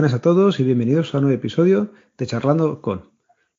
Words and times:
Buenas 0.00 0.14
a 0.14 0.22
todos 0.22 0.58
y 0.58 0.64
bienvenidos 0.64 1.14
a 1.14 1.18
un 1.18 1.24
nuevo 1.24 1.38
episodio 1.38 1.92
de 2.16 2.26
Charlando 2.26 2.80
con. 2.80 3.10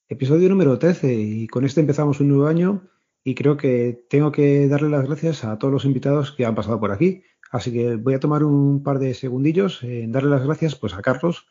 Episodio 0.10 0.50
número 0.50 0.80
13 0.80 1.14
y 1.14 1.48
con 1.48 1.66
este 1.66 1.82
empezamos 1.82 2.20
un 2.20 2.30
nuevo 2.30 2.48
año 2.48 2.90
y 3.24 3.36
creo 3.36 3.58
que 3.58 4.08
tengo 4.10 4.32
que 4.32 4.68
darle 4.68 4.90
las 4.90 5.06
gracias 5.06 5.44
a 5.44 5.60
todos 5.60 5.72
los 5.72 5.86
invitados 5.86 6.32
que 6.32 6.44
han 6.44 6.56
pasado 6.56 6.80
por 6.80 6.92
aquí. 6.92 7.22
Así 7.52 7.72
que 7.72 7.96
voy 7.96 8.16
a 8.16 8.20
tomar 8.20 8.44
un 8.44 8.82
par 8.82 8.98
de 8.98 9.14
segundillos 9.14 9.84
en 9.84 10.12
darle 10.12 10.32
las 10.32 10.44
gracias 10.44 10.74
pues 10.74 10.96
a 10.96 11.04
Carlos 11.04 11.46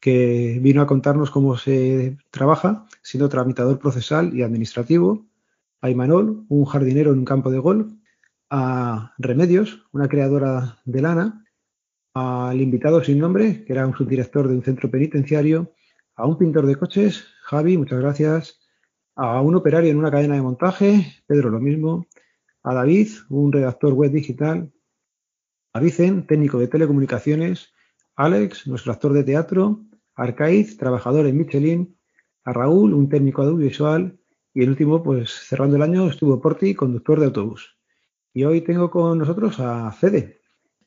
que 0.00 0.58
vino 0.60 0.82
a 0.82 0.88
contarnos 0.88 1.30
cómo 1.30 1.56
se 1.56 2.18
trabaja 2.32 2.86
siendo 3.00 3.28
tramitador 3.28 3.78
procesal 3.78 4.36
y 4.36 4.42
administrativo, 4.42 5.24
a 5.80 5.88
Imanol, 5.88 6.46
un 6.48 6.64
jardinero 6.64 7.12
en 7.12 7.20
un 7.20 7.24
campo 7.24 7.52
de 7.52 7.60
golf, 7.60 7.92
a 8.50 9.14
Remedios, 9.18 9.84
una 9.92 10.08
creadora 10.08 10.80
de 10.84 11.00
lana, 11.00 11.41
al 12.14 12.60
invitado 12.60 13.02
sin 13.02 13.18
nombre, 13.18 13.64
que 13.64 13.72
era 13.72 13.86
un 13.86 13.96
subdirector 13.96 14.48
de 14.48 14.54
un 14.54 14.62
centro 14.62 14.90
penitenciario, 14.90 15.72
a 16.14 16.26
un 16.26 16.36
pintor 16.36 16.66
de 16.66 16.76
coches, 16.76 17.24
Javi, 17.42 17.78
muchas 17.78 18.00
gracias, 18.00 18.60
a 19.14 19.40
un 19.40 19.54
operario 19.54 19.90
en 19.90 19.98
una 19.98 20.10
cadena 20.10 20.34
de 20.34 20.42
montaje, 20.42 21.22
Pedro 21.26 21.50
lo 21.50 21.60
mismo, 21.60 22.06
a 22.62 22.74
David, 22.74 23.08
un 23.30 23.52
redactor 23.52 23.94
web 23.94 24.12
digital, 24.12 24.72
a 25.72 25.80
Vicen, 25.80 26.26
técnico 26.26 26.58
de 26.58 26.68
telecomunicaciones, 26.68 27.72
Alex, 28.14 28.66
nuestro 28.66 28.92
actor 28.92 29.14
de 29.14 29.24
teatro, 29.24 29.80
Arcaiz, 30.14 30.76
trabajador 30.76 31.26
en 31.26 31.38
Michelin, 31.38 31.96
a 32.44 32.52
Raúl, 32.52 32.92
un 32.92 33.08
técnico 33.08 33.42
audiovisual, 33.42 34.18
y 34.52 34.62
el 34.62 34.68
último, 34.68 35.02
pues 35.02 35.30
cerrando 35.30 35.76
el 35.76 35.82
año, 35.82 36.08
estuvo 36.08 36.40
Porti, 36.40 36.74
conductor 36.74 37.18
de 37.18 37.26
autobús. 37.26 37.78
Y 38.34 38.44
hoy 38.44 38.60
tengo 38.60 38.90
con 38.90 39.18
nosotros 39.18 39.58
a 39.60 39.90
Fede, 39.92 40.41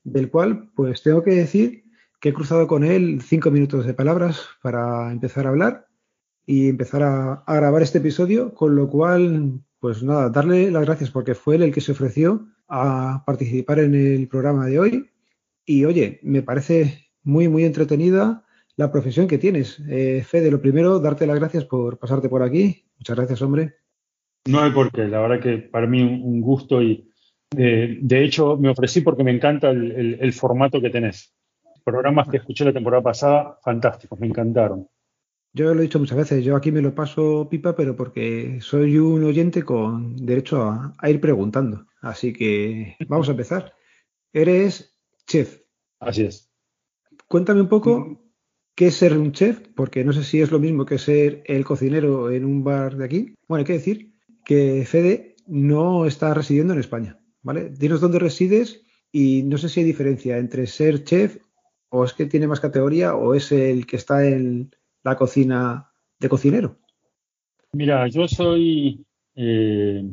del 0.06 0.30
cual 0.30 0.70
pues 0.76 1.04
tengo 1.04 1.24
que 1.24 1.32
decir 1.32 1.84
que 2.22 2.30
he 2.30 2.34
cruzado 2.34 2.68
con 2.68 2.86
él 2.86 3.22
cinco 3.22 3.52
minutos 3.52 3.86
de 3.86 3.94
palabras 3.94 4.48
para 4.62 5.12
empezar 5.12 5.46
a 5.46 5.50
hablar 5.50 5.88
y 6.46 6.70
empezar 6.70 7.04
a, 7.04 7.44
grabar 7.48 7.82
este 7.82 7.98
episodio, 7.98 8.54
con 8.54 8.76
lo 8.76 8.88
cual, 8.88 9.60
pues 9.80 10.04
nada, 10.04 10.30
darle 10.30 10.72
las 10.72 10.86
gracias 10.86 11.10
porque 11.12 11.36
fue 11.36 11.56
él 11.56 11.64
el 11.64 11.74
que 11.74 11.82
se 11.82 11.92
ofreció 11.92 12.48
a 12.68 13.24
participar 13.26 13.80
en 13.80 13.96
el 13.96 14.28
programa 14.28 14.68
de 14.68 14.80
hoy. 14.80 15.10
Y 15.66 15.86
oye, 15.86 16.20
me 16.22 16.44
parece 16.44 17.10
muy, 17.24 17.48
muy 17.48 17.66
entretenida 17.66 18.46
la 18.76 18.92
profesión 18.92 19.28
que 19.28 19.40
tienes. 19.40 19.82
Eh, 19.90 20.24
Fede, 20.24 20.52
lo 20.52 20.62
primero, 20.62 21.00
darte 21.00 21.26
las 21.26 21.40
gracias 21.40 21.66
por 21.66 21.98
pasarte 21.98 22.30
por 22.30 22.44
aquí. 22.44 22.86
Muchas 22.98 23.16
gracias, 23.16 23.42
hombre. 23.42 23.76
No 24.46 24.60
hay 24.60 24.72
por 24.72 24.92
qué, 24.92 25.08
la 25.08 25.22
verdad 25.22 25.42
que 25.42 25.58
para 25.58 25.88
mí 25.88 26.04
un 26.04 26.40
gusto 26.42 26.84
y, 26.84 27.12
eh, 27.58 27.98
de 28.02 28.24
hecho, 28.24 28.58
me 28.58 28.70
ofrecí 28.70 29.02
porque 29.02 29.24
me 29.24 29.32
encanta 29.32 29.70
el, 29.70 30.34
formato 30.34 30.82
que 30.82 30.90
tenés. 30.90 31.34
Programas 31.84 32.28
que 32.28 32.38
escuché 32.38 32.66
la 32.66 32.74
temporada 32.74 33.04
pasada, 33.04 33.60
fantásticos, 33.64 34.20
me 34.20 34.28
encantaron. 34.28 34.88
Yo 35.54 35.74
lo 35.74 35.80
he 35.80 35.84
dicho 35.84 36.00
muchas 36.00 36.18
veces, 36.18 36.44
yo 36.44 36.56
aquí 36.56 36.72
me 36.72 36.82
lo 36.82 36.94
paso 36.94 37.48
pipa, 37.50 37.76
pero 37.76 37.96
porque 37.96 38.60
soy 38.62 38.98
un 38.98 39.24
oyente 39.24 39.64
con 39.64 40.16
derecho 40.18 40.64
a, 40.64 41.10
ir 41.10 41.22
preguntando. 41.22 41.86
Así 42.02 42.34
que 42.34 42.98
vamos 43.08 43.30
a 43.30 43.32
empezar. 43.32 43.74
Eres 44.34 44.98
chef. 45.26 45.62
Así 46.00 46.24
es. 46.24 46.52
Cuéntame 47.28 47.62
un 47.62 47.70
poco 47.70 48.00
mm. 48.00 48.18
qué 48.76 48.88
es 48.88 48.96
ser 48.96 49.18
un 49.18 49.32
chef, 49.32 49.60
porque 49.76 50.04
no 50.04 50.12
sé 50.12 50.24
si 50.24 50.42
es 50.42 50.52
lo 50.52 50.60
mismo 50.60 50.86
que 50.86 50.98
ser 50.98 51.44
el 51.46 51.64
cocinero 51.64 52.30
en 52.32 52.44
un 52.44 52.64
bar 52.64 52.98
de 52.98 53.06
aquí. 53.06 53.36
Bueno, 53.48 53.60
hay 53.60 53.66
que 53.66 53.74
decir 53.74 54.14
que 54.44 54.84
Fede 54.86 55.36
no 55.48 56.06
está 56.06 56.34
residiendo 56.34 56.74
en 56.74 56.80
España. 56.80 57.20
¿Vale? 57.46 57.70
Dinos 57.70 58.02
dónde 58.02 58.18
resides 58.18 58.84
y 59.12 59.44
no 59.44 59.58
sé 59.58 59.70
si 59.70 59.80
hay 59.80 59.86
diferencia 59.86 60.38
entre 60.38 60.66
ser 60.66 61.04
chef 61.04 61.38
o 61.90 62.04
es 62.04 62.14
que 62.14 62.26
tiene 62.26 62.48
más 62.48 62.60
categoría 62.60 63.16
o 63.16 63.36
es 63.36 63.52
el 63.52 63.86
que 63.86 63.98
está 63.98 64.28
en 64.28 64.72
la 65.04 65.16
cocina 65.16 65.92
de 66.20 66.28
cocinero. 66.28 66.80
Mira, 67.74 68.08
yo 68.08 68.28
soy, 68.28 69.06
eh, 69.36 70.04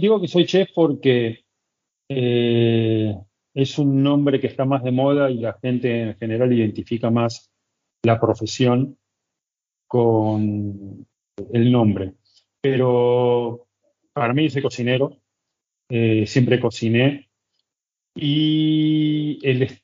digo 0.00 0.20
que 0.20 0.28
soy 0.28 0.46
chef 0.46 0.68
porque 0.72 1.44
eh, 2.08 3.12
es 3.52 3.78
un 3.78 4.00
nombre 4.00 4.40
que 4.40 4.46
está 4.46 4.64
más 4.64 4.84
de 4.84 4.92
moda 4.92 5.28
y 5.28 5.38
la 5.40 5.58
gente 5.60 6.02
en 6.02 6.16
general 6.18 6.52
identifica 6.52 7.10
más 7.10 7.50
la 8.04 8.20
profesión 8.20 8.96
con 9.88 11.04
el 11.52 11.72
nombre. 11.72 12.14
Pero 12.60 13.66
para 14.12 14.32
mí 14.32 14.48
soy 14.48 14.62
cocinero 14.62 15.20
eh, 15.90 16.24
siempre 16.26 16.60
cociné. 16.60 17.28
Y 18.14 19.38
el, 19.42 19.78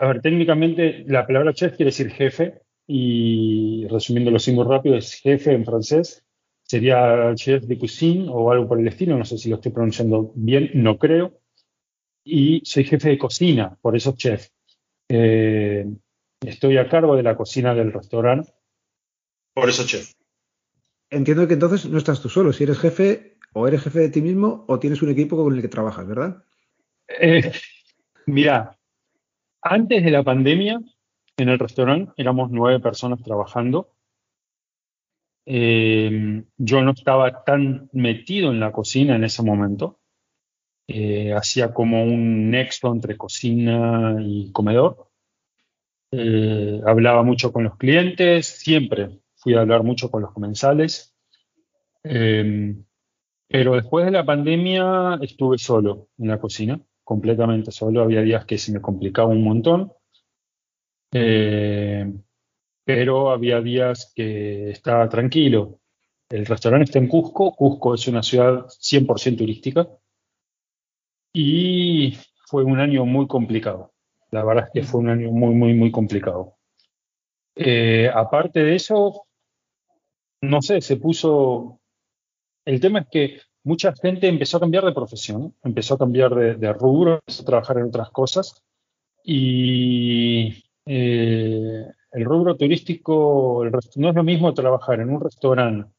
a 0.00 0.06
ver, 0.06 0.20
técnicamente 0.22 1.04
la 1.06 1.26
palabra 1.26 1.52
chef 1.52 1.76
quiere 1.76 1.90
decir 1.90 2.10
jefe, 2.10 2.62
y 2.86 3.86
resumiéndolo 3.88 4.36
así 4.36 4.52
muy 4.52 4.64
rápido, 4.64 4.96
es 4.96 5.14
jefe 5.14 5.52
en 5.52 5.64
francés. 5.64 6.24
Sería 6.62 7.32
chef 7.34 7.64
de 7.64 7.78
cuisine 7.78 8.26
o 8.28 8.50
algo 8.50 8.68
por 8.68 8.80
el 8.80 8.88
estilo, 8.88 9.16
no 9.16 9.24
sé 9.24 9.38
si 9.38 9.48
lo 9.48 9.56
estoy 9.56 9.72
pronunciando 9.72 10.32
bien, 10.34 10.70
no 10.74 10.98
creo. 10.98 11.40
Y 12.24 12.62
soy 12.64 12.84
jefe 12.84 13.10
de 13.10 13.18
cocina, 13.18 13.78
por 13.80 13.96
eso 13.96 14.14
chef. 14.16 14.48
Eh, 15.08 15.86
estoy 16.40 16.76
a 16.78 16.88
cargo 16.88 17.14
de 17.16 17.22
la 17.22 17.36
cocina 17.36 17.72
del 17.74 17.92
restaurante, 17.92 18.52
por 19.54 19.68
eso 19.68 19.86
chef. 19.86 20.12
Entiendo 21.08 21.46
que 21.46 21.54
entonces 21.54 21.86
no 21.86 21.98
estás 21.98 22.20
tú 22.20 22.28
solo. 22.28 22.52
Si 22.52 22.64
eres 22.64 22.78
jefe, 22.78 23.35
o 23.58 23.66
eres 23.66 23.82
jefe 23.82 24.00
de 24.00 24.10
ti 24.10 24.20
mismo 24.20 24.66
o 24.68 24.78
tienes 24.78 25.00
un 25.00 25.08
equipo 25.08 25.34
con 25.34 25.54
el 25.54 25.62
que 25.62 25.68
trabajas, 25.68 26.06
¿verdad? 26.06 26.44
Eh, 27.08 27.50
mira, 28.26 28.76
antes 29.62 30.04
de 30.04 30.10
la 30.10 30.22
pandemia, 30.22 30.78
en 31.38 31.48
el 31.48 31.58
restaurante 31.58 32.12
éramos 32.18 32.50
nueve 32.50 32.80
personas 32.80 33.22
trabajando. 33.22 33.94
Eh, 35.46 36.44
yo 36.58 36.82
no 36.82 36.90
estaba 36.90 37.44
tan 37.44 37.88
metido 37.92 38.50
en 38.50 38.60
la 38.60 38.72
cocina 38.72 39.16
en 39.16 39.24
ese 39.24 39.42
momento. 39.42 40.00
Eh, 40.86 41.32
hacía 41.32 41.72
como 41.72 42.04
un 42.04 42.50
nexo 42.50 42.92
entre 42.92 43.16
cocina 43.16 44.16
y 44.20 44.52
comedor. 44.52 45.08
hablaba 46.86 47.22
mucho 47.22 47.52
con 47.54 47.64
los 47.64 47.78
clientes, 47.78 48.46
siempre 48.46 49.20
fui 49.34 49.54
a 49.54 49.60
hablar 49.60 49.82
mucho 49.82 50.10
con 50.10 50.20
los 50.20 50.32
comensales. 50.34 51.16
Pero 53.48 53.74
después 53.74 54.04
de 54.04 54.10
la 54.10 54.24
pandemia 54.24 55.18
estuve 55.22 55.58
solo 55.58 56.08
en 56.18 56.28
la 56.28 56.40
cocina, 56.40 56.80
completamente 57.04 57.70
solo. 57.70 58.02
Había 58.02 58.22
días 58.22 58.44
que 58.44 58.58
se 58.58 58.72
me 58.72 58.80
complicaba 58.80 59.28
un 59.28 59.44
montón. 59.44 59.92
Eh, 61.12 62.12
pero 62.84 63.30
había 63.30 63.60
días 63.60 64.12
que 64.14 64.70
estaba 64.70 65.08
tranquilo. 65.08 65.80
El 66.28 66.44
restaurante 66.46 66.84
está 66.84 66.98
en 66.98 67.08
Cusco. 67.08 67.54
Cusco 67.54 67.94
es 67.94 68.08
una 68.08 68.22
ciudad 68.22 68.66
100% 68.66 69.38
turística. 69.38 69.88
Y 71.32 72.16
fue 72.46 72.64
un 72.64 72.80
año 72.80 73.04
muy 73.04 73.26
complicado. 73.26 73.92
La 74.30 74.44
verdad 74.44 74.64
es 74.66 74.70
que 74.72 74.88
fue 74.88 75.00
un 75.00 75.10
año 75.10 75.30
muy, 75.30 75.54
muy, 75.54 75.74
muy 75.74 75.90
complicado. 75.90 76.56
Eh, 77.54 78.10
aparte 78.12 78.62
de 78.62 78.74
eso, 78.74 79.26
no 80.42 80.60
sé, 80.62 80.80
se 80.80 80.96
puso 80.96 81.80
el 82.66 82.80
tema 82.80 83.00
es 83.00 83.06
que 83.08 83.40
mucha 83.64 83.94
gente 83.94 84.28
empezó 84.28 84.58
a 84.58 84.60
cambiar 84.60 84.84
de 84.84 84.92
profesión, 84.92 85.54
empezó 85.62 85.94
a 85.94 85.98
cambiar 85.98 86.34
de, 86.34 86.72
rubro, 86.72 87.14
empezó 87.14 87.42
a 87.42 87.46
trabajar 87.46 87.78
en 87.78 87.84
otras 87.84 88.10
cosas 88.10 88.62
y 89.24 90.64
eh, 90.84 91.86
el 92.12 92.24
rubro 92.24 92.56
turístico 92.56 93.64
no 93.96 94.08
es 94.10 94.14
lo 94.14 94.22
mismo 94.24 94.52
trabajar 94.52 95.00
en 95.00 95.10
un 95.10 95.20
restaurante 95.20 95.90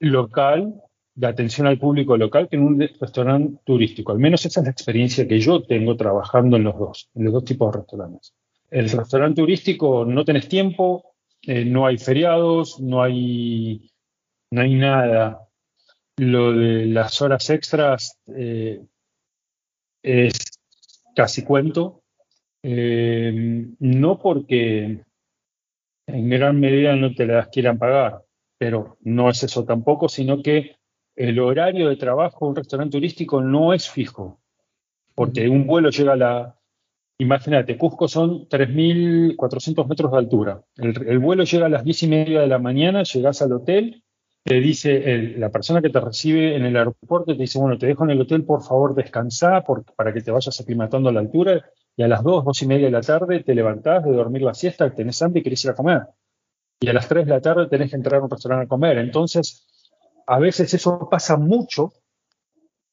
local 0.00 0.82
de 1.14 1.26
atención 1.26 1.66
al 1.66 1.78
público 1.78 2.16
local 2.16 2.48
que 2.48 2.56
en 2.56 2.62
un 2.62 2.80
restaurante 2.80 3.60
turístico. 3.64 4.12
Al 4.12 4.18
menos 4.18 4.44
esa 4.46 4.60
es 4.60 4.64
la 4.64 4.72
experiencia 4.72 5.28
que 5.28 5.38
yo 5.38 5.62
tengo 5.62 5.96
trabajando 5.96 6.56
en 6.56 6.64
los 6.64 6.78
dos, 6.78 7.10
en 7.14 7.24
los 7.24 7.32
dos 7.34 7.44
tipos 7.44 7.72
de 7.72 7.80
restaurantes. 7.80 8.34
El 8.70 8.88
restaurante 8.88 9.42
turístico 9.42 10.06
no 10.06 10.24
tenés 10.24 10.48
tiempo, 10.48 11.14
eh, 11.42 11.64
no 11.66 11.86
hay 11.86 11.98
feriados, 11.98 12.80
no 12.80 13.02
hay 13.02 13.92
no 14.52 14.60
hay 14.60 14.74
nada. 14.74 15.48
Lo 16.18 16.52
de 16.52 16.86
las 16.86 17.22
horas 17.22 17.48
extras 17.50 18.18
eh, 18.34 18.84
es 20.02 20.32
casi 21.16 21.42
cuento. 21.42 22.02
Eh, 22.62 23.66
no 23.80 24.18
porque 24.18 25.04
en 26.06 26.28
gran 26.28 26.60
medida 26.60 26.94
no 26.96 27.14
te 27.14 27.26
las 27.26 27.48
quieran 27.48 27.78
pagar, 27.78 28.22
pero 28.58 28.98
no 29.00 29.30
es 29.30 29.42
eso 29.42 29.64
tampoco, 29.64 30.08
sino 30.08 30.42
que 30.42 30.76
el 31.16 31.38
horario 31.40 31.88
de 31.88 31.96
trabajo 31.96 32.44
de 32.44 32.50
un 32.50 32.56
restaurante 32.56 32.92
turístico 32.92 33.40
no 33.40 33.72
es 33.72 33.88
fijo, 33.88 34.40
porque 35.14 35.48
un 35.48 35.66
vuelo 35.66 35.90
llega 35.90 36.12
a 36.12 36.16
la... 36.16 36.58
Imagínate, 37.18 37.76
Cusco 37.76 38.08
son 38.08 38.48
3.400 38.48 39.86
metros 39.86 40.10
de 40.10 40.18
altura. 40.18 40.62
El, 40.76 41.06
el, 41.06 41.18
vuelo 41.18 41.44
llega 41.44 41.66
a 41.66 41.68
las 41.68 41.84
10 41.84 42.02
y 42.02 42.08
media 42.08 42.40
de 42.40 42.46
la 42.48 42.58
mañana, 42.58 43.02
llegas 43.04 43.42
al 43.42 43.52
hotel 43.52 44.01
te 44.44 44.54
dice 44.60 45.34
la 45.38 45.50
persona 45.50 45.80
que 45.80 45.90
te 45.90 46.00
recibe 46.00 46.56
en 46.56 46.64
el 46.64 46.76
aeropuerto, 46.76 47.36
te 47.36 47.42
dice, 47.42 47.58
bueno, 47.58 47.78
te 47.78 47.86
dejo 47.86 48.04
en 48.04 48.10
el 48.10 48.20
hotel, 48.20 48.44
por 48.44 48.62
favor, 48.62 48.94
descansa 48.94 49.62
para 49.96 50.12
que 50.12 50.20
te 50.20 50.30
vayas 50.30 50.60
aclimatando 50.60 51.08
a 51.08 51.12
la 51.12 51.20
altura 51.20 51.64
y 51.96 52.02
a 52.02 52.08
las 52.08 52.22
2, 52.22 52.44
2 52.44 52.62
y 52.62 52.66
media 52.66 52.86
de 52.86 52.92
la 52.92 53.02
tarde 53.02 53.44
te 53.44 53.54
levantás 53.54 54.04
de 54.04 54.12
dormir 54.12 54.42
la 54.42 54.54
siesta, 54.54 54.92
tenés 54.92 55.22
hambre 55.22 55.40
y 55.40 55.42
querés 55.44 55.64
ir 55.64 55.70
a 55.70 55.74
comer. 55.74 56.02
Y 56.80 56.88
a 56.88 56.92
las 56.92 57.06
3 57.06 57.26
de 57.26 57.30
la 57.30 57.40
tarde 57.40 57.68
tenés 57.68 57.90
que 57.90 57.96
entrar 57.96 58.20
a 58.20 58.24
un 58.24 58.30
restaurante 58.30 58.64
a 58.64 58.68
comer. 58.68 58.98
Entonces, 58.98 59.68
a 60.26 60.38
veces 60.40 60.74
eso 60.74 61.08
pasa 61.08 61.36
mucho 61.36 61.92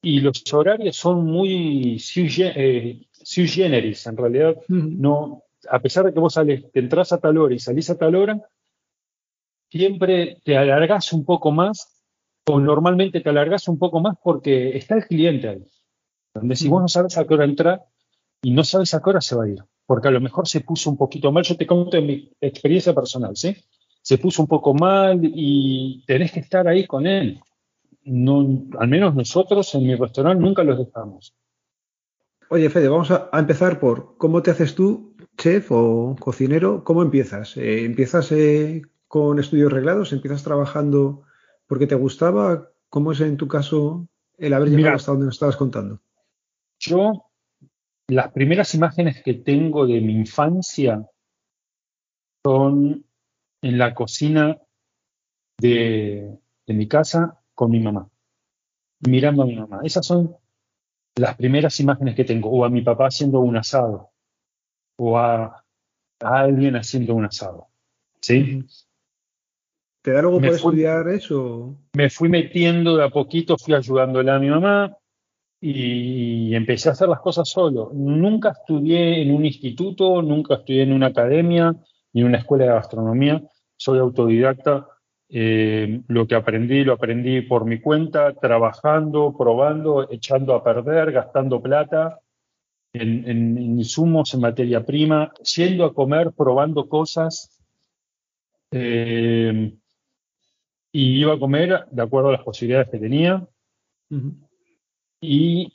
y 0.01 0.19
los 0.19 0.43
horarios 0.53 0.95
son 0.95 1.25
muy 1.25 1.97
sui, 1.99 2.29
eh, 2.39 3.07
generis. 3.23 4.05
En 4.05 4.17
realidad, 4.17 4.55
no, 4.67 5.43
a 5.67 5.79
pesar 5.79 6.05
de 6.05 6.13
que 6.13 6.19
vos 6.19 6.33
sales, 6.33 6.71
te 6.71 6.79
entras 6.79 7.11
a 7.11 7.17
tal 7.19 7.37
hora 7.37 7.55
y 7.55 7.59
salís 7.59 7.89
a 7.89 7.97
tal 7.97 8.15
hora, 8.15 8.39
siempre 9.71 10.41
te 10.43 10.57
alargás 10.57 11.13
un 11.13 11.25
poco 11.25 11.51
más 11.51 11.99
o 12.47 12.59
normalmente 12.59 13.21
te 13.21 13.29
alargás 13.29 13.67
un 13.67 13.77
poco 13.77 13.99
más 13.99 14.17
porque 14.23 14.75
está 14.75 14.95
el 14.95 15.05
cliente 15.05 15.49
ahí. 15.49 15.63
Donde 16.33 16.55
si 16.55 16.67
vos 16.67 16.81
no 16.81 16.87
sabes 16.87 17.17
a 17.17 17.25
qué 17.25 17.33
hora 17.33 17.45
entrar 17.45 17.81
y 18.41 18.51
no 18.51 18.63
sabes 18.63 18.93
a 18.93 19.01
qué 19.01 19.09
hora 19.09 19.21
se 19.21 19.35
va 19.35 19.43
a 19.43 19.49
ir, 19.49 19.63
porque 19.85 20.07
a 20.07 20.11
lo 20.11 20.21
mejor 20.21 20.47
se 20.47 20.61
puso 20.61 20.89
un 20.89 20.97
poquito 20.97 21.31
mal, 21.31 21.43
yo 21.43 21.57
te 21.57 21.67
cuento 21.67 21.97
en 21.97 22.05
mi 22.07 22.31
experiencia 22.41 22.93
personal, 22.93 23.35
¿sí? 23.35 23.55
Se 24.01 24.17
puso 24.17 24.41
un 24.41 24.47
poco 24.47 24.73
mal 24.73 25.19
y 25.21 26.03
tenés 26.07 26.31
que 26.31 26.39
estar 26.39 26.67
ahí 26.67 26.87
con 26.87 27.05
él. 27.05 27.39
No, 28.05 28.63
al 28.79 28.87
menos 28.87 29.13
nosotros 29.13 29.73
en 29.75 29.83
mi 29.85 29.95
restaurante 29.95 30.41
nunca 30.41 30.63
los 30.63 30.79
dejamos. 30.79 31.35
Oye, 32.49 32.69
Fede, 32.71 32.87
vamos 32.87 33.11
a, 33.11 33.29
empezar 33.33 33.79
por 33.79 34.17
cómo 34.17 34.41
te 34.41 34.49
haces 34.49 34.73
tú, 34.73 35.15
chef 35.37 35.71
o 35.71 36.15
cocinero, 36.19 36.83
¿cómo 36.83 37.03
empiezas? 37.03 37.55
Eh, 37.57 37.85
¿Empiezas 37.85 38.31
eh, 38.31 38.81
con 39.09 39.39
estudios 39.39 39.73
reglados? 39.73 40.13
¿Empiezas 40.13 40.43
trabajando 40.43 41.23
porque 41.67 41.87
te 41.87 41.95
gustaba? 41.95 42.69
¿Cómo 42.89 43.11
es 43.11 43.19
en 43.19 43.37
tu 43.37 43.47
caso 43.47 44.07
el 44.37 44.53
haber 44.53 44.69
llegado 44.69 44.95
hasta 44.95 45.11
donde 45.11 45.25
nos 45.25 45.35
estabas 45.35 45.57
contando? 45.57 45.99
Yo, 46.79 47.31
las 48.07 48.31
primeras 48.31 48.73
imágenes 48.75 49.21
que 49.23 49.33
tengo 49.33 49.87
de 49.87 49.99
mi 49.99 50.13
infancia 50.13 51.09
son 52.45 53.03
en 53.61 53.77
la 53.77 53.93
cocina 53.95 54.57
de, 55.57 56.37
mi 56.67 56.87
casa 56.87 57.41
con 57.55 57.71
mi 57.71 57.79
mamá, 57.79 58.07
mirando 59.07 59.41
a 59.41 59.47
mi 59.47 59.55
mamá. 59.55 59.81
Esas 59.83 60.05
son 60.05 60.37
las 61.15 61.35
primeras 61.35 61.79
imágenes 61.79 62.15
que 62.15 62.25
tengo, 62.25 62.51
o 62.51 62.63
a 62.63 62.69
mi 62.69 62.83
papá 62.83 63.07
haciendo 63.07 63.39
un 63.39 63.57
asado, 63.57 64.11
o 64.97 65.17
a, 65.17 65.65
alguien 66.19 66.75
haciendo 66.75 67.15
un 67.15 67.25
asado. 67.25 67.67
¿Sí? 68.21 68.63
¿Te 70.01 70.11
da 70.11 70.19
algo 70.19 70.39
por 70.39 70.45
estudiar 70.45 71.07
eso? 71.09 71.75
Me 71.93 72.09
fui 72.09 72.29
metiendo 72.29 72.95
de 72.95 73.03
a 73.03 73.09
poquito, 73.09 73.57
fui 73.57 73.73
ayudándole 73.73 74.31
a 74.31 74.39
mi 74.39 74.49
mamá 74.49 74.95
y 75.61 76.55
empecé 76.55 76.89
a 76.89 76.93
hacer 76.93 77.09
las 77.09 77.19
cosas 77.19 77.49
solo. 77.49 77.91
Nunca 77.93 78.51
estudié 78.51 79.21
en 79.21 79.31
un 79.31 79.45
instituto, 79.45 80.21
nunca 80.21 80.55
estudié 80.55 80.83
en 80.83 80.93
una 80.93 81.07
academia 81.07 81.75
ni 82.13 82.21
en 82.21 82.27
una 82.27 82.37
escuela 82.37 82.65
de 82.65 82.71
gastronomía. 82.71 83.43
Soy 83.75 83.99
autodidacta. 83.99 84.87
Eh, 85.31 86.01
lo 86.07 86.25
que 86.25 86.33
aprendí, 86.33 86.83
lo 86.83 86.93
aprendí 86.93 87.41
por 87.41 87.65
mi 87.65 87.79
cuenta, 87.79 88.33
trabajando, 88.33 89.35
probando, 89.37 90.09
echando 90.09 90.55
a 90.55 90.63
perder, 90.63 91.11
gastando 91.11 91.61
plata 91.61 92.19
en, 92.93 93.57
insumos, 93.57 94.33
en 94.33 94.41
materia 94.41 94.83
prima, 94.83 95.31
yendo 95.55 95.85
a 95.85 95.93
comer, 95.93 96.31
probando 96.31 96.87
cosas. 96.87 97.61
Eh, 98.71 99.77
y 100.91 101.21
iba 101.21 101.33
a 101.33 101.39
comer 101.39 101.85
de 101.91 102.01
acuerdo 102.01 102.29
a 102.29 102.33
las 102.33 102.43
posibilidades 102.43 102.89
que 102.89 102.99
tenía. 102.99 103.47
Y 105.21 105.71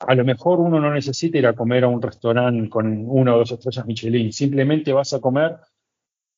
a 0.00 0.14
lo 0.14 0.24
mejor 0.24 0.60
uno 0.60 0.80
no 0.80 0.92
necesita 0.92 1.38
ir 1.38 1.46
a 1.46 1.54
comer 1.54 1.84
a 1.84 1.88
un 1.88 2.00
restaurante 2.00 2.68
con 2.68 3.04
una 3.08 3.34
o 3.34 3.38
dos 3.38 3.52
estrellas 3.52 3.86
Michelin, 3.86 4.32
simplemente 4.32 4.92
vas 4.92 5.12
a 5.12 5.20
comer 5.20 5.56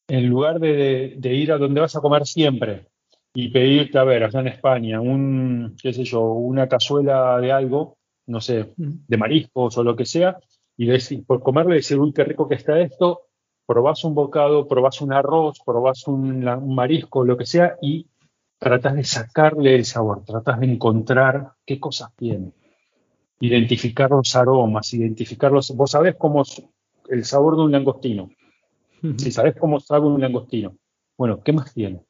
en 0.09 0.29
lugar 0.29 0.59
de, 0.59 1.19
ir 1.23 1.53
a 1.53 1.59
donde 1.59 1.81
vas 1.81 1.95
a 1.95 2.01
comer 2.01 2.27
siempre 2.27 2.89
y 3.33 3.49
pedirte, 3.49 3.97
a 3.97 4.05
ver, 4.05 4.25
allá 4.25 4.41
en 4.41 4.49
España, 4.49 5.01
un, 5.01 5.77
qué 5.81 5.93
sé 5.93 6.03
yo, 6.05 6.33
una 6.33 6.69
cazuela 6.69 7.39
de 7.39 7.53
algo, 7.53 7.99
no 8.27 8.41
sé, 8.41 8.75
de 8.77 9.17
mariscos 9.17 9.79
o 9.79 9.85
lo 9.85 9.95
que 9.95 10.05
sea, 10.05 10.37
y 10.77 10.87
decir, 10.87 11.25
por 11.25 11.41
comerle 11.43 11.77
decir, 11.77 11.97
uy, 11.99 12.13
qué 12.13 12.25
rico 12.25 12.49
que 12.49 12.57
está 12.57 12.81
esto, 12.81 13.30
probás 13.71 14.03
un 14.03 14.17
bocado, 14.17 14.67
probás 14.67 15.01
un 15.01 15.13
arroz, 15.13 15.61
probás 15.65 16.09
un, 16.09 16.43
marisco, 16.75 17.25
lo 17.25 17.37
que 17.37 17.47
sea, 17.47 17.77
y 17.81 18.09
tratás 18.59 18.97
de 18.97 19.05
sacarle 19.05 19.77
el 19.77 19.85
sabor, 19.85 20.25
tratás 20.25 20.59
de 20.59 20.67
encontrar 20.67 21.53
qué 21.65 21.79
cosas 21.79 22.11
tiene, 22.17 22.51
identificar 23.39 24.11
los 24.11 24.35
aromas, 24.35 24.93
identificarlos. 24.93 25.71
Vos 25.77 25.93
sabés 25.93 26.17
cómo 26.17 26.43
es 26.43 26.61
el 27.11 27.25
sabor 27.25 27.55
de 27.55 27.63
un 27.63 27.71
langostino. 27.71 28.31
Si 29.19 29.31
sabés 29.31 29.55
cómo 29.57 29.79
sabe 29.79 30.07
un 30.07 30.21
langostino, 30.21 30.77
bueno, 31.17 31.41
¿qué 31.41 31.53
más 31.53 31.73
tiene? 31.73 32.05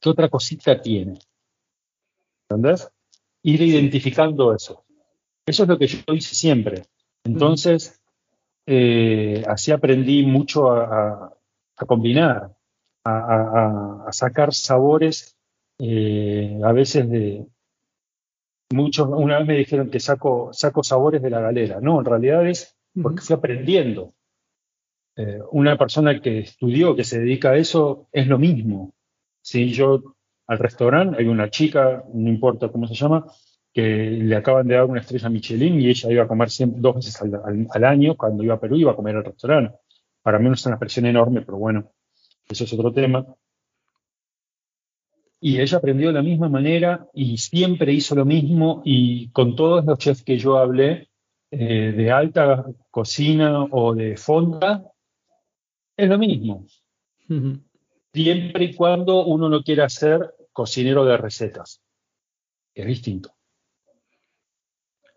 ¿Qué 0.00 0.08
otra 0.08 0.30
cosita 0.30 0.80
tiene? 0.80 1.18
¿Entendés? 2.48 2.90
Ir 3.42 3.60
identificando 3.60 4.54
eso. 4.54 4.86
Eso 5.44 5.64
es 5.64 5.68
lo 5.68 5.76
que 5.76 5.86
yo 5.86 6.14
hice 6.14 6.34
siempre. 6.34 6.84
Entonces, 7.24 7.95
eh, 8.66 9.44
así 9.46 9.70
aprendí 9.72 10.26
mucho 10.26 10.70
a, 10.70 11.32
combinar, 11.86 12.56
a, 13.04 14.08
sacar 14.10 14.52
sabores, 14.52 15.36
eh, 15.78 16.60
a 16.64 16.72
veces 16.72 17.08
de... 17.08 17.46
Muchos, 18.72 19.08
una 19.08 19.38
vez 19.38 19.46
me 19.46 19.56
dijeron 19.56 19.90
que 19.90 20.00
saco, 20.00 20.50
saco 20.52 20.82
sabores 20.82 21.22
de 21.22 21.30
la 21.30 21.40
galera. 21.40 21.80
No, 21.80 22.00
en 22.00 22.04
realidad 22.04 22.46
es 22.48 22.76
porque 23.00 23.22
fui 23.22 23.36
aprendiendo. 23.36 24.14
Eh, 25.16 25.38
una 25.52 25.78
persona 25.78 26.20
que 26.20 26.40
estudió, 26.40 26.96
que 26.96 27.04
se 27.04 27.20
dedica 27.20 27.50
a 27.50 27.56
eso, 27.56 28.08
es 28.12 28.26
lo 28.26 28.38
mismo. 28.38 28.92
Si 29.40 29.72
yo 29.72 30.16
al 30.48 30.58
restaurante 30.58 31.18
hay 31.18 31.26
una 31.26 31.48
chica, 31.48 32.04
no 32.12 32.28
importa 32.28 32.68
cómo 32.68 32.86
se 32.86 32.94
llama, 32.94 33.26
que 33.76 33.82
le 33.82 34.34
acaban 34.34 34.66
de 34.66 34.74
dar 34.74 34.86
una 34.86 35.00
estrella 35.00 35.28
Michelin 35.28 35.78
y 35.78 35.90
ella 35.90 36.10
iba 36.10 36.22
a 36.22 36.26
comer 36.26 36.48
dos 36.76 36.94
veces 36.96 37.20
al, 37.20 37.84
año, 37.84 38.16
cuando 38.16 38.42
iba 38.42 38.54
a 38.54 38.58
Perú 38.58 38.76
iba 38.76 38.92
a 38.92 38.96
comer 38.96 39.16
al 39.16 39.24
restaurante. 39.24 39.76
Para 40.22 40.38
mí 40.38 40.46
no 40.46 40.54
es 40.54 40.64
una 40.64 40.78
presión 40.78 41.04
enorme, 41.04 41.42
pero 41.42 41.58
bueno, 41.58 41.92
eso 42.48 42.64
es 42.64 42.72
otro 42.72 42.90
tema. 42.90 43.26
Y 45.42 45.60
ella 45.60 45.76
aprendió 45.76 46.06
de 46.06 46.14
la 46.14 46.22
misma 46.22 46.48
manera 46.48 47.06
y 47.12 47.36
siempre 47.36 47.92
hizo 47.92 48.14
lo 48.14 48.24
mismo 48.24 48.80
y 48.82 49.28
con 49.28 49.54
todos 49.54 49.84
los 49.84 49.98
chefs 49.98 50.24
que 50.24 50.38
yo 50.38 50.56
hablé, 50.56 51.10
eh, 51.50 51.92
de 51.94 52.10
alta 52.10 52.64
cocina 52.90 53.62
o 53.64 53.94
de 53.94 54.16
fonda, 54.16 54.90
es 55.94 56.08
lo 56.08 56.16
mismo. 56.16 56.64
Siempre 58.14 58.64
y 58.64 58.74
cuando 58.74 59.26
uno 59.26 59.50
no 59.50 59.62
quiera 59.62 59.86
ser 59.90 60.34
cocinero 60.50 61.04
de 61.04 61.18
recetas, 61.18 61.82
es 62.74 62.86
distinto. 62.86 63.35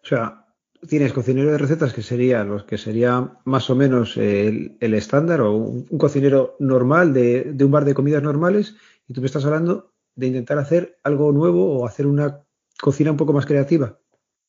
O 0.09 0.15
sea, 0.15 0.43
tienes 0.87 1.13
cocinero 1.13 1.51
de 1.51 1.59
recetas 1.59 1.93
que 1.93 2.01
sería 2.01 2.43
los 2.43 2.63
que 2.63 2.79
sería 2.79 3.31
más 3.45 3.69
o 3.69 3.75
menos 3.75 4.17
el, 4.17 4.75
estándar 4.81 5.41
o 5.41 5.55
un, 5.55 5.85
cocinero 5.99 6.55
normal 6.57 7.13
de, 7.13 7.55
un 7.59 7.69
bar 7.69 7.85
de 7.85 7.93
comidas 7.93 8.23
normales 8.23 8.75
y 9.07 9.13
tú 9.13 9.21
me 9.21 9.27
estás 9.27 9.45
hablando 9.45 9.93
de 10.15 10.25
intentar 10.25 10.57
hacer 10.57 10.97
algo 11.03 11.31
nuevo 11.31 11.77
o 11.77 11.85
hacer 11.85 12.07
una 12.07 12.43
cocina 12.81 13.11
un 13.11 13.17
poco 13.17 13.33
más 13.33 13.45
creativa. 13.45 13.99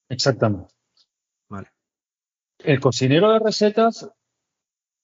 Exactamente. 0.09 0.73
Vale. 1.50 1.69
El 2.61 2.81
cocinero 2.81 3.31
de 3.33 3.40
recetas, 3.40 4.11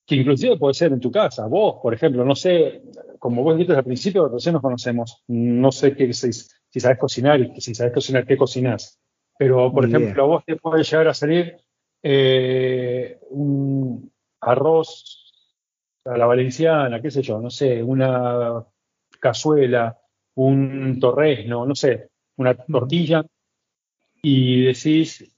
que 0.06 0.14
inclusive 0.14 0.56
puede 0.56 0.72
ser 0.72 0.90
en 0.90 1.00
tu 1.00 1.10
casa, 1.10 1.46
vos, 1.48 1.80
por 1.82 1.92
ejemplo, 1.92 2.24
no 2.24 2.34
sé, 2.34 2.82
como 3.18 3.42
vos 3.42 3.56
dijiste 3.56 3.74
al 3.74 3.84
principio, 3.84 4.26
recién 4.28 4.54
nos 4.54 4.62
conocemos, 4.62 5.22
no 5.28 5.70
sé 5.70 5.94
qué, 5.94 6.10
si, 6.14 6.32
si 6.32 6.80
sabes 6.80 6.98
cocinar 6.98 7.40
y 7.40 7.60
si 7.60 7.74
sabes 7.74 7.92
cocinar, 7.92 8.26
qué 8.26 8.38
cocinás. 8.38 9.02
Pero, 9.38 9.72
por 9.72 9.84
ejemplo, 9.84 10.22
a 10.22 10.26
vos 10.26 10.44
te 10.44 10.56
puede 10.56 10.82
llegar 10.82 11.08
a 11.08 11.14
salir 11.14 11.56
eh, 12.02 13.18
un 13.30 14.10
arroz 14.40 15.26
a 16.04 16.16
la 16.16 16.26
valenciana, 16.26 17.02
qué 17.02 17.10
sé 17.10 17.22
yo, 17.22 17.40
no 17.40 17.50
sé, 17.50 17.82
una 17.82 18.64
cazuela, 19.20 19.98
un 20.36 20.98
torresno, 21.00 21.66
no 21.66 21.74
sé, 21.74 22.10
una 22.36 22.54
tortilla, 22.54 23.24
y 24.22 24.64
decís, 24.64 25.36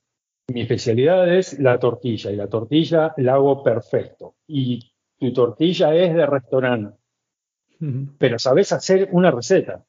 mi 0.49 0.63
especialidad 0.63 1.35
es 1.35 1.59
la 1.59 1.79
tortilla, 1.79 2.31
y 2.31 2.37
la 2.37 2.49
tortilla 2.49 3.15
la 3.17 3.35
hago 3.35 3.63
perfecto, 3.63 4.35
y 4.47 4.93
tu 5.19 5.33
tortilla 5.33 5.95
es 5.95 6.15
de 6.15 6.27
restaurante, 6.27 6.99
pero 8.19 8.39
sabes 8.39 8.73
hacer 8.73 9.09
una 9.13 9.31
receta. 9.31 9.85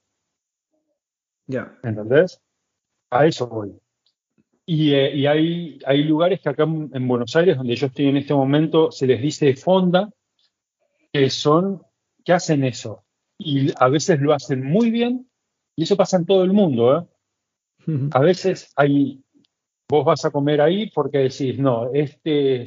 Ya. 1.48 1.78
¿Entendés? 1.84 2.40
A 3.10 3.26
eso 3.26 3.48
voy. 3.48 3.76
Eh, 4.72 5.12
y, 5.16 5.26
hay, 5.26 5.80
hay, 5.84 6.04
lugares 6.04 6.42
que 6.42 6.50
acá 6.50 6.62
en, 6.62 7.08
Buenos 7.08 7.36
Aires, 7.36 7.58
donde 7.58 7.76
yo 7.76 7.88
estoy 7.88 8.06
en 8.06 8.18
este 8.18 8.36
momento, 8.36 8.92
se 8.92 9.08
les 9.08 9.20
dice 9.20 9.56
fonda, 9.56 10.12
que 11.12 11.32
son, 11.32 11.82
que 12.24 12.34
hacen 12.34 12.64
eso. 12.64 13.04
Y 13.40 13.72
a 13.80 13.90
veces 13.90 14.20
lo 14.22 14.32
hacen 14.32 14.64
muy 14.64 14.92
bien, 14.92 15.28
y 15.76 15.84
eso 15.84 15.98
pasa 15.98 16.18
en 16.18 16.28
todo 16.28 16.44
el 16.44 16.54
mundo. 16.54 17.00
¿eh? 17.00 18.10
A 18.12 18.20
veces 18.20 18.72
hay, 18.76 19.24
vos 19.90 20.06
vas 20.06 20.24
a 20.26 20.30
comer 20.30 20.62
ahí 20.62 20.92
porque 20.92 21.18
decís, 21.18 21.58
no, 21.58 21.92
este, 21.92 22.66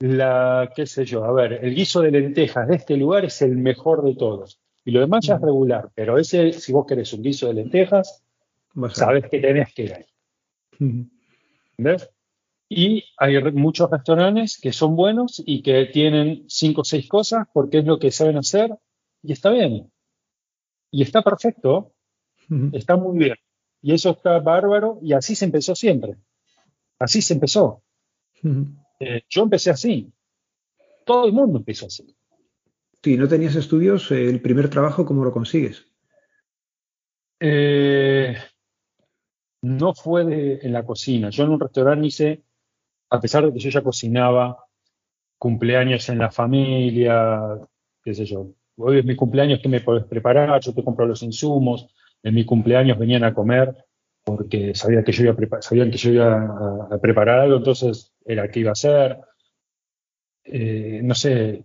la, 0.00 0.72
qué 0.74 0.86
sé 0.86 1.04
yo, 1.04 1.22
a 1.24 1.32
ver, 1.32 1.64
el 1.64 1.72
guiso 1.72 2.00
de 2.00 2.10
lentejas 2.10 2.66
de 2.66 2.74
este 2.74 2.96
lugar 2.96 3.24
es 3.24 3.40
el 3.42 3.56
mejor 3.56 4.02
de 4.02 4.16
todos. 4.16 4.58
Y 4.84 4.90
lo 4.90 4.98
demás 4.98 5.24
ya 5.24 5.36
es 5.36 5.40
regular, 5.40 5.88
pero 5.94 6.18
ese, 6.18 6.52
si 6.52 6.72
vos 6.72 6.84
querés 6.84 7.12
un 7.12 7.22
guiso 7.22 7.46
de 7.46 7.54
lentejas, 7.54 8.24
sabes 8.90 9.30
que 9.30 9.38
tenés 9.38 9.72
que 9.72 9.82
ir 9.84 9.94
ahí. 9.94 11.08
¿Ves? 11.78 12.10
Y 12.68 13.04
hay 13.16 13.40
muchos 13.52 13.90
restaurantes 13.90 14.58
que 14.60 14.72
son 14.72 14.94
buenos 14.94 15.42
y 15.44 15.62
que 15.62 15.86
tienen 15.86 16.44
cinco 16.48 16.82
o 16.82 16.84
seis 16.84 17.08
cosas 17.08 17.46
porque 17.52 17.78
es 17.78 17.86
lo 17.86 17.98
que 17.98 18.10
saben 18.10 18.36
hacer 18.36 18.76
y 19.22 19.32
está 19.32 19.50
bien. 19.50 19.90
Y 20.90 21.02
está 21.02 21.22
perfecto, 21.22 21.94
está 22.72 22.96
muy 22.96 23.18
bien. 23.18 23.36
Y 23.80 23.94
eso 23.94 24.10
está 24.10 24.38
bárbaro 24.40 24.98
y 25.02 25.14
así 25.14 25.34
se 25.34 25.46
empezó 25.46 25.74
siempre. 25.74 26.16
Así 26.98 27.22
se 27.22 27.34
empezó. 27.34 27.82
Eh, 29.00 29.22
yo 29.28 29.42
empecé 29.42 29.70
así. 29.70 30.12
Todo 31.06 31.26
el 31.26 31.32
mundo 31.32 31.58
empezó 31.58 31.86
así. 31.86 32.14
Si 33.02 33.16
no 33.16 33.28
tenías 33.28 33.54
estudios, 33.54 34.10
el 34.10 34.42
primer 34.42 34.68
trabajo, 34.68 35.06
¿cómo 35.06 35.24
lo 35.24 35.32
consigues? 35.32 35.86
Eh, 37.40 38.36
no 39.62 39.94
fue 39.94 40.58
en 40.64 40.72
la 40.72 40.84
cocina. 40.84 41.30
Yo 41.30 41.44
en 41.44 41.50
un 41.50 41.60
restaurante 41.60 42.06
hice, 42.06 42.42
a 43.10 43.20
pesar 43.20 43.46
de 43.46 43.52
que 43.52 43.58
yo 43.58 43.70
ya 43.70 43.82
cocinaba, 43.82 44.64
cumpleaños 45.38 46.08
en 46.08 46.18
la 46.18 46.30
familia, 46.30 47.58
qué 48.02 48.14
sé 48.14 48.24
yo. 48.24 48.52
Hoy 48.76 48.98
es 48.98 49.04
mi 49.04 49.16
cumpleaños, 49.16 49.60
¿qué 49.62 49.68
me 49.68 49.80
podés 49.80 50.04
preparar? 50.04 50.60
Yo 50.60 50.74
te 50.74 50.84
compro 50.84 51.06
los 51.06 51.22
insumos. 51.22 51.88
En 52.22 52.34
mi 52.34 52.44
cumpleaños 52.44 52.98
venían 52.98 53.24
a 53.24 53.34
comer 53.34 53.74
porque 54.24 54.74
sabían 54.74 55.04
que 55.04 55.12
yo 55.12 55.24
iba 55.24 55.32
a, 55.32 55.62
sabían 55.62 55.90
que 55.90 55.96
yo 55.96 56.10
iba 56.10 56.86
a, 56.90 56.98
preparar 57.00 57.40
algo, 57.40 57.56
entonces 57.56 58.12
era 58.24 58.50
qué 58.50 58.60
iba 58.60 58.70
a 58.70 58.72
hacer. 58.72 59.18
Eh, 60.44 61.00
no 61.02 61.14
sé, 61.14 61.64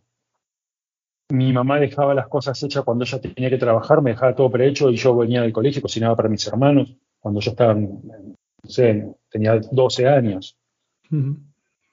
mi 1.29 1.51
mamá 1.51 1.79
dejaba 1.79 2.13
las 2.13 2.27
cosas 2.27 2.61
hechas 2.63 2.83
cuando 2.83 3.03
ella 3.03 3.19
tenía 3.19 3.49
que 3.49 3.57
trabajar, 3.57 4.01
me 4.01 4.11
dejaba 4.11 4.35
todo 4.35 4.51
prehecho 4.51 4.89
y 4.89 4.95
yo 4.95 5.15
venía 5.15 5.41
del 5.41 5.53
colegio 5.53 5.79
y 5.79 5.81
cocinaba 5.81 6.15
para 6.15 6.29
mis 6.29 6.47
hermanos 6.47 6.95
cuando 7.23 7.39
yo 7.39 7.51
estaba, 7.51 7.73
no 7.73 8.35
sé, 8.65 9.15
tenía 9.29 9.57
12 9.57 10.07
años, 10.09 10.57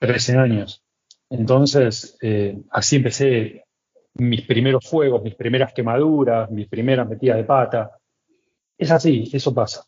13 0.00 0.36
años. 0.36 0.82
Entonces, 1.30 2.18
eh, 2.20 2.60
así 2.70 2.96
empecé 2.96 3.64
mis 4.14 4.42
primeros 4.42 4.84
fuegos, 4.88 5.22
mis 5.22 5.36
primeras 5.36 5.72
quemaduras, 5.72 6.50
mis 6.50 6.66
primeras 6.66 7.08
metidas 7.08 7.36
de 7.36 7.44
pata. 7.44 7.96
Es 8.76 8.90
así, 8.90 9.30
eso 9.32 9.54
pasa. 9.54 9.84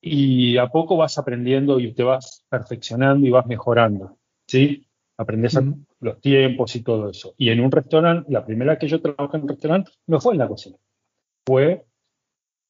Y 0.00 0.56
a 0.56 0.66
poco 0.66 0.96
vas 0.96 1.16
aprendiendo 1.18 1.78
y 1.78 1.94
te 1.94 2.02
vas 2.02 2.44
perfeccionando 2.48 3.24
y 3.24 3.30
vas 3.30 3.46
mejorando, 3.46 4.18
¿sí? 4.48 4.84
Aprendes 5.16 5.56
los 6.00 6.20
tiempos 6.20 6.74
y 6.74 6.82
todo 6.82 7.08
eso. 7.08 7.34
Y 7.36 7.50
en 7.50 7.60
un 7.60 7.70
restaurante, 7.70 8.32
la 8.32 8.44
primera 8.44 8.76
que 8.76 8.88
yo 8.88 9.00
trabajé 9.00 9.36
en 9.36 9.44
un 9.44 9.48
restaurante 9.48 9.92
no 10.08 10.20
fue 10.20 10.32
en 10.32 10.40
la 10.40 10.48
cocina, 10.48 10.76
fue 11.46 11.84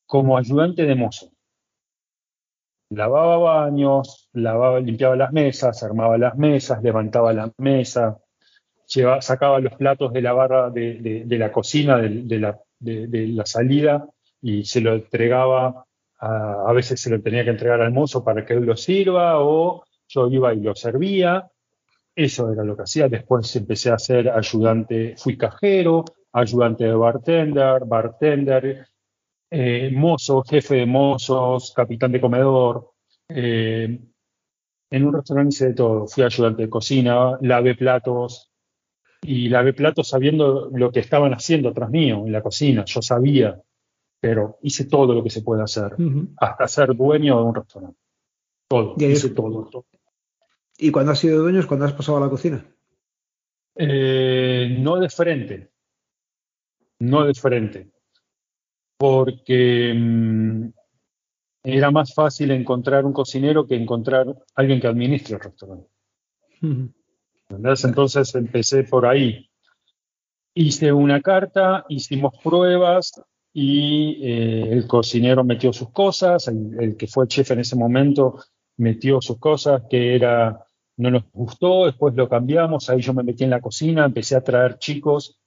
como 0.06 0.36
ayudante 0.36 0.84
de 0.84 0.94
mozo. 0.94 1.30
Lavaba 2.90 3.38
baños, 3.38 4.28
lavaba, 4.34 4.78
limpiaba 4.80 5.16
las 5.16 5.32
mesas, 5.32 5.82
armaba 5.82 6.18
las 6.18 6.36
mesas, 6.36 6.82
levantaba 6.82 7.32
la 7.32 7.50
mesa, 7.56 8.18
sacaba 9.20 9.60
los 9.60 9.74
platos 9.74 10.12
de 10.12 10.20
la 10.20 10.32
barra 10.32 10.70
de, 10.70 11.24
la 11.26 11.50
cocina, 11.50 11.96
de, 11.96 12.38
la, 12.38 13.46
salida, 13.46 14.06
y 14.42 14.64
se 14.64 14.80
lo 14.80 14.94
entregaba, 14.94 15.86
a, 16.20 16.64
a, 16.68 16.72
veces 16.72 17.00
se 17.00 17.10
lo 17.10 17.22
tenía 17.22 17.44
que 17.44 17.50
entregar 17.50 17.80
al 17.80 17.92
mozo 17.92 18.22
para 18.22 18.44
que 18.44 18.54
él 18.54 18.66
lo 18.66 18.76
sirva, 18.76 19.40
o 19.40 19.84
yo 20.08 20.28
iba 20.28 20.52
y 20.52 20.60
lo 20.60 20.74
servía. 20.74 21.48
Eso 22.14 22.52
era 22.52 22.62
lo 22.62 22.76
que 22.76 22.82
hacía. 22.82 23.08
Después 23.08 23.56
empecé 23.56 23.90
a 23.90 23.98
ser 23.98 24.28
ayudante, 24.28 25.14
fui 25.16 25.38
cajero, 25.38 26.04
ayudante 26.32 26.84
de 26.84 26.94
bartender, 26.94 27.84
bartender, 27.86 28.86
eh, 29.54 29.90
mozo, 29.92 30.42
jefe 30.44 30.76
de 30.76 30.86
mozos, 30.86 31.74
capitán 31.76 32.10
de 32.10 32.22
comedor. 32.22 32.92
Eh, 33.28 34.00
en 34.90 35.06
un 35.06 35.12
restaurante 35.12 35.54
hice 35.54 35.66
de 35.68 35.74
todo. 35.74 36.06
Fui 36.06 36.22
ayudante 36.24 36.62
de 36.62 36.70
cocina, 36.70 37.36
lavé 37.42 37.74
platos 37.74 38.50
y 39.20 39.50
lavé 39.50 39.74
platos 39.74 40.08
sabiendo 40.08 40.70
lo 40.72 40.90
que 40.90 41.00
estaban 41.00 41.34
haciendo 41.34 41.68
atrás 41.68 41.90
mío 41.90 42.22
en 42.24 42.32
la 42.32 42.42
cocina. 42.42 42.86
Yo 42.86 43.02
sabía, 43.02 43.60
pero 44.18 44.58
hice 44.62 44.86
todo 44.86 45.12
lo 45.12 45.22
que 45.22 45.28
se 45.28 45.42
puede 45.42 45.62
hacer, 45.62 45.96
hasta 46.38 46.66
ser 46.66 46.96
dueño 46.96 47.36
de 47.36 47.44
un 47.44 47.54
restaurante. 47.54 47.98
Todo, 48.68 48.94
hice 48.98 49.28
todo, 49.30 49.84
¿Y 50.78 50.90
cuando 50.90 51.12
has 51.12 51.18
sido 51.18 51.42
dueño 51.42 51.60
es 51.60 51.66
cuando 51.66 51.84
has 51.84 51.92
pasado 51.92 52.16
a 52.16 52.22
la 52.22 52.30
cocina? 52.30 52.64
Eh, 53.76 54.78
no 54.80 54.98
de 54.98 55.10
frente. 55.10 55.70
No 57.00 57.26
de 57.26 57.34
frente 57.34 57.92
porque 59.02 59.92
mm, 59.96 60.68
era 61.64 61.90
más 61.90 62.14
fácil 62.14 62.52
encontrar 62.52 63.04
un 63.04 63.12
cocinero 63.12 63.66
que 63.66 63.74
encontrar 63.74 64.32
alguien 64.54 64.80
que 64.80 64.86
administre 64.86 65.34
el 65.34 65.40
restaurante. 65.40 65.88
Entonces 67.48 68.32
empecé 68.36 68.84
por 68.84 69.04
ahí. 69.04 69.50
Hice 70.54 70.92
una 70.92 71.20
carta, 71.20 71.84
hicimos 71.88 72.34
pruebas 72.44 73.20
y 73.52 74.24
eh, 74.24 74.68
el 74.70 74.86
cocinero 74.86 75.42
metió 75.42 75.72
sus 75.72 75.90
cosas, 75.90 76.46
el, 76.46 76.96
que 76.96 77.08
fue 77.08 77.26
chef 77.26 77.50
en 77.50 77.58
ese 77.58 77.74
momento 77.74 78.38
metió 78.76 79.20
sus 79.20 79.40
cosas, 79.40 79.82
que 79.90 80.14
era, 80.14 80.64
no 80.98 81.10
nos 81.10 81.24
gustó, 81.32 81.86
después 81.86 82.14
lo 82.14 82.28
cambiamos, 82.28 82.88
ahí 82.88 83.00
yo 83.00 83.12
me 83.14 83.24
metí 83.24 83.42
en 83.42 83.50
la 83.50 83.60
cocina, 83.60 84.04
empecé 84.04 84.36
a 84.36 84.44
traer 84.44 84.78
chicos 84.78 85.41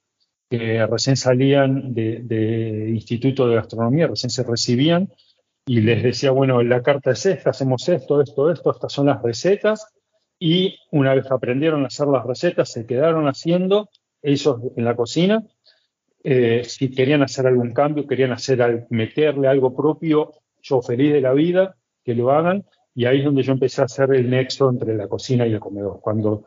que 0.50 0.86
recién 0.86 1.18
salían 1.18 1.94
de, 1.94 2.90
Instituto 2.90 3.48
de 3.48 3.56
Gastronomía, 3.56 4.08
recién 4.08 4.30
se 4.30 4.44
recibían, 4.44 5.10
y 5.68 5.82
les 5.82 6.04
decía, 6.04 6.32
bueno, 6.32 6.62
la 6.62 6.84
carta 6.84 7.12
es 7.12 7.26
esta, 7.26 7.50
hacemos 7.50 7.90
esto, 7.90 8.22
esto, 8.22 8.52
esto, 8.52 8.72
estas 8.72 8.94
son 8.94 9.08
las 9.08 9.22
recetas, 9.22 9.88
y 10.40 10.78
una 10.92 11.16
vez 11.16 11.32
aprendieron 11.32 11.84
a 11.84 11.88
hacer 11.88 12.08
las 12.08 12.26
recetas, 12.26 12.72
se 12.72 12.86
quedaron 12.86 13.28
haciendo 13.28 13.90
ellos 14.22 14.58
en 14.76 14.86
la 14.86 14.96
cocina. 14.96 15.44
Eh, 16.24 16.64
si 16.66 16.90
querían 16.90 17.24
hacer 17.24 17.48
algún 17.48 17.72
cambio, 17.72 18.08
querían 18.08 18.32
hacer 18.32 18.88
meterle 18.90 19.48
algo 19.48 19.76
propio, 19.76 20.34
yo 20.62 20.82
feliz 20.82 21.14
de 21.14 21.22
la 21.22 21.34
vida, 21.34 21.76
que 22.04 22.16
lo 22.16 22.32
hagan. 22.32 22.66
Y 22.94 23.06
ahí 23.06 23.20
es 23.20 23.26
donde 23.26 23.44
yo 23.44 23.54
empecé 23.54 23.82
a 23.82 23.86
hacer 23.86 24.14
el 24.14 24.30
nexo 24.30 24.70
entre 24.70 24.96
la 24.96 25.08
cocina 25.08 25.46
y 25.46 25.54
el 25.54 25.60
comedor. 25.60 26.00
Cuando 26.02 26.46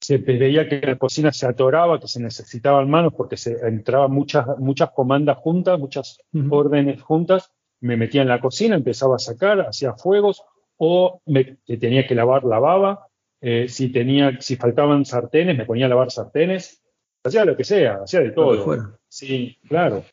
se 0.00 0.18
veía 0.18 0.68
que 0.68 0.80
la 0.80 0.96
cocina 0.96 1.32
se 1.32 1.46
atoraba, 1.46 2.00
que 2.00 2.08
se 2.08 2.20
necesitaban 2.20 2.88
manos 2.88 3.12
porque 3.16 3.36
se 3.36 3.58
entraban 3.66 4.12
muchas, 4.12 4.46
muchas 4.58 4.90
comandas 4.90 5.38
juntas, 5.38 5.78
muchas 5.78 6.18
órdenes 6.50 7.02
juntas. 7.02 7.52
Me 7.80 7.96
metía 7.96 8.22
en 8.22 8.28
la 8.28 8.40
cocina, 8.40 8.76
empezaba 8.76 9.16
a 9.16 9.20
sacar, 9.20 9.60
hacía 9.60 9.94
fuegos 9.94 10.42
o 10.76 11.20
me, 11.26 11.58
tenía 11.78 12.06
que 12.06 12.14
lavar, 12.14 12.44
lavaba. 12.44 13.08
Eh, 13.40 13.68
si, 13.68 13.90
tenía, 13.90 14.40
si 14.40 14.56
faltaban 14.56 15.04
sartenes, 15.04 15.56
me 15.56 15.66
ponía 15.66 15.86
a 15.86 15.88
lavar 15.88 16.10
sartenes. 16.10 16.82
Hacía 17.24 17.44
lo 17.44 17.56
que 17.56 17.64
sea, 17.64 18.00
hacía 18.04 18.20
de 18.20 18.30
todo. 18.30 18.98
Sí, 19.08 19.58
claro. 19.68 20.04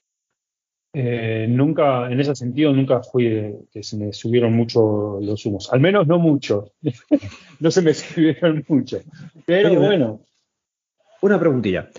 Eh, 0.98 1.46
nunca, 1.50 2.10
en 2.10 2.22
ese 2.22 2.34
sentido, 2.36 2.72
nunca 2.72 3.04
fui 3.04 3.54
que 3.70 3.84
se 3.84 3.98
me 3.98 4.14
subieron 4.14 4.54
mucho 4.54 5.20
los 5.22 5.46
humos. 5.46 5.68
Al 5.74 5.82
menos 5.82 6.08
no 6.08 6.20
mucho. 6.20 6.72
no 7.60 7.70
se 7.70 7.82
me 7.82 7.94
subieron 7.94 8.64
mucho. 8.66 9.02
Pero 9.46 9.76
bueno. 9.76 10.22
Una 11.22 11.38
preguntilla. 11.38 11.90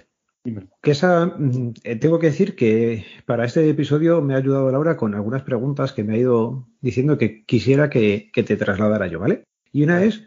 Que 0.81 0.93
esa, 0.93 1.27
mm, 1.27 1.75
eh, 1.85 1.97
tengo 1.97 2.19
que 2.19 2.29
decir 2.29 2.57
que 2.57 3.05
para 3.27 3.45
este 3.45 3.69
episodio 3.69 4.23
me 4.23 4.33
ha 4.33 4.39
ayudado 4.39 4.71
Laura 4.71 4.97
con 4.97 5.15
algunas 5.15 5.43
preguntas 5.43 5.93
que 5.93 6.03
me 6.03 6.15
ha 6.15 6.19
ido 6.19 6.67
diciendo 6.81 7.19
que 7.19 7.45
quisiera 7.45 7.91
que, 7.91 8.31
te 8.33 8.57
trasladara 8.57 9.09
yo, 9.09 9.21
¿vale? 9.21 9.45
Y 9.73 9.83
una 9.83 10.05
es, 10.05 10.23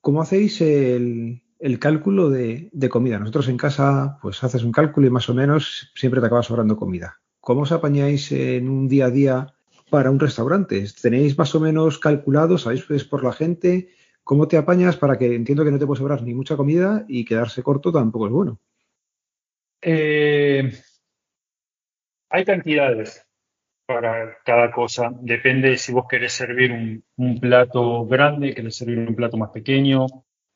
¿cómo 0.00 0.22
hacéis 0.22 0.60
el, 0.60 1.42
cálculo 1.80 2.30
de, 2.30 2.68
de, 2.72 2.88
comida? 2.88 3.18
Nosotros 3.18 3.48
en 3.48 3.56
casa, 3.56 4.20
pues 4.22 4.44
haces 4.44 4.62
un 4.62 4.70
cálculo 4.70 5.08
y 5.08 5.10
más 5.10 5.28
o 5.28 5.34
menos 5.34 5.90
siempre 5.96 6.20
te 6.20 6.28
acaba 6.28 6.44
sobrando 6.44 6.76
comida. 6.76 7.18
¿Cómo 7.46 7.62
os 7.62 7.70
apañáis 7.70 8.32
en 8.32 8.68
un 8.68 8.88
día 8.88 9.06
a 9.06 9.14
día 9.20 9.36
para 9.88 10.10
un 10.10 10.18
restaurante? 10.18 10.84
¿Tenéis 11.00 11.38
más 11.38 11.54
o 11.54 11.60
menos 11.60 12.00
calculado? 12.00 12.58
¿Sabéis 12.58 12.82
pues, 12.82 13.04
por 13.04 13.22
la 13.22 13.32
gente? 13.32 13.90
¿Cómo 14.24 14.48
te 14.48 14.56
apañas 14.56 14.96
para 14.96 15.16
que 15.16 15.32
entiendo 15.32 15.64
que 15.64 15.70
no 15.70 15.78
te 15.78 15.86
puede 15.86 16.00
sobrar 16.00 16.22
ni 16.22 16.34
mucha 16.34 16.56
comida 16.56 17.04
y 17.06 17.24
quedarse 17.24 17.62
corto 17.62 17.92
tampoco 17.92 18.26
es 18.26 18.32
bueno? 18.32 18.58
Eh, 19.80 20.72
hay 22.30 22.44
cantidades 22.44 23.24
para 23.86 24.38
cada 24.44 24.72
cosa. 24.72 25.12
Depende 25.20 25.76
si 25.76 25.92
vos 25.92 26.06
querés 26.08 26.32
servir 26.32 26.72
un, 26.72 27.38
plato 27.38 28.06
grande, 28.06 28.56
querés 28.56 28.74
servir 28.74 28.98
un 28.98 29.14
plato 29.14 29.36
más 29.36 29.50
pequeño. 29.50 30.06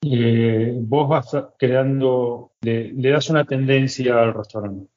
Eh, 0.02 0.72
vos 0.74 1.08
vas 1.08 1.30
creando, 1.56 2.50
le, 2.62 2.92
le, 2.94 3.10
das 3.10 3.30
una 3.30 3.44
tendencia 3.44 4.20
al 4.20 4.34
restaurante. 4.34 4.88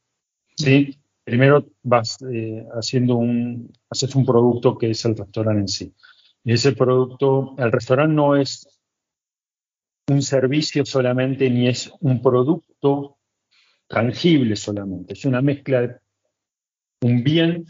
¿sí? 0.57 1.02
Primero 1.23 1.65
vas 1.83 2.17
eh, 2.31 2.65
haciendo 2.73 3.15
un, 3.15 3.71
haces 3.89 4.15
un 4.15 4.25
producto 4.25 4.77
que 4.77 4.91
es 4.91 5.05
el 5.05 5.15
restaurante 5.15 5.61
en 5.61 5.67
sí. 5.67 5.93
Y 6.43 6.53
ese 6.53 6.73
producto, 6.73 7.55
el 7.57 7.71
restaurante 7.71 8.13
no 8.13 8.35
es 8.35 8.67
un 10.09 10.21
servicio 10.21 10.85
solamente 10.85 11.49
ni 11.49 11.67
es 11.67 11.91
un 12.01 12.21
producto 12.21 13.17
tangible 13.87 14.55
solamente, 14.55 15.13
es 15.13 15.23
una 15.23 15.41
mezcla 15.41 15.81
de 15.81 15.99
un 17.01 17.23
bien 17.23 17.65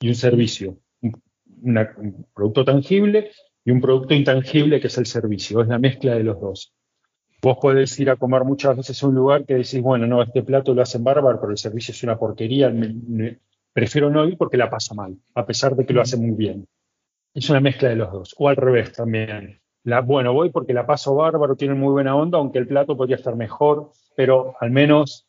y 0.00 0.08
un 0.08 0.14
servicio, 0.14 0.78
un, 1.02 1.20
un 1.62 2.26
producto 2.34 2.64
tangible 2.64 3.30
y 3.64 3.70
un 3.70 3.80
producto 3.80 4.14
intangible 4.14 4.80
que 4.80 4.86
es 4.86 4.96
el 4.96 5.06
servicio, 5.06 5.60
es 5.60 5.68
la 5.68 5.78
mezcla 5.78 6.14
de 6.14 6.24
los 6.24 6.40
dos. 6.40 6.77
Vos 7.40 7.58
podés 7.60 7.98
ir 8.00 8.10
a 8.10 8.16
comer 8.16 8.42
muchas 8.42 8.76
veces 8.76 9.00
a 9.02 9.06
un 9.06 9.14
lugar 9.14 9.44
que 9.44 9.54
decís, 9.54 9.80
bueno, 9.80 10.06
no, 10.06 10.22
este 10.22 10.42
plato 10.42 10.74
lo 10.74 10.82
hacen 10.82 11.04
bárbaro, 11.04 11.40
pero 11.40 11.52
el 11.52 11.58
servicio 11.58 11.92
es 11.92 12.02
una 12.02 12.18
porquería, 12.18 12.72
prefiero 13.72 14.10
no 14.10 14.26
ir 14.26 14.36
porque 14.36 14.56
la 14.56 14.68
pasa 14.68 14.94
mal, 14.94 15.16
a 15.34 15.46
pesar 15.46 15.76
de 15.76 15.86
que 15.86 15.92
lo 15.92 16.00
hacen 16.00 16.20
muy 16.20 16.36
bien. 16.36 16.66
Es 17.32 17.48
una 17.48 17.60
mezcla 17.60 17.90
de 17.90 17.96
los 17.96 18.10
dos. 18.10 18.34
O 18.38 18.48
al 18.48 18.56
revés 18.56 18.92
también. 18.92 19.60
La, 19.84 20.00
bueno, 20.00 20.32
voy 20.32 20.50
porque 20.50 20.72
la 20.72 20.84
paso 20.84 21.14
bárbaro, 21.14 21.54
tiene 21.54 21.74
muy 21.74 21.92
buena 21.92 22.16
onda, 22.16 22.38
aunque 22.38 22.58
el 22.58 22.66
plato 22.66 22.96
podría 22.96 23.16
estar 23.16 23.36
mejor, 23.36 23.92
pero 24.16 24.56
al 24.60 24.72
menos 24.72 25.28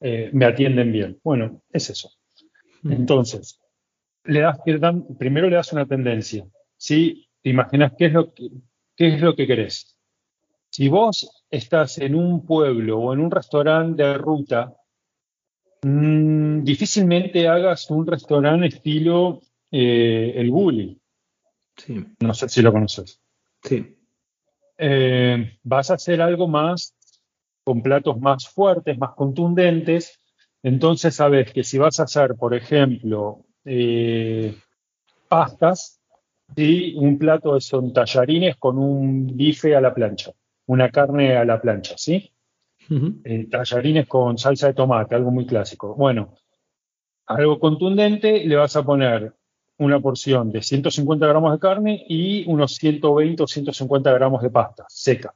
eh, 0.00 0.30
me 0.32 0.46
atienden 0.46 0.90
bien. 0.90 1.20
Bueno, 1.22 1.60
es 1.70 1.90
eso. 1.90 2.10
Entonces, 2.82 3.60
le 4.24 4.40
das, 4.40 4.58
primero 5.18 5.50
le 5.50 5.56
das 5.56 5.72
una 5.74 5.84
tendencia. 5.84 6.46
¿sí? 6.78 7.28
Te 7.42 7.50
imaginas 7.50 7.92
qué 7.98 8.06
es 8.06 8.12
lo 8.14 8.32
que, 8.32 8.48
qué 8.96 9.14
es 9.14 9.20
lo 9.20 9.36
que 9.36 9.46
querés 9.46 9.95
si 10.76 10.90
vos 10.90 11.26
estás 11.50 11.96
en 11.96 12.14
un 12.14 12.44
pueblo 12.44 12.98
o 12.98 13.14
en 13.14 13.20
un 13.20 13.30
restaurante 13.30 14.02
de 14.02 14.18
ruta, 14.18 14.76
mmm, 15.82 16.62
difícilmente 16.64 17.48
hagas 17.48 17.90
un 17.90 18.06
restaurante 18.06 18.66
estilo 18.66 19.40
eh, 19.70 20.34
el 20.36 20.50
Bully. 20.50 21.00
Sí. 21.78 22.04
No 22.20 22.34
sé 22.34 22.50
si 22.50 22.60
lo 22.60 22.72
conoces. 22.72 23.22
Sí. 23.62 23.96
Eh, 24.76 25.58
vas 25.62 25.90
a 25.90 25.94
hacer 25.94 26.20
algo 26.20 26.46
más 26.46 26.94
con 27.64 27.80
platos 27.80 28.20
más 28.20 28.46
fuertes, 28.46 28.98
más 28.98 29.14
contundentes. 29.14 30.20
Entonces 30.62 31.14
sabes 31.14 31.54
que 31.54 31.64
si 31.64 31.78
vas 31.78 32.00
a 32.00 32.02
hacer, 32.02 32.34
por 32.34 32.54
ejemplo, 32.54 33.46
eh, 33.64 34.54
pastas, 35.26 36.02
¿sí? 36.54 36.92
un 36.98 37.16
plato 37.16 37.58
son 37.62 37.94
tallarines 37.94 38.56
con 38.56 38.76
un 38.76 39.34
bife 39.34 39.74
a 39.74 39.80
la 39.80 39.94
plancha 39.94 40.32
una 40.66 40.90
carne 40.90 41.36
a 41.36 41.44
la 41.44 41.60
plancha, 41.60 41.96
¿sí? 41.96 42.32
Eh, 43.24 43.48
tallarines 43.50 44.06
con 44.06 44.38
salsa 44.38 44.68
de 44.68 44.74
tomate, 44.74 45.14
algo 45.14 45.30
muy 45.30 45.46
clásico. 45.46 45.94
Bueno, 45.94 46.34
algo 47.26 47.58
contundente, 47.58 48.44
le 48.44 48.56
vas 48.56 48.76
a 48.76 48.84
poner 48.84 49.34
una 49.78 50.00
porción 50.00 50.52
de 50.52 50.62
150 50.62 51.26
gramos 51.26 51.52
de 51.52 51.58
carne 51.58 52.04
y 52.08 52.48
unos 52.48 52.76
120 52.76 53.42
o 53.42 53.46
150 53.46 54.12
gramos 54.12 54.42
de 54.42 54.50
pasta 54.50 54.84
seca. 54.88 55.34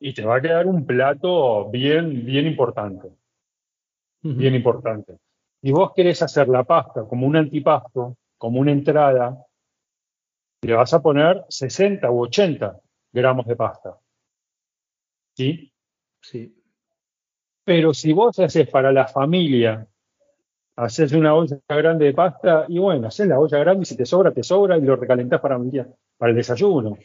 Y 0.00 0.14
te 0.14 0.24
va 0.24 0.36
a 0.36 0.40
quedar 0.40 0.66
un 0.66 0.86
plato 0.86 1.70
bien, 1.70 2.24
bien 2.24 2.46
importante. 2.46 3.10
Bien 4.22 4.54
importante. 4.54 5.18
Y 5.62 5.72
vos 5.72 5.92
querés 5.94 6.20
hacer 6.22 6.48
la 6.48 6.64
pasta 6.64 7.04
como 7.04 7.26
un 7.26 7.36
antipasto, 7.36 8.16
como 8.36 8.60
una 8.60 8.72
entrada, 8.72 9.38
le 10.62 10.74
vas 10.74 10.92
a 10.92 11.00
poner 11.00 11.44
60 11.48 12.10
u 12.10 12.22
80 12.24 12.80
gramos 13.12 13.46
de 13.46 13.56
pasta. 13.56 13.98
¿Sí? 15.34 15.72
Sí. 16.20 16.54
Pero 17.64 17.94
si 17.94 18.12
vos 18.12 18.38
haces 18.38 18.68
para 18.68 18.92
la 18.92 19.06
familia, 19.06 19.86
haces 20.76 21.12
una 21.12 21.34
olla 21.34 21.60
grande 21.68 22.06
de 22.06 22.14
pasta, 22.14 22.64
y 22.68 22.78
bueno, 22.78 23.08
haces 23.08 23.28
la 23.28 23.38
olla 23.38 23.58
grande 23.58 23.82
y 23.82 23.86
si 23.86 23.96
te 23.96 24.06
sobra, 24.06 24.32
te 24.32 24.42
sobra 24.42 24.78
y 24.78 24.82
lo 24.82 24.96
recalentás 24.96 25.40
para, 25.40 25.58
para 26.16 26.30
el 26.30 26.36
desayuno. 26.36 26.98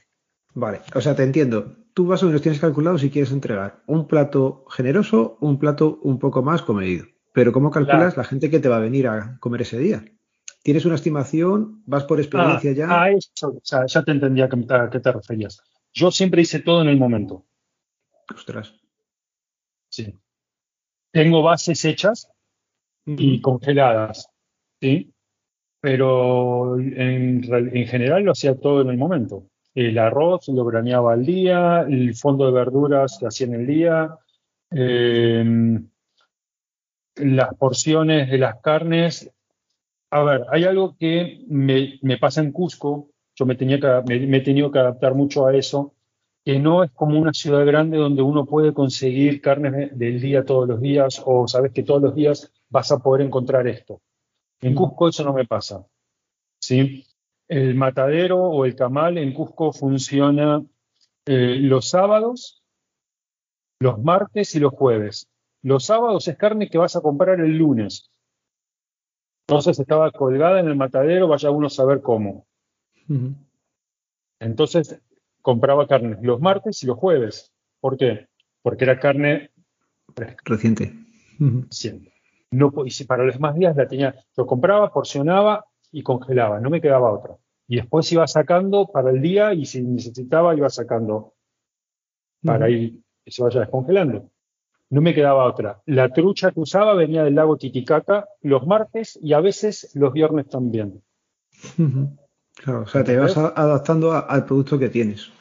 Vale, 0.53 0.79
o 0.93 1.01
sea, 1.01 1.15
te 1.15 1.23
entiendo. 1.23 1.75
Tú 1.93 2.05
más 2.05 2.23
o 2.23 2.27
menos 2.27 2.41
tienes 2.41 2.59
calculado 2.59 2.97
si 2.97 3.09
quieres 3.09 3.31
entregar 3.31 3.83
un 3.87 4.07
plato 4.07 4.65
generoso, 4.69 5.37
un 5.41 5.59
plato 5.59 5.99
un 6.03 6.19
poco 6.19 6.41
más 6.41 6.61
comedido. 6.61 7.05
Pero 7.33 7.51
¿cómo 7.51 7.69
calculas 7.69 8.15
la 8.15 8.23
gente 8.23 8.49
que 8.49 8.59
te 8.59 8.69
va 8.69 8.77
a 8.77 8.79
venir 8.79 9.07
a 9.07 9.37
comer 9.39 9.61
ese 9.61 9.77
día? 9.77 10.05
¿Tienes 10.63 10.85
una 10.85 10.95
estimación? 10.95 11.83
¿Vas 11.85 12.05
por 12.05 12.19
experiencia 12.19 12.71
ah, 12.71 12.73
ya? 12.73 12.87
Ah, 12.89 13.11
eso, 13.11 13.49
o 13.49 13.61
sea, 13.61 13.85
ya 13.85 14.03
te 14.03 14.11
entendía 14.11 14.45
a 14.45 14.89
qué 14.89 14.99
te 14.99 15.11
referías. 15.11 15.61
Yo 15.95 16.11
siempre 16.11 16.41
hice 16.41 16.59
todo 16.59 16.81
en 16.81 16.89
el 16.89 16.97
momento. 16.97 17.45
Ostras. 18.29 18.75
Sí. 19.89 20.13
Tengo 21.11 21.41
bases 21.41 21.85
hechas 21.85 22.29
y 23.05 23.39
congeladas, 23.39 24.29
¿sí? 24.81 25.13
Pero 25.79 26.77
en, 26.77 27.43
general 27.87 28.23
lo 28.23 28.33
hacía 28.33 28.59
todo 28.59 28.81
en 28.81 28.89
el 28.89 28.97
momento. 28.97 29.47
El 29.73 29.97
arroz 29.97 30.49
lo 30.49 30.65
graneaba 30.65 31.13
al 31.13 31.25
día, 31.25 31.85
el 31.87 32.13
fondo 32.15 32.45
de 32.47 32.51
verduras 32.51 33.19
lo 33.21 33.29
hacía 33.29 33.47
en 33.47 33.53
el 33.53 33.67
día, 33.67 34.17
em, 34.71 35.89
las 37.15 37.53
porciones 37.55 38.29
de 38.29 38.37
las 38.37 38.59
carnes. 38.59 39.31
A 40.11 40.23
ver, 40.23 40.43
hay 40.51 40.65
algo 40.65 40.97
que 40.97 41.45
me, 41.47 41.99
me 42.01 42.17
pasa 42.17 42.41
en 42.41 42.51
Cusco 42.51 43.14
yo 43.35 43.45
me, 43.45 43.55
tenía 43.55 43.79
que, 43.79 43.87
me, 44.07 44.37
he 44.37 44.41
tenido 44.41 44.71
que 44.71 44.79
adaptar 44.79 45.13
mucho 45.13 45.45
a 45.45 45.55
eso, 45.55 45.93
que 46.43 46.59
no 46.59 46.83
es 46.83 46.91
como 46.91 47.19
una 47.19 47.33
ciudad 47.33 47.65
grande 47.65 47.97
donde 47.97 48.21
uno 48.21 48.45
puede 48.45 48.73
conseguir 48.73 49.41
carne 49.41 49.89
del 49.91 50.21
día 50.21 50.45
todos 50.45 50.67
los 50.67 50.79
días 50.79 51.21
o 51.25 51.47
sabes 51.47 51.71
que 51.71 51.83
todos 51.83 52.01
los 52.01 52.15
días 52.15 52.51
vas 52.69 52.91
a 52.91 52.99
poder 52.99 53.25
encontrar 53.25 53.67
esto. 53.67 54.01
En 54.61 54.73
mm. 54.73 54.75
Cusco 54.75 55.09
eso 55.09 55.23
no 55.23 55.33
me 55.33 55.45
pasa. 55.45 55.85
¿sí? 56.59 57.05
El 57.47 57.75
matadero 57.75 58.43
o 58.43 58.65
el 58.65 58.75
camal 58.75 59.17
en 59.17 59.33
Cusco 59.33 59.71
funciona 59.71 60.63
eh, 61.25 61.57
los 61.59 61.89
sábados, 61.89 62.63
los 63.79 64.01
martes 64.01 64.55
y 64.55 64.59
los 64.59 64.71
jueves. 64.71 65.27
Los 65.61 65.85
sábados 65.85 66.27
es 66.27 66.37
carne 66.37 66.69
que 66.69 66.77
vas 66.77 66.95
a 66.95 67.01
comprar 67.01 67.39
el 67.39 67.57
lunes. 67.57 68.11
Entonces 69.47 69.79
estaba 69.79 70.11
colgada 70.11 70.59
en 70.59 70.67
el 70.67 70.75
matadero, 70.75 71.27
vaya 71.27 71.51
uno 71.51 71.67
a 71.67 71.71
saber 71.71 72.01
cómo. 72.01 72.45
Entonces 74.39 75.01
compraba 75.41 75.87
carne 75.87 76.17
los 76.21 76.41
martes 76.41 76.81
y 76.83 76.87
los 76.87 76.97
jueves. 76.97 77.53
¿Por 77.79 77.97
qué? 77.97 78.27
Porque 78.61 78.83
era 78.83 78.99
carne 78.99 79.51
reciente. 80.43 80.93
No, 82.51 82.71
y 82.85 82.91
si 82.91 83.03
para 83.05 83.23
los 83.23 83.35
demás 83.35 83.55
días 83.55 83.75
la 83.75 83.87
tenía, 83.87 84.15
lo 84.35 84.45
compraba, 84.45 84.91
porcionaba 84.91 85.65
y 85.91 86.03
congelaba, 86.03 86.59
no 86.59 86.69
me 86.69 86.81
quedaba 86.81 87.11
otra. 87.11 87.35
Y 87.67 87.77
después 87.77 88.11
iba 88.11 88.27
sacando 88.27 88.87
para 88.87 89.09
el 89.09 89.21
día 89.21 89.53
y 89.53 89.65
si 89.65 89.81
necesitaba 89.81 90.55
iba 90.55 90.69
sacando 90.69 91.33
para 92.43 92.69
ir 92.69 93.01
que 93.23 93.31
se 93.31 93.43
vaya 93.43 93.61
descongelando. 93.61 94.29
No 94.89 95.01
me 95.01 95.15
quedaba 95.15 95.45
otra. 95.45 95.81
La 95.85 96.09
trucha 96.09 96.51
que 96.51 96.59
usaba 96.59 96.93
venía 96.93 97.23
del 97.23 97.35
lago 97.35 97.57
Titicaca 97.57 98.27
los 98.41 98.67
martes 98.67 99.19
y 99.21 99.33
a 99.33 99.39
veces 99.39 99.91
los 99.95 100.13
viernes 100.13 100.47
también. 100.47 101.01
Claro, 102.55 102.81
o 102.81 102.87
sea, 102.87 103.03
te 103.03 103.17
vas 103.17 103.37
adaptando 103.37 104.13
al 104.13 104.45
producto 104.45 104.79
que 104.79 104.89
tienes. 104.89 105.31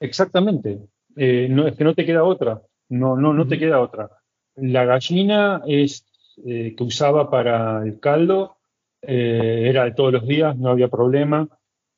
Exactamente. 0.00 0.80
Eh, 1.16 1.48
no, 1.50 1.66
es 1.66 1.76
que 1.76 1.84
no 1.84 1.94
te 1.94 2.06
queda 2.06 2.24
otra. 2.24 2.62
No, 2.90 3.16
no, 3.16 3.32
no 3.32 3.46
te 3.46 3.58
queda 3.58 3.80
otra. 3.80 4.10
La 4.56 4.84
gallina 4.84 5.62
es 5.66 6.06
eh, 6.46 6.74
que 6.76 6.84
usaba 6.84 7.30
para 7.30 7.82
el 7.84 7.98
caldo, 8.00 8.56
eh, 9.02 9.64
era 9.66 9.84
de 9.84 9.92
todos 9.92 10.12
los 10.12 10.26
días, 10.26 10.56
no 10.56 10.70
había 10.70 10.88
problema. 10.88 11.48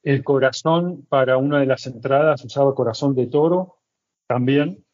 El 0.02 0.24
corazón 0.24 1.04
para 1.08 1.36
una 1.36 1.60
de 1.60 1.66
las 1.66 1.86
entradas 1.86 2.44
usaba 2.44 2.74
corazón 2.74 3.14
de 3.14 3.26
toro, 3.26 3.76
también. 4.26 4.84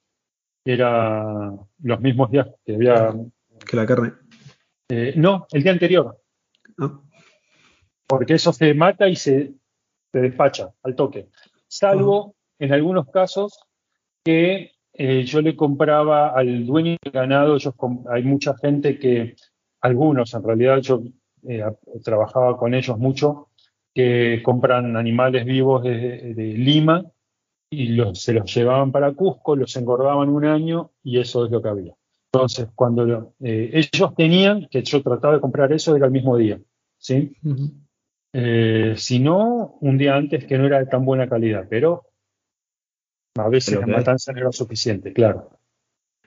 Era 0.64 1.52
los 1.82 2.00
mismos 2.00 2.30
días 2.32 2.48
que 2.64 2.74
había. 2.74 3.14
Que 3.64 3.76
la 3.76 3.86
carne. 3.86 4.14
no, 5.14 5.46
el 5.52 5.62
día 5.62 5.72
anterior. 5.72 6.20
Ah. 6.80 7.00
Porque 8.08 8.34
eso 8.34 8.52
se 8.52 8.74
mata 8.74 9.08
y 9.08 9.14
se 9.14 9.54
se 10.16 10.22
despacha 10.22 10.70
al 10.82 10.94
toque. 10.94 11.28
Salvo 11.68 12.36
en 12.58 12.72
algunos 12.72 13.06
casos 13.10 13.58
que 14.24 14.70
eh, 14.94 15.24
yo 15.24 15.42
le 15.42 15.54
compraba 15.54 16.28
al 16.28 16.64
dueño 16.64 16.96
del 17.02 17.12
ganado, 17.12 17.58
hay 18.10 18.22
mucha 18.22 18.56
gente 18.56 18.98
que, 18.98 19.36
algunos 19.82 20.32
en 20.32 20.42
realidad 20.42 20.78
yo 20.78 21.02
eh, 21.46 21.62
trabajaba 22.02 22.56
con 22.56 22.72
ellos 22.72 22.98
mucho, 22.98 23.48
que 23.92 24.40
compran 24.42 24.96
animales 24.96 25.44
vivos 25.44 25.84
de, 25.84 26.54
Lima 26.56 27.04
y 27.68 27.88
los, 27.88 28.22
se 28.22 28.32
los 28.32 28.54
llevaban 28.54 28.90
para 28.90 29.12
Cusco, 29.12 29.54
los 29.54 29.76
engordaban 29.76 30.30
un 30.30 30.46
año 30.46 30.92
y 31.04 31.20
eso 31.20 31.44
es 31.44 31.50
lo 31.50 31.60
que 31.60 31.68
había. 31.68 31.94
Entonces, 32.32 32.68
cuando 32.74 33.34
eh, 33.40 33.70
ellos 33.92 34.14
tenían, 34.14 34.66
que 34.70 34.82
yo 34.82 35.02
trataba 35.02 35.34
de 35.34 35.40
comprar 35.40 35.72
eso, 35.72 35.94
era 35.94 36.06
el 36.06 36.12
mismo 36.12 36.38
día. 36.38 36.58
¿sí? 36.96 37.36
Eh, 38.38 38.96
si 38.98 39.18
no, 39.18 39.78
un 39.80 39.96
día 39.96 40.14
antes 40.14 40.44
que 40.44 40.58
no 40.58 40.66
era 40.66 40.78
de 40.78 40.84
tan 40.84 41.06
buena 41.06 41.26
calidad, 41.26 41.66
pero 41.70 42.10
a 43.36 43.48
veces 43.48 43.80
la 43.80 43.86
matanza 43.86 44.30
no 44.32 44.40
era 44.40 44.52
suficiente, 44.52 45.14
claro. 45.14 45.58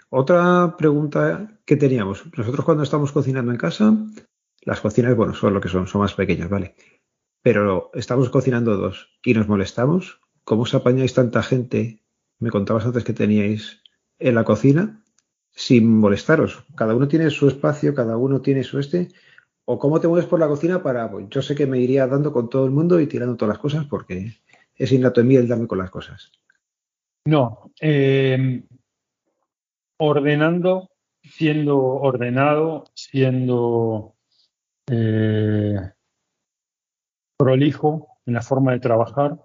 Otra 0.10 0.76
pregunta 0.76 1.60
que 1.66 1.76
teníamos. 1.76 2.26
Nosotros 2.36 2.66
cuando 2.66 2.82
estamos 2.82 3.12
cocinando 3.12 3.52
en 3.52 3.60
casa, 3.60 3.96
las 4.62 4.82
cocinas, 4.82 5.16
bueno, 5.16 5.36
son 5.36 5.54
lo 5.54 5.62
que 5.62 5.70
son, 5.70 5.86
son 5.86 6.02
más 6.02 6.16
pequeñas, 6.16 6.50
¿vale? 6.50 6.74
Pero 7.44 7.92
estamos 7.94 8.30
cocinando 8.30 8.76
dos 8.76 9.20
y 9.24 9.36
nos 9.36 9.48
molestamos. 9.48 10.20
¿Cómo 10.44 10.64
os 10.64 10.74
apañáis 10.74 11.14
tanta 11.14 11.44
gente 11.44 12.02
me 12.40 12.50
contabas 12.50 12.88
antes 12.88 13.04
que 13.04 13.14
teníais 13.14 13.84
en 14.18 14.34
la 14.34 14.46
cocina 14.46 15.04
sin 15.52 16.00
molestaros. 16.00 16.64
Cada 16.76 16.96
uno 16.96 17.08
tiene 17.08 17.30
su 17.30 17.48
espacio, 17.48 17.94
cada 17.94 18.18
uno 18.18 18.42
tiene 18.42 18.64
su 18.64 18.80
este. 18.80 19.10
¿O 19.72 19.78
cómo 19.78 20.02
te 20.02 20.08
mueves 20.08 20.26
por 20.26 20.40
la 20.40 20.48
cocina 20.48 20.82
para.? 20.82 21.12
Pues, 21.12 21.28
yo 21.30 21.44
sé 21.44 21.54
que 21.54 21.68
me 21.68 21.78
iría 21.78 22.08
dando 22.08 22.34
con 22.34 22.50
todo 22.50 22.66
el 22.66 22.72
mundo 22.72 23.00
y 23.00 23.06
tirando 23.06 23.36
todas 23.36 23.54
las 23.54 23.62
cosas 23.62 23.86
porque 23.86 24.34
es 24.76 24.92
innato 24.92 25.22
en 25.22 25.28
mí 25.28 25.36
el 25.36 25.48
darme 25.48 25.68
con 25.68 25.78
las 25.78 25.92
cosas. 25.92 26.32
No. 27.26 27.72
Eh, 27.80 28.64
ordenando, 30.00 30.90
siendo 31.22 31.78
ordenado, 31.78 32.86
siendo 32.96 34.16
eh, 34.90 35.78
prolijo 37.38 38.18
en 38.26 38.34
la 38.34 38.42
forma 38.42 38.72
de 38.72 38.80
trabajar 38.80 39.38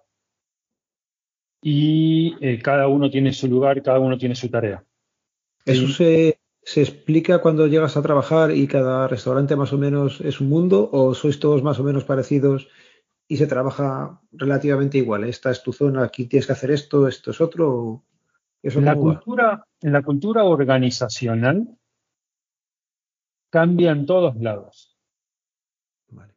y 1.60 2.34
eh, 2.40 2.62
cada 2.62 2.88
uno 2.88 3.10
tiene 3.10 3.34
su 3.34 3.46
lugar, 3.46 3.82
cada 3.82 3.98
uno 3.98 4.16
tiene 4.16 4.34
su 4.34 4.48
tarea. 4.48 4.82
¿Eso 5.66 5.87
se, 5.88 6.40
se, 6.64 6.83
explica 6.83 7.40
cuando 7.40 7.66
llegas 7.66 7.96
a 7.96 8.03
trabajar 8.03 8.50
y 8.50 8.66
cada 8.66 9.09
restaurante 9.09 9.57
más 9.57 9.72
o 9.72 9.79
menos 9.79 10.20
es 10.20 10.40
un 10.40 10.48
mundo 10.48 10.88
o 10.92 11.14
sois 11.14 11.38
todos 11.38 11.62
más 11.62 11.79
o 11.79 11.85
menos 11.85 12.05
parecidos 12.05 12.68
y 13.29 13.37
se 13.37 13.46
trabaja 13.46 14.20
relativamente 14.33 14.98
igual? 14.98 15.24
Esta 15.24 15.50
es 15.50 15.62
tu 15.62 15.72
zona, 15.72 16.05
aquí 16.05 16.27
tienes 16.27 16.46
que 16.46 16.53
hacer 16.53 16.70
esto, 16.70 17.09
esto 17.09 17.31
es 17.31 17.40
otro. 17.40 18.05
¿Eso 18.62 18.79
en, 18.79 18.87
la 18.87 18.96
cultura, 18.96 19.66
en 19.81 19.92
la 19.92 20.03
cultura 20.03 20.44
organizacional 20.44 21.68
cambia 23.50 23.92
en 23.92 24.05
todos 24.05 24.35
lados. 24.37 24.98
Vale. 26.09 26.35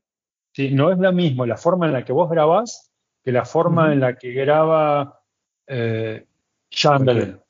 Sí, 0.54 0.72
no 0.72 0.92
es 0.92 1.00
lo 1.00 1.12
mismo 1.12 1.46
la 1.46 1.58
forma 1.58 1.88
en 1.88 1.94
la 1.94 2.06
que 2.06 2.13
vos 2.13 2.30
grabás 2.30 2.92
que 3.28 3.32
la 3.32 3.44
forma 3.44 3.92
en 3.92 4.00
la 4.00 4.18
que 4.18 4.32
graba 4.32 5.22
eh, 5.66 6.28
Chamberlain. 6.70 7.42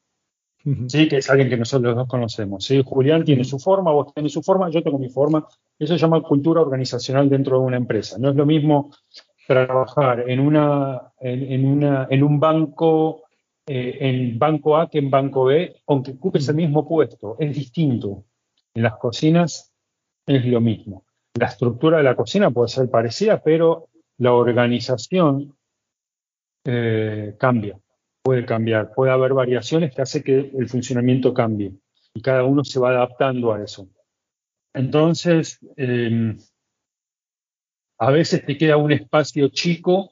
Sí, 0.88 1.08
que 1.08 1.18
es 1.18 1.30
alguien 1.30 1.50
que 1.50 1.56
nosotros 1.56 1.84
los 1.84 1.96
dos 1.96 2.08
conocemos. 2.08 2.66
¿sí? 2.66 2.84
Julián 2.86 3.24
tiene 3.24 3.46
su 3.46 3.58
forma, 3.58 3.92
vos 3.92 4.14
tenés 4.14 4.34
su 4.34 4.42
forma, 4.42 4.70
yo 4.70 4.84
tengo 4.84 5.00
mi 5.00 5.10
forma. 5.10 5.48
Eso 5.80 5.94
se 5.94 6.00
llama 6.00 6.22
cultura 6.22 6.62
organizacional 6.62 7.30
dentro 7.30 7.60
de 7.60 7.66
una 7.66 7.78
empresa. 7.78 8.18
No 8.20 8.30
es 8.30 8.36
lo 8.36 8.46
mismo 8.46 8.92
trabajar 9.48 10.30
en, 10.30 10.42
una, 10.42 11.14
en, 11.22 11.66
una, 11.66 12.08
en 12.10 12.22
un 12.22 12.40
banco, 12.40 13.24
eh, 13.66 13.98
en 14.02 14.38
banco 14.38 14.76
A 14.76 14.90
que 14.90 14.98
en 14.98 15.10
banco 15.10 15.46
B, 15.46 15.74
aunque 15.88 16.12
ocupes 16.12 16.50
el 16.50 16.56
mismo 16.56 16.86
puesto. 16.86 17.38
Es 17.40 17.56
distinto. 17.56 18.26
En 18.74 18.84
las 18.84 18.98
cocinas 18.98 19.72
es 20.26 20.46
lo 20.46 20.60
mismo. 20.60 21.06
La 21.40 21.48
estructura 21.48 21.98
de 21.98 22.04
la 22.04 22.16
cocina 22.16 22.52
puede 22.52 22.68
ser 22.68 22.90
parecida, 22.90 23.42
pero 23.42 23.88
la 24.18 24.34
organización 24.34 25.56
eh, 26.66 27.36
cambia, 27.40 27.80
puede 28.28 28.46
cambiar, 28.46 28.92
puede 28.94 29.14
haber 29.14 29.34
variaciones 29.34 29.96
que 29.96 30.02
hace 30.02 30.22
que 30.22 30.52
el 30.54 30.68
funcionamiento 30.68 31.34
cambie 31.34 31.72
y 32.14 32.22
cada 32.22 32.44
uno 32.44 32.62
se 32.66 32.78
va 32.78 32.90
adaptando 32.90 33.54
a 33.54 33.64
eso. 33.64 33.88
Entonces, 34.74 35.60
em, 35.78 36.38
a 37.98 38.12
veces 38.12 38.46
te 38.46 38.58
queda 38.58 38.76
un 38.76 38.92
espacio 38.92 39.48
chico 39.48 40.12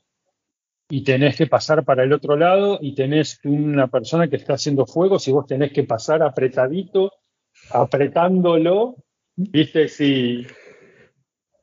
y 0.89 1.03
tenés 1.03 1.35
que 1.35 1.47
pasar 1.47 1.83
para 1.83 2.03
el 2.05 2.13
otro 2.13 2.37
lado 2.37 2.79
y 2.81 2.95
tenés 2.95 3.41
una 3.43 3.87
persona 3.87 4.29
que 4.29 4.37
está 4.37 4.53
haciendo 4.53 4.85
fuego, 4.85 5.19
si 5.19 5.33
vos 5.33 5.45
tenés 5.45 5.73
que 5.73 5.83
pasar 5.83 6.23
apretadito, 6.23 7.11
apretándolo, 7.71 8.95
viste, 9.35 9.89
si... 9.89 10.47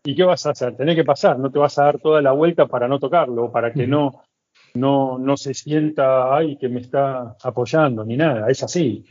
¿Y 0.04 0.14
qué 0.14 0.24
vas 0.24 0.44
a 0.44 0.50
hacer? 0.50 0.76
Tenés 0.76 0.96
que 0.96 1.04
pasar, 1.04 1.38
no 1.38 1.50
te 1.50 1.58
vas 1.58 1.78
a 1.78 1.84
dar 1.84 1.98
toda 1.98 2.20
la 2.20 2.32
vuelta 2.32 2.66
para 2.66 2.88
no 2.88 2.98
tocarlo, 2.98 3.50
para 3.50 3.72
que 3.72 3.86
no, 3.86 4.22
no, 4.74 5.18
no 5.18 5.36
se 5.36 5.54
sienta, 5.54 6.34
ay, 6.34 6.56
que 6.56 6.68
me 6.68 6.80
está 6.80 7.36
apoyando, 7.42 8.04
ni 8.04 8.16
nada, 8.16 8.48
es 8.48 8.62
así. 8.62 9.04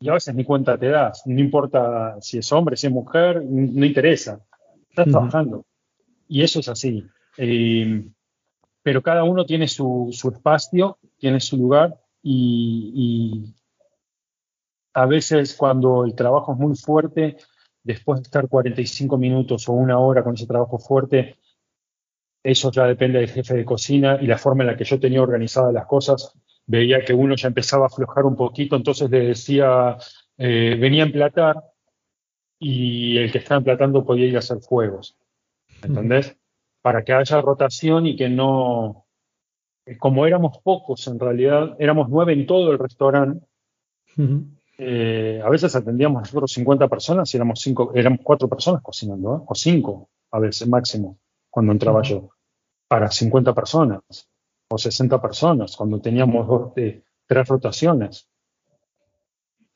Y 0.00 0.08
a 0.08 0.14
veces 0.14 0.34
ni 0.34 0.44
cuenta 0.44 0.78
te 0.78 0.88
das, 0.88 1.22
no 1.26 1.40
importa 1.40 2.16
si 2.20 2.38
es 2.38 2.52
hombre, 2.52 2.76
si 2.76 2.86
es 2.86 2.92
mujer, 2.92 3.42
no 3.44 3.84
interesa, 3.84 4.40
estás 4.88 5.08
trabajando. 5.08 5.64
Y 6.28 6.42
eso 6.42 6.60
es 6.60 6.68
así. 6.68 7.04
Eh, 7.36 8.08
pero 8.82 9.02
cada 9.02 9.24
uno 9.24 9.44
tiene 9.44 9.68
su, 9.68 10.08
su, 10.12 10.30
espacio, 10.30 10.98
tiene 11.18 11.40
su 11.40 11.56
lugar 11.56 11.98
y, 12.22 12.92
y 12.94 13.54
a 14.94 15.06
veces 15.06 15.54
cuando 15.54 16.04
el 16.04 16.14
trabajo 16.14 16.52
es 16.52 16.58
muy 16.58 16.76
fuerte, 16.76 17.36
después 17.82 18.20
de 18.20 18.24
estar 18.24 18.48
45 18.48 19.18
minutos 19.18 19.68
o 19.68 19.72
una 19.72 19.98
hora 19.98 20.22
con 20.22 20.34
ese 20.34 20.46
trabajo 20.46 20.78
fuerte, 20.78 21.36
eso 22.42 22.72
ya 22.72 22.86
depende 22.86 23.20
del 23.20 23.30
jefe 23.30 23.54
de 23.54 23.64
cocina 23.64 24.18
y 24.20 24.26
la 24.26 24.38
forma 24.38 24.64
en 24.64 24.68
la 24.68 24.76
que 24.76 24.84
yo 24.84 24.98
tenía 24.98 25.22
organizadas 25.22 25.72
las 25.72 25.86
cosas. 25.86 26.32
Veía 26.66 27.04
que 27.04 27.14
uno 27.14 27.36
ya 27.36 27.48
empezaba 27.48 27.84
a 27.84 27.86
aflojar 27.86 28.24
un 28.24 28.36
poquito, 28.36 28.76
entonces 28.76 29.10
le 29.10 29.20
decía, 29.20 29.96
eh, 30.38 30.76
venía 30.78 31.04
a 31.04 31.06
emplatar 31.06 31.62
y 32.58 33.16
el 33.18 33.30
que 33.30 33.38
estaba 33.38 33.58
emplatando 33.58 34.04
podía 34.04 34.26
ir 34.26 34.36
a 34.36 34.40
hacer 34.40 34.58
fuegos. 34.60 35.16
¿Entendés? 35.82 36.36
Para 36.80 37.02
que 37.04 37.12
haya 37.12 37.40
rotación 37.40 38.06
y 38.06 38.16
que 38.16 38.28
no. 38.28 39.06
Como 39.98 40.26
éramos 40.26 40.58
pocos 40.58 41.06
en 41.08 41.18
realidad, 41.18 41.76
éramos 41.78 42.08
nueve 42.08 42.32
en 42.32 42.46
todo 42.46 42.70
el 42.70 42.78
restaurante. 42.78 43.44
Eh, 44.78 45.40
a 45.44 45.48
veces 45.48 45.74
atendíamos 45.74 46.22
nosotros 46.22 46.52
50 46.52 46.88
personas 46.88 47.32
y 47.32 47.36
éramos, 47.36 47.60
cinco, 47.60 47.92
éramos 47.94 48.20
cuatro 48.22 48.48
personas 48.48 48.80
cocinando, 48.80 49.36
¿eh? 49.36 49.44
o 49.46 49.54
cinco 49.54 50.08
a 50.30 50.38
veces 50.38 50.68
máximo 50.68 51.18
cuando 51.52 51.72
entraba 51.72 52.00
yo, 52.02 52.30
para 52.88 53.10
50 53.10 53.54
personas 53.54 54.00
o 54.68 54.78
60 54.78 55.20
personas, 55.20 55.76
cuando 55.76 56.00
teníamos 56.00 56.48
dos, 56.48 56.72
tres 56.74 57.46
rotaciones. 57.46 58.30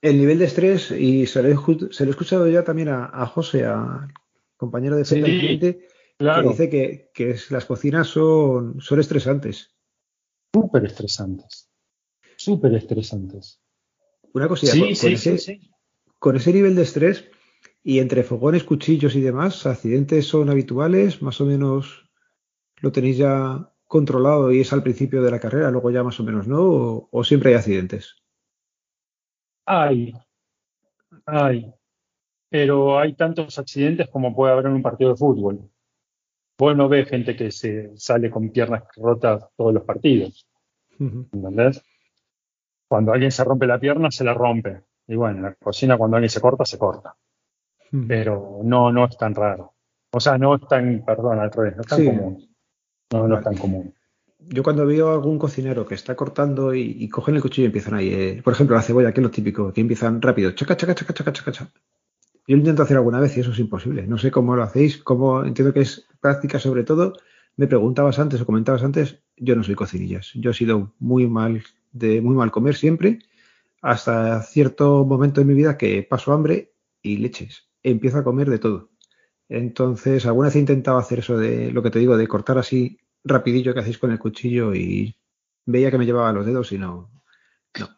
El 0.01 0.17
nivel 0.17 0.39
de 0.39 0.47
estrés, 0.47 0.91
y 0.91 1.27
se 1.27 1.43
lo 1.43 1.49
he, 1.51 1.93
se 1.93 2.05
lo 2.05 2.11
he 2.11 2.13
escuchado 2.13 2.49
ya 2.49 2.65
también 2.65 2.89
a, 2.89 3.27
José, 3.27 3.67
al 3.67 4.09
compañero 4.57 4.97
de 4.97 5.05
sí, 5.05 5.21
cliente, 5.23 5.87
que 6.19 6.43
dice 6.49 6.71
que, 6.71 7.11
que, 7.13 7.37
las 7.51 7.67
cocinas 7.67 8.07
son, 8.07 8.81
son 8.81 9.01
estresantes. 9.01 9.77
Súper 10.55 10.87
estresantes. 10.87 11.71
Súper 12.37 12.75
estresantes. 12.75 13.61
Una 14.33 14.49
cosilla, 14.49 14.73
con, 14.79 14.89
ese, 14.89 15.61
con 16.19 16.37
ese 16.37 16.53
nivel 16.55 16.75
de 16.75 16.83
estrés, 16.83 17.27
y 17.89 18.01
entre 18.01 18.25
fogones, 18.25 18.65
cuchillos 18.65 19.15
y 19.15 19.21
demás, 19.21 19.65
¿accidentes 19.65 20.27
son 20.27 20.51
habituales? 20.51 21.23
¿Más 21.23 21.41
o 21.41 21.47
menos 21.47 22.11
lo 22.79 22.91
tenéis 22.91 23.17
ya 23.17 23.73
controlado 23.87 24.51
y 24.51 24.59
es 24.59 24.73
al 24.73 24.83
principio 24.83 25.23
de 25.23 25.31
la 25.31 25.39
carrera, 25.39 25.71
luego 25.71 25.93
ya 25.93 26.03
más 26.03 26.19
o 26.19 26.25
menos 26.25 26.49
no? 26.49 27.07
¿O, 27.09 27.23
siempre 27.23 27.51
hay 27.51 27.57
accidentes? 27.59 28.17
Hay, 29.67 30.13
hay. 31.27 31.73
Pero 32.49 32.99
hay 32.99 33.15
tantos 33.15 33.57
accidentes 33.57 34.09
como 34.09 34.35
puede 34.35 34.53
haber 34.53 34.67
en 34.67 34.73
un 34.73 34.83
partido 34.83 35.11
de 35.11 35.17
fútbol. 35.17 35.71
Vos 36.59 36.77
no 36.77 36.89
ves 36.89 37.09
gente 37.09 37.37
que 37.37 37.53
se 37.53 37.97
sale 37.97 38.33
con 38.33 38.51
piernas 38.51 38.83
rotas 38.97 39.47
todos 39.57 39.73
los 39.73 39.85
partidos. 39.85 40.49
¿Entendés? 40.99 41.85
Cuando 42.89 43.13
alguien 43.13 43.31
se 43.31 43.45
rompe 43.45 43.69
la 43.69 43.79
pierna, 43.79 44.11
se 44.11 44.25
la 44.25 44.35
rompe. 44.35 44.83
Y 45.07 45.15
bueno, 45.15 45.37
en 45.37 45.43
la 45.45 45.55
cocina 45.55 45.97
cuando 45.97 46.17
alguien 46.17 46.31
se 46.31 46.41
corta, 46.41 46.65
se 46.65 46.79
corta 46.79 47.17
pero 47.91 48.61
no, 48.63 48.93
no 48.93 49.05
es 49.05 49.17
tan 49.17 49.35
raro. 49.35 49.75
O 50.13 50.21
sea, 50.21 50.39
no 50.39 50.55
es 50.55 50.67
tan, 50.69 51.05
perdón, 51.05 51.39
al 51.39 51.51
revés, 51.51 51.77
no 51.77 51.83
es 51.83 51.89
tan 51.89 52.05
común. 52.05 52.49
No, 53.13 53.29
no 53.29 53.39
es 53.39 53.45
tan 53.45 53.57
común. 53.57 53.95
Yo 54.39 54.63
cuando 54.63 54.87
veo 54.87 55.11
a 55.11 55.15
algún 55.15 55.39
cocinero 55.39 55.87
que 55.87 55.95
está 55.95 56.15
cortando 56.15 56.75
y, 56.75 57.09
cogen 57.09 57.37
el 57.37 57.43
cuchillo 57.43 57.65
y 57.65 57.67
empiezan 57.67 57.95
ahí, 57.95 58.09
eh, 58.13 58.41
por 58.43 58.53
ejemplo, 58.53 58.77
la 58.77 58.83
cebolla, 58.83 59.13
que 59.13 59.21
es 59.21 59.25
lo 59.25 59.31
típico, 59.31 59.73
que 59.73 59.81
empiezan 59.81 60.23
rápido, 60.23 60.53
chaca, 60.53 60.77
chaca, 60.77 60.95
chaca, 60.95 61.13
chaca, 61.13 61.33
chaca, 61.33 61.53
chaca. 61.53 61.73
Yo 62.47 62.57
intento 62.57 62.83
hacer 62.83 62.97
alguna 62.97 63.19
vez 63.19 63.37
y 63.37 63.41
eso 63.41 63.51
es 63.51 63.59
imposible. 63.59 64.07
No 64.07 64.19
sé 64.19 64.31
cómo 64.31 64.55
lo 64.55 64.63
hacéis, 64.63 64.99
cómo 64.99 65.45
entiendo 65.45 65.75
que 65.75 65.81
es 65.81 66.07
práctica 66.21 66.61
sobre 66.61 66.85
todo. 66.85 67.15
Me 67.57 67.67
preguntabas 67.67 68.19
antes 68.19 68.41
o 68.41 68.47
comentabas 68.47 68.85
antes, 68.85 69.19
yo 69.37 69.57
no 69.57 69.65
soy 69.65 69.75
cocinillas. 69.75 70.31
Yo 70.35 70.53
he 70.53 70.55
sido 70.55 70.95
muy 70.99 71.27
mal, 71.27 71.65
de 71.93 72.21
muy 72.21 72.37
mal 72.37 72.53
comer 72.53 72.77
siempre, 72.77 73.19
hasta 73.83 74.43
cierto 74.43 75.05
momento 75.05 75.41
de 75.41 75.47
mi 75.47 75.55
vida 75.55 75.77
que 75.77 76.03
paso 76.05 76.33
hambre 76.33 76.73
y 77.03 77.17
leches 77.19 77.66
empiezo 77.91 78.19
a 78.19 78.25
comer 78.25 78.51
de 78.51 78.59
todo. 78.59 78.91
Entonces, 79.49 80.27
alguna 80.27 80.49
vez 80.49 80.57
he 80.57 80.61
intentado 80.61 80.99
hacer 80.99 81.21
eso 81.21 81.39
de 81.39 81.71
lo 81.71 81.83
que 81.83 81.91
te 81.91 81.99
digo, 81.99 82.17
de 82.17 82.27
cortar 82.27 82.59
así 82.59 82.99
rapidillo 83.25 83.75
que 83.75 83.81
hacéis 83.81 83.99
con 83.99 84.11
el 84.11 84.19
cuchillo 84.19 84.75
y 84.75 85.17
veía 85.65 85.91
que 85.91 85.99
me 85.99 86.07
llevaba 86.07 86.33
los 86.33 86.47
dedos 86.47 86.73
y 86.73 86.79
no. 86.79 87.11
no. 87.79 87.89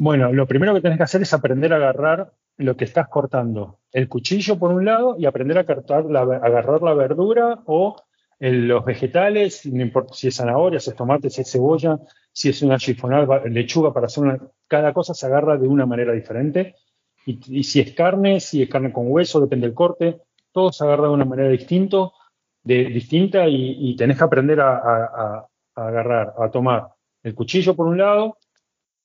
Bueno, 0.00 0.32
lo 0.32 0.46
primero 0.46 0.74
que 0.74 0.80
tienes 0.80 0.98
que 0.98 1.04
hacer 1.04 1.22
es 1.22 1.32
aprender 1.32 1.72
a 1.72 1.76
agarrar 1.76 2.32
lo 2.56 2.76
que 2.76 2.84
estás 2.84 3.08
cortando. 3.08 3.80
El 3.92 4.08
cuchillo 4.08 4.58
por 4.58 4.72
un 4.72 4.84
lado 4.84 5.16
y 5.18 5.26
aprender 5.26 5.58
a, 5.58 5.64
cortar 5.64 6.04
la, 6.04 6.20
agarrar 6.20 6.82
la 6.82 6.94
verdura 6.94 7.62
o 7.66 7.96
los 8.40 8.84
vegetales, 8.84 9.64
no 9.66 9.82
importa 9.82 10.12
si 10.12 10.28
es 10.28 10.36
zanahoria, 10.36 10.80
si 10.80 10.90
es 10.90 10.96
tomate, 10.96 11.30
si 11.30 11.40
es 11.40 11.50
cebolla, 11.50 11.98
si 12.32 12.50
es 12.50 12.60
una 12.62 12.76
chifonal, 12.76 13.26
lechuga 13.46 13.92
para 13.92 14.06
hacer 14.06 14.24
una... 14.24 14.38
Cada 14.66 14.92
cosa 14.92 15.14
se 15.14 15.26
agarra 15.26 15.56
de 15.56 15.66
una 15.66 15.86
manera 15.86 16.12
diferente 16.12 16.74
y, 17.26 17.64
si 17.64 17.80
es 17.80 17.92
carne, 17.92 18.40
si 18.40 18.62
es 18.62 18.68
carne 18.68 18.92
con 18.92 19.10
hueso, 19.10 19.40
depende 19.40 19.66
del 19.66 19.74
corte, 19.74 20.20
todo 20.52 20.72
se 20.72 20.84
agarra 20.84 21.04
de 21.04 21.14
una 21.14 21.24
manera 21.24 21.48
distinto, 21.48 22.12
de, 22.62 22.84
distinta 22.86 23.48
y, 23.48 23.94
tenés 23.96 24.18
que 24.18 24.24
aprender 24.24 24.60
a, 24.60 25.46
agarrar, 25.74 26.34
a 26.38 26.50
tomar 26.50 26.88
el 27.22 27.34
cuchillo 27.34 27.74
por 27.74 27.86
un 27.86 27.98
lado, 27.98 28.36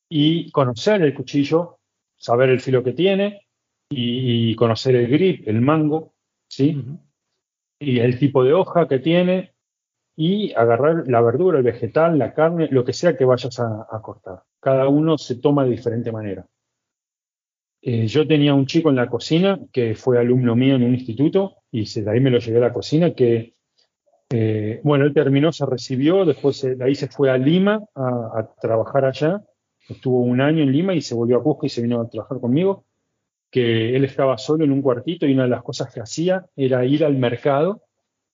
y 0.10 0.50
conocer 0.52 1.04
el 1.04 1.14
cuchillo, 1.14 1.78
saber 2.18 2.50
el 2.50 2.60
filo 2.60 2.84
que 2.84 2.94
tiene 2.94 3.48
y, 3.90 4.56
conocer 4.56 4.96
el 4.96 5.08
grip, 5.08 5.48
el 5.48 5.62
mango, 5.62 6.14
¿sí? 6.48 6.84
Y 7.80 8.00
el 8.00 8.20
tipo 8.20 8.44
de 8.44 8.54
hoja 8.54 8.88
que 8.88 9.00
tiene 9.00 9.54
y 10.16 10.52
agarrar 10.54 11.08
la 11.08 11.22
verdura, 11.22 11.60
el 11.60 11.64
vegetal, 11.64 12.18
la 12.18 12.34
carne, 12.34 12.68
lo 12.72 12.84
que 12.84 12.92
sea 12.92 13.16
que 13.16 13.24
vayas 13.24 13.60
a, 13.60 14.02
cortar. 14.02 14.44
Cada 14.60 14.90
uno 14.90 15.18
se 15.18 15.36
toma 15.36 15.64
de 15.64 15.72
diferente 15.72 16.12
manera. 16.12 16.46
Eh, 17.82 18.08
yo 18.08 18.28
tenía 18.28 18.54
un 18.54 18.66
chico 18.66 18.90
en 18.90 18.98
la 18.98 19.08
cocina 19.08 19.60
que 19.72 19.96
fue 19.96 20.20
alumno 20.20 20.56
mío 20.56 20.76
en 20.76 20.84
un 20.84 20.94
instituto 20.94 21.58
y 21.72 21.86
de 21.86 22.12
ahí 22.12 22.20
me 22.20 22.30
lo 22.30 22.40
llevé 22.40 22.58
a 22.58 22.62
la 22.62 22.74
cocina 22.74 23.14
que 23.14 23.54
eh, 24.32 24.80
bueno, 24.84 25.06
él 25.06 25.14
terminó, 25.14 25.52
se 25.52 25.66
recibió, 25.66 26.24
después 26.24 26.62
de 26.62 26.84
ahí 26.84 26.94
se 26.94 27.08
fue 27.08 27.32
a 27.32 27.38
Lima 27.38 27.84
a, 27.96 28.48
trabajar 28.62 29.06
allá, 29.06 29.42
estuvo 29.88 30.20
un 30.20 30.40
año 30.40 30.62
en 30.62 30.72
Lima 30.72 30.94
y 30.94 31.02
se 31.02 31.16
volvió 31.16 31.38
a 31.38 31.44
Cusco 31.44 31.66
y 31.66 31.70
se 31.70 31.82
vino 31.82 32.00
a 32.00 32.10
trabajar 32.10 32.40
conmigo, 32.40 32.86
que 33.50 33.96
él 33.96 34.04
estaba 34.04 34.38
solo 34.38 34.66
en 34.66 34.72
un 34.72 34.84
cuartito 34.84 35.26
y 35.26 35.34
una 35.34 35.44
de 35.44 35.50
las 35.50 35.64
cosas 35.64 35.92
que 35.92 36.02
hacía 36.02 36.46
era 36.56 36.86
ir 36.86 37.04
al 37.04 37.18
mercado 37.18 37.82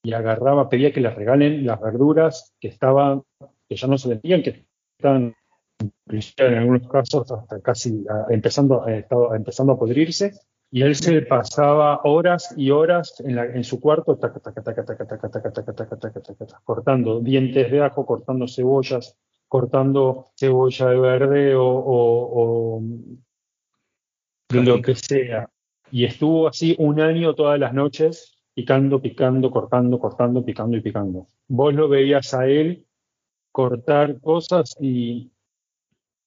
y 0.04 0.12
agarraba, 0.12 0.68
pedía 0.68 0.92
que 0.92 1.00
le 1.00 1.10
regalen 1.10 1.66
las 1.66 1.80
verduras 1.80 2.54
que 2.60 2.68
estaban, 2.68 3.24
que 3.70 3.78
ya 3.78 3.88
no 3.88 3.98
se 3.98 4.10
vendían, 4.10 4.44
que 4.44 4.66
estaban 4.98 5.34
en 6.38 6.54
algunos 6.54 6.88
casos 6.88 7.32
hasta 7.32 7.60
casi 7.62 8.06
empezando, 8.30 8.86
empezando 8.88 9.74
a 9.74 9.80
podrirse, 9.80 10.32
y 10.72 10.82
él 10.82 10.96
se 10.96 11.22
pasaba 11.22 12.02
horas 12.04 12.54
y 12.58 12.72
horas 12.72 13.24
en, 13.26 13.64
su 13.64 13.80
cuarto 13.80 14.20
cortando 16.64 17.20
dientes 17.22 17.72
de 17.72 17.82
ajo, 17.82 18.06
cortando 18.06 18.48
cebollas, 18.48 19.18
cortando 19.48 20.28
cebolla 20.36 20.88
de 20.88 21.00
verde 21.00 21.54
o, 21.56 22.82
lo 24.50 24.82
que 24.82 24.96
sea. 24.96 25.50
Y 25.92 26.04
estuvo 26.04 26.48
así 26.48 26.76
un 26.80 27.00
año 27.00 27.36
todas 27.36 27.60
las 27.60 27.74
noches 27.74 28.44
picando, 28.54 29.02
picando, 29.02 29.52
cortando, 29.52 30.00
cortando, 30.00 30.44
picando 30.44 30.78
y 30.78 30.82
picando. 30.82 31.28
Vos 31.48 31.74
lo 31.74 31.88
veías 31.88 32.34
a 32.34 32.48
él 32.48 32.86
cortar 33.52 34.20
cosas 34.20 34.76
y 34.82 35.32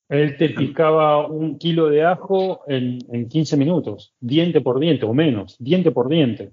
él 0.08 0.36
te 0.38 0.50
picaba 0.50 1.26
un 1.26 1.58
kilo 1.58 1.88
de 1.88 2.04
ajo 2.04 2.62
en, 2.66 3.28
15 3.28 3.56
minutos, 3.56 4.14
diente 4.20 4.60
por 4.60 4.80
diente 4.80 5.04
o 5.04 5.12
menos, 5.12 5.56
diente 5.58 5.90
por 5.90 6.08
diente. 6.08 6.52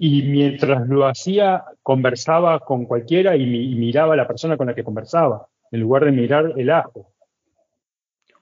Y 0.00 0.22
mientras 0.22 0.88
lo 0.88 1.06
hacía, 1.06 1.64
conversaba 1.82 2.58
con 2.58 2.86
cualquiera 2.86 3.36
y, 3.36 3.46
miraba 3.46 4.14
a 4.14 4.16
la 4.16 4.26
persona 4.26 4.56
con 4.56 4.66
la 4.66 4.74
que 4.74 4.82
conversaba, 4.82 5.46
en 5.70 5.80
lugar 5.80 6.04
de 6.04 6.12
mirar 6.12 6.54
el 6.56 6.70
ajo. 6.70 7.12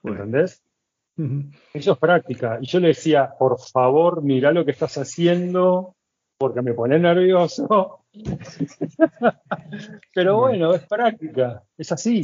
¿Entendés? 0.03 0.63
Eso 1.73 1.91
es 1.91 1.97
práctica. 1.97 2.59
Y 2.61 2.65
yo 2.65 2.79
le 2.79 2.89
decía, 2.89 3.31
por 3.37 3.59
favor, 3.59 4.23
mira 4.23 4.51
lo 4.51 4.65
que 4.65 4.71
estás 4.71 4.97
haciendo, 4.97 5.95
porque 6.37 6.61
me 6.61 6.73
pone 6.73 6.97
nervioso. 6.97 8.05
Pero 10.15 10.37
bueno, 10.37 10.73
es 10.73 10.87
práctica, 10.87 11.63
es 11.77 11.91
así. 11.91 12.21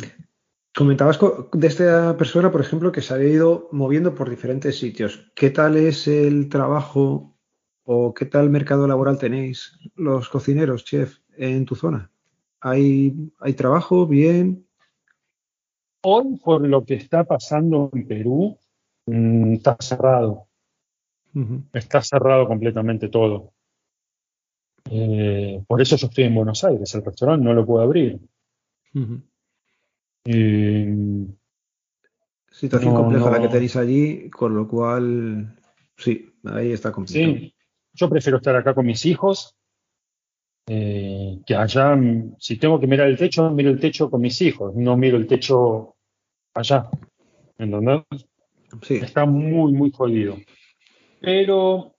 Comentabas 0.76 1.18
de 1.54 1.68
esta 1.68 2.18
persona, 2.18 2.52
por 2.52 2.60
ejemplo, 2.60 2.92
que 2.92 3.02
se 3.02 3.14
había 3.14 3.30
ido 3.30 3.70
moviendo 3.72 4.14
por 4.14 4.30
diferentes 4.30 4.78
sitios. 4.78 5.32
¿Qué 5.34 5.50
tal 5.50 5.78
es 5.78 6.06
el 6.06 6.50
trabajo 6.50 7.34
o 7.86 8.14
qué 8.14 8.26
tal 8.26 8.50
mercado 8.50 8.86
laboral 8.86 9.18
tenéis 9.18 9.80
los 9.96 10.28
cocineros, 10.28 10.84
chef, 10.84 11.20
en 11.38 11.66
tu 11.66 11.76
zona? 11.76 12.12
¿Hay, 12.60 13.16
hay 13.40 13.54
trabajo? 13.54 14.06
¿Bien? 14.06 14.68
Hoy, 16.04 16.38
por 16.44 16.68
lo 16.68 16.84
que 16.84 16.96
está 16.96 17.24
pasando 17.24 17.90
en 17.94 18.06
Perú, 18.06 18.58
mm, 19.06 19.54
está 19.54 19.78
cerrado. 19.80 20.48
Está 21.72 22.02
cerrado 22.02 22.48
completamente 22.48 23.08
todo. 23.08 23.54
Eh, 24.92 25.64
por 25.66 25.82
eso 25.82 25.96
yo 25.96 26.08
estoy 26.08 26.26
en 26.26 26.36
Buenos 26.36 26.66
Aires. 26.66 26.94
El 26.96 27.06
restaurante 27.06 27.46
no 27.46 27.54
lo 27.54 27.66
puedo 27.66 27.82
abrir. 27.82 28.20
Eh, 30.26 31.28
Situación 32.52 32.96
compleja 32.96 33.30
la 33.30 33.42
que 33.42 33.50
tenéis 33.50 33.76
allí, 33.76 34.30
con 34.30 34.56
lo 34.56 34.68
cual, 34.68 35.58
sí, 35.98 36.32
ahí 36.46 36.72
está 36.72 36.92
complicado. 36.92 37.34
Sí, 37.36 37.54
yo 37.94 38.10
prefiero 38.10 38.38
estar 38.38 38.56
acá 38.56 38.74
con 38.74 38.86
mis 38.86 39.06
hijos, 39.06 39.56
eh, 40.68 41.42
que 41.46 41.54
allá, 41.54 41.98
si 42.40 42.58
tengo 42.58 42.80
que 42.80 42.88
mirar 42.88 43.08
el 43.10 43.18
techo, 43.18 43.50
miro 43.52 43.70
el 43.70 43.80
techo 43.80 44.10
con 44.10 44.22
mis 44.22 44.42
hijos, 44.42 44.74
no 44.74 44.96
miro 44.96 45.18
el 45.18 45.28
techo 45.28 45.96
allá. 46.54 46.90
¿Entendés? 47.58 48.04
Sí. 48.82 48.96
Está 48.96 49.26
muy, 49.26 49.74
muy 49.74 49.92
jodido. 49.92 50.38
Pero, 51.20 51.94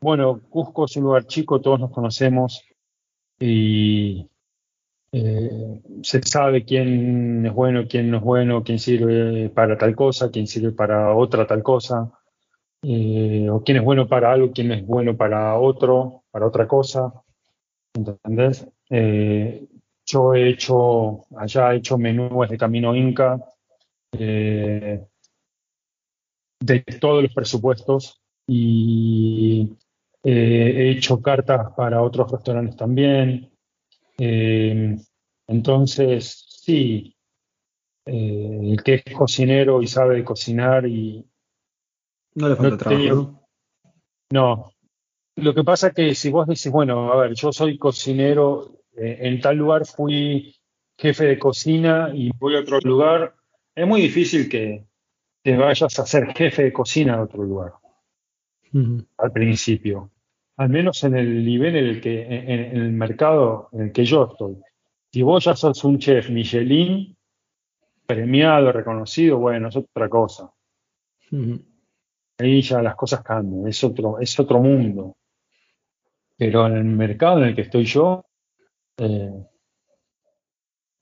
bueno, 0.00 0.40
Cusco 0.48 0.86
es 0.86 0.96
un 0.96 1.04
lugar 1.04 1.26
chico, 1.26 1.60
todos 1.60 1.78
nos 1.78 1.90
conocemos 1.90 2.64
y 3.38 4.26
eh, 5.14 5.82
se 6.02 6.22
sabe 6.22 6.64
quién 6.64 7.44
es 7.44 7.52
bueno, 7.52 7.86
quién 7.86 8.10
no 8.10 8.16
es 8.16 8.22
bueno, 8.22 8.64
quién 8.64 8.78
sirve 8.78 9.50
para 9.50 9.76
tal 9.76 9.94
cosa, 9.94 10.30
quién 10.30 10.46
sirve 10.46 10.72
para 10.72 11.14
otra 11.14 11.46
tal 11.46 11.62
cosa, 11.62 12.10
eh, 12.82 13.46
o 13.50 13.62
quién 13.62 13.76
es 13.76 13.84
bueno 13.84 14.08
para 14.08 14.32
algo, 14.32 14.52
quién 14.52 14.72
es 14.72 14.86
bueno 14.86 15.14
para 15.14 15.58
otro, 15.58 16.24
para 16.30 16.46
otra 16.46 16.66
cosa. 16.66 17.12
¿Entendés? 17.94 18.66
Eh, 18.88 19.66
yo 20.06 20.34
he 20.34 20.48
hecho, 20.48 21.26
allá 21.36 21.74
he 21.74 21.76
hecho 21.76 21.98
menús 21.98 22.48
de 22.48 22.56
Camino 22.56 22.96
Inca, 22.96 23.38
de 24.10 25.06
todos 27.00 27.22
los 27.22 27.34
presupuestos, 27.34 28.18
y 28.46 29.76
he 30.24 30.90
hecho 30.90 31.20
cartas 31.20 31.72
para 31.76 32.00
otros 32.02 32.32
restaurantes 32.32 32.76
también. 32.76 33.51
Eh, 34.18 34.96
entonces, 35.46 36.44
sí, 36.48 37.16
eh, 38.06 38.60
el 38.62 38.82
que 38.82 39.02
es 39.04 39.14
cocinero 39.14 39.82
y 39.82 39.86
sabe 39.86 40.24
cocinar 40.24 40.86
y... 40.86 41.26
No 42.34 42.48
le 42.48 42.56
falta 42.56 42.78
trabajo. 42.78 43.48
¿no? 44.30 44.72
lo 45.36 45.54
que 45.54 45.64
pasa 45.64 45.88
es 45.88 45.94
que 45.94 46.14
si 46.14 46.30
vos 46.30 46.46
decís, 46.46 46.70
bueno, 46.70 47.12
a 47.12 47.16
ver, 47.16 47.34
yo 47.34 47.52
soy 47.52 47.78
cocinero, 47.78 48.80
eh, 48.96 49.18
en 49.20 49.40
tal 49.40 49.56
lugar 49.56 49.86
fui 49.86 50.54
jefe 50.96 51.24
de 51.24 51.38
cocina 51.38 52.10
y 52.14 52.30
voy 52.38 52.56
a 52.56 52.60
otro 52.60 52.78
lugar, 52.80 53.34
es 53.74 53.86
muy 53.86 54.02
difícil 54.02 54.48
que 54.48 54.86
te 55.42 55.56
vayas 55.56 55.98
a 55.98 56.06
ser 56.06 56.34
jefe 56.34 56.64
de 56.64 56.72
cocina 56.72 57.14
a 57.14 57.22
otro 57.22 57.42
lugar 57.42 57.72
al 59.18 59.32
principio 59.32 60.10
al 60.56 60.68
menos 60.68 61.02
en 61.04 61.16
el 61.16 61.44
nivel 61.44 61.76
en 61.76 61.86
el 61.86 62.00
que, 62.00 62.22
en, 62.22 62.76
el 62.76 62.92
mercado 62.92 63.68
en 63.72 63.82
el 63.82 63.92
que 63.92 64.04
yo 64.04 64.28
estoy. 64.30 64.56
Si 65.10 65.22
vos 65.22 65.44
ya 65.44 65.56
sos 65.56 65.84
un 65.84 65.98
chef 65.98 66.30
Michelin, 66.30 67.16
premiado, 68.06 68.72
reconocido, 68.72 69.38
bueno, 69.38 69.68
es 69.68 69.76
otra 69.76 70.08
cosa. 70.08 70.50
Ahí 72.38 72.62
ya 72.62 72.82
las 72.82 72.94
cosas 72.94 73.22
cambian, 73.22 73.68
es 73.68 73.82
otro, 73.84 74.18
es 74.20 74.38
otro 74.38 74.60
mundo. 74.60 75.16
Pero 76.36 76.66
en 76.66 76.76
el 76.76 76.84
mercado 76.84 77.38
en 77.38 77.48
el 77.48 77.54
que 77.54 77.62
estoy 77.62 77.84
yo, 77.84 78.24
eh, 78.98 79.46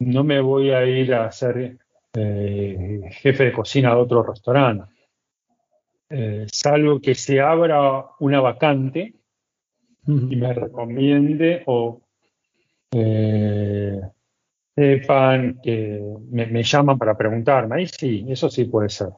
no 0.01 0.25
me 0.25 0.41
voy 0.41 0.71
a 0.71 0.85
ir 0.85 1.15
a 1.15 1.31
ser 1.31 1.79
eh, 2.15 3.01
jefe 3.11 3.45
de 3.45 3.53
cocina 3.53 3.91
de 3.91 4.01
otro 4.01 4.23
restaurante. 4.23 4.93
Eh, 6.09 6.47
salvo 6.51 7.01
que 7.01 7.15
se 7.15 7.41
abra 7.41 8.07
una 8.19 8.41
vacante 8.41 9.20
y 10.07 10.37
me 10.37 10.53
recomiende 10.53 11.63
o 11.67 12.01
eh, 12.93 14.01
sepan 14.75 15.61
que 15.63 16.01
me, 16.31 16.63
llaman 16.63 16.99
para 16.99 17.17
preguntarme. 17.17 17.77
Ahí 17.77 17.87
sí, 17.87 18.25
eso 18.29 18.49
sí 18.49 18.65
puede 18.65 18.89
ser. 18.89 19.11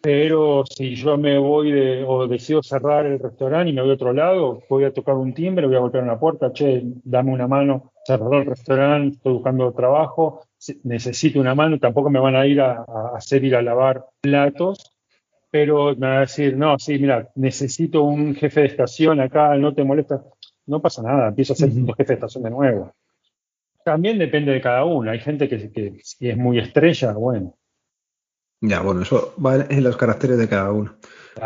Pero 0.00 0.64
si 0.64 0.94
yo 0.94 1.18
me 1.18 1.36
voy 1.38 1.72
de, 1.72 2.04
o 2.06 2.28
decido 2.28 2.62
cerrar 2.62 3.06
el 3.06 3.18
restaurante 3.18 3.70
y 3.70 3.72
me 3.72 3.82
voy 3.82 3.90
a 3.90 3.94
otro 3.94 4.12
lado, 4.12 4.62
voy 4.68 4.84
a 4.84 4.92
tocar 4.92 5.16
un 5.16 5.34
timbre, 5.34 5.66
voy 5.66 5.76
a 5.76 5.80
golpear 5.80 6.04
una 6.04 6.18
puerta, 6.18 6.52
che, 6.52 6.82
dame 7.02 7.32
una 7.32 7.48
mano, 7.48 7.92
cerrar 8.04 8.32
el 8.34 8.46
restaurante, 8.46 9.16
estoy 9.16 9.32
buscando 9.32 9.72
trabajo, 9.72 10.42
necesito 10.84 11.40
una 11.40 11.56
mano, 11.56 11.78
tampoco 11.78 12.08
me 12.10 12.20
van 12.20 12.36
a 12.36 12.46
ir 12.46 12.60
a 12.60 12.84
hacer 13.16 13.42
ir 13.44 13.56
a 13.56 13.62
lavar 13.62 14.06
platos, 14.20 14.95
pero 15.50 15.94
me 15.96 16.06
va 16.06 16.16
a 16.18 16.20
decir, 16.20 16.56
no, 16.56 16.78
sí, 16.78 16.98
mira, 16.98 17.30
necesito 17.34 18.02
un 18.02 18.34
jefe 18.34 18.60
de 18.60 18.66
estación 18.66 19.20
acá, 19.20 19.56
no 19.56 19.74
te 19.74 19.84
molesta. 19.84 20.22
No 20.66 20.82
pasa 20.82 21.02
nada, 21.02 21.28
empiezo 21.28 21.52
a 21.52 21.56
ser 21.56 21.70
un 21.70 21.94
jefe 21.94 22.12
de 22.12 22.14
estación 22.14 22.44
de 22.44 22.50
nuevo. 22.50 22.92
También 23.84 24.18
depende 24.18 24.52
de 24.52 24.60
cada 24.60 24.84
uno. 24.84 25.10
Hay 25.10 25.20
gente 25.20 25.48
que, 25.48 25.70
que 25.70 26.00
si 26.02 26.28
es 26.28 26.36
muy 26.36 26.58
estrella, 26.58 27.12
bueno. 27.12 27.56
Ya, 28.60 28.80
bueno, 28.80 29.02
eso 29.02 29.34
va 29.44 29.56
en 29.56 29.84
los 29.84 29.96
caracteres 29.96 30.38
de 30.38 30.48
cada 30.48 30.72
uno. 30.72 30.96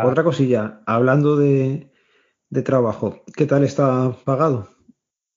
Otra 0.03 0.23
cosilla, 0.23 0.81
hablando 0.85 1.35
de, 1.35 1.91
de 2.49 2.61
trabajo, 2.63 3.23
¿qué 3.35 3.45
tal 3.45 3.63
está 3.63 4.15
pagado? 4.23 4.69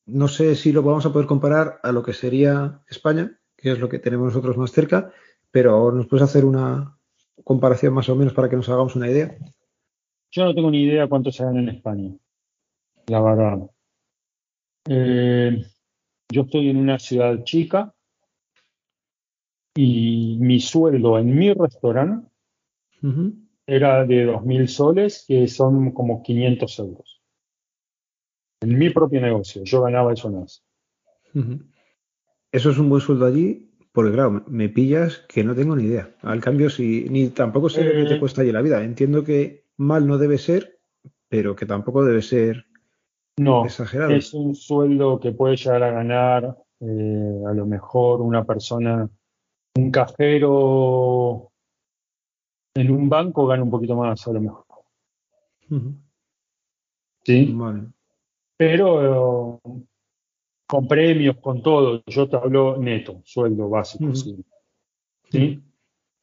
No 0.07 0.29
sé 0.29 0.55
si 0.55 0.73
lo 0.73 0.83
vamos 0.83 1.05
a 1.05 1.13
poder 1.13 1.27
comparar 1.27 1.81
a 1.83 1.93
lo 1.93 2.03
que 2.03 2.13
sería 2.13 2.83
España, 2.89 3.39
que 3.57 3.73
es 3.73 3.79
lo 3.79 3.89
que 3.89 3.99
tenemos 3.99 4.27
nosotros 4.27 4.57
más 4.57 4.71
cerca, 4.71 5.13
pero 5.51 5.91
¿nos 5.93 6.07
puedes 6.07 6.25
hacer 6.25 6.45
una 6.45 6.99
comparación 7.43 7.95
más 7.95 8.09
o 8.09 8.17
menos 8.17 8.33
para 8.33 8.49
que 8.49 8.57
nos 8.57 8.69
hagamos 8.69 8.95
una 8.97 9.11
idea? 9.11 9.37
Yo 10.31 10.45
no 10.45 10.55
tengo 10.55 10.71
ni 10.71 10.85
idea 10.85 11.09
cuánto 11.09 11.31
se 11.33 11.45
gana 11.45 11.61
en 11.61 11.69
España, 11.69 12.13
la 13.07 13.21
verdad. 13.21 13.71
Eh, 14.89 15.65
yo 16.31 16.43
estoy 16.43 16.69
en 16.69 16.77
una 16.77 16.99
ciudad 16.99 17.43
chica 17.45 17.95
y 19.75 20.37
mi 20.41 20.61
sueldo 20.61 21.19
en 21.19 21.37
mi 21.37 21.53
restaurante 21.53 22.29
era 23.67 24.05
de 24.05 24.27
2.000 24.27 24.69
soles, 24.69 25.25
que 25.27 25.47
son 25.49 25.93
como 25.93 26.23
500 26.23 26.79
euros. 26.79 27.23
En 28.61 28.79
mi 28.79 28.91
propio 28.91 29.21
negocio, 29.21 29.63
yo 29.65 29.83
ganaba 29.83 30.13
eso 30.13 30.31
más. 30.31 30.65
Eso 32.51 32.71
es 32.71 32.79
un 32.79 32.89
buen 32.89 33.03
sueldo 33.03 33.27
allí, 33.27 33.64
porque 33.95 34.11
claro, 34.11 34.43
me 34.49 34.69
pillas 34.69 35.19
que 35.29 35.45
no 35.45 35.55
tengo 35.55 35.77
ni 35.77 35.85
idea. 35.85 36.11
Al 36.23 36.41
cambio, 36.41 36.69
si, 36.69 37.07
ni 37.11 37.29
tampoco 37.29 37.69
sé 37.69 37.83
qué 37.83 38.05
te 38.05 38.15
eh. 38.17 38.19
cuesta 38.19 38.43
allí 38.43 38.51
la 38.51 38.61
vida. 38.61 38.83
Entiendo 38.83 39.23
que 39.23 39.67
mal 39.77 40.09
no 40.09 40.19
debe 40.19 40.37
ser, 40.37 40.81
pero 41.29 41.55
que 41.55 41.65
tampoco 41.65 42.05
debe 42.05 42.21
ser 42.21 42.67
no, 43.37 43.65
Es 43.67 44.35
un 44.35 44.57
sueldo 44.57 45.21
que 45.21 45.31
puede 45.31 45.57
llegar 45.57 45.85
a 45.85 45.93
ganar 45.93 46.57
eh, 46.81 47.43
a 47.49 47.53
lo 47.53 47.67
mejor 47.67 48.21
una 48.21 48.45
persona, 48.45 49.09
un 49.77 49.91
cajero 49.93 51.53
en 52.75 52.91
un 52.91 53.09
banco 53.09 53.47
gana 53.47 53.63
un 53.63 53.71
poquito 53.71 53.95
más 53.95 54.27
a 54.27 54.33
lo 54.33 54.41
mejor. 54.41 54.65
Sí. 57.23 57.57
Pero 58.57 59.61
con 60.67 60.89
premios, 60.89 61.37
con 61.39 61.63
todo, 61.63 62.03
yo 62.07 62.29
te 62.29 62.37
hablo 62.37 62.77
neto, 62.79 63.21
sueldo 63.25 63.69
básico. 63.69 64.13
Sí. 65.31 65.61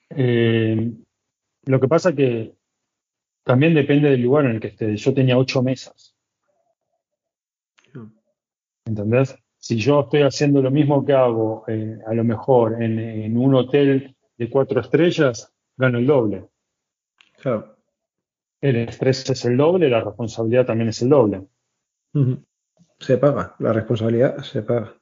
Eh, 0.10 0.92
lo 1.66 1.80
que 1.80 1.88
pasa 1.88 2.14
que 2.14 2.54
también 3.44 3.74
depende 3.74 4.10
del 4.10 4.22
lugar 4.22 4.46
en 4.46 4.52
el 4.52 4.60
que 4.60 4.68
esté. 4.68 4.96
Yo 4.96 5.14
tenía 5.14 5.38
ocho 5.38 5.62
mesas. 5.62 6.16
¿Entendés? 8.86 9.38
Si 9.58 9.78
yo 9.78 10.02
estoy 10.02 10.22
haciendo 10.22 10.62
lo 10.62 10.72
mismo 10.72 11.06
que 11.06 11.14
hago, 11.14 11.64
eh, 11.68 12.00
a 12.08 12.14
lo 12.14 12.24
mejor 12.24 12.82
en, 12.82 13.38
un 13.38 13.54
hotel 13.54 14.16
de 14.38 14.50
cuatro 14.50 14.82
estrellas, 14.82 15.54
gano 15.78 16.00
el 16.00 16.08
doble. 16.08 16.48
Claro. 17.38 17.78
El 18.60 18.76
estrés 18.78 19.30
es 19.30 19.46
el 19.46 19.58
doble, 19.58 19.90
la 19.90 20.02
responsabilidad 20.02 20.66
también 20.66 20.90
es 20.90 21.02
el 21.02 21.10
doble. 21.10 21.48
Se 23.02 23.18
paga, 23.18 23.56
la 23.58 23.74
responsabilidad 23.74 24.38
se 24.44 24.62
paga. 24.62 24.94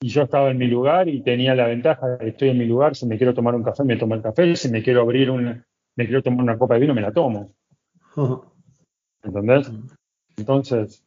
Y 0.00 0.08
yo 0.08 0.22
estaba 0.22 0.50
en 0.50 0.58
mi 0.58 0.66
lugar 0.66 1.08
y 1.08 1.22
tenía 1.22 1.54
la 1.54 1.68
ventaja 1.68 2.08
de 2.08 2.28
estoy 2.28 2.48
en 2.50 2.58
mi 2.58 2.66
lugar, 2.66 2.96
si 2.96 3.06
me 3.06 3.16
quiero 3.16 3.32
tomar 3.32 3.54
un 3.54 3.62
café, 3.62 3.84
me 3.84 3.96
tomo 3.96 4.16
el 4.16 4.22
café, 4.22 4.56
si 4.56 4.68
me 4.68 4.82
quiero 4.82 5.02
abrir 5.02 5.30
un, 5.30 5.64
me 5.94 6.06
quiero 6.06 6.22
tomar 6.22 6.42
una 6.42 6.58
copa 6.58 6.74
de 6.74 6.80
vino, 6.80 6.94
me 6.94 7.00
la 7.00 7.12
tomo. 7.12 7.54
¿Entendés? 9.22 9.70
Entonces. 10.36 11.04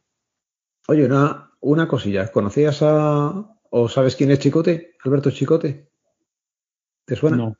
Oye, 0.88 1.04
una, 1.04 1.52
una 1.60 1.86
cosilla. 1.86 2.26
¿Conocías 2.28 2.82
a. 2.82 3.56
o 3.70 3.88
sabes 3.88 4.16
quién 4.16 4.30
es 4.30 4.38
Chicote? 4.38 4.94
Alberto 5.04 5.30
Chicote. 5.30 5.90
¿Te 7.04 7.16
suena? 7.16 7.36
No. 7.36 7.56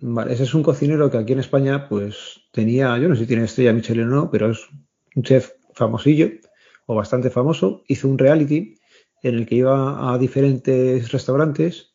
Vale, 0.00 0.32
ese 0.32 0.44
es 0.44 0.54
un 0.54 0.62
cocinero 0.62 1.10
que 1.10 1.18
aquí 1.18 1.32
en 1.32 1.40
España, 1.40 1.88
pues 1.88 2.40
tenía, 2.52 2.96
yo 2.98 3.08
no 3.08 3.16
sé 3.16 3.22
si 3.22 3.26
tiene 3.26 3.44
estrella 3.44 3.72
Michelin 3.72 4.06
o 4.06 4.14
no, 4.14 4.30
pero 4.30 4.50
es 4.50 4.68
un 5.14 5.22
chef 5.24 5.52
famosillo 5.74 6.30
o 6.86 6.94
bastante 6.94 7.30
famoso. 7.30 7.82
Hizo 7.88 8.08
un 8.08 8.18
reality 8.18 8.78
en 9.22 9.34
el 9.36 9.46
que 9.46 9.56
iba 9.56 10.12
a 10.12 10.18
diferentes 10.18 11.10
restaurantes 11.12 11.94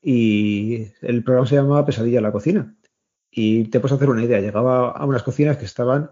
y 0.00 0.88
el 1.00 1.22
programa 1.24 1.46
se 1.46 1.56
llamaba 1.56 1.86
Pesadilla 1.86 2.18
en 2.18 2.24
la 2.24 2.32
cocina. 2.32 2.76
Y 3.30 3.64
te 3.64 3.80
puedes 3.80 3.96
hacer 3.96 4.10
una 4.10 4.24
idea, 4.24 4.40
llegaba 4.40 4.90
a 4.90 5.06
unas 5.06 5.22
cocinas 5.22 5.56
que 5.56 5.64
estaban, 5.64 6.10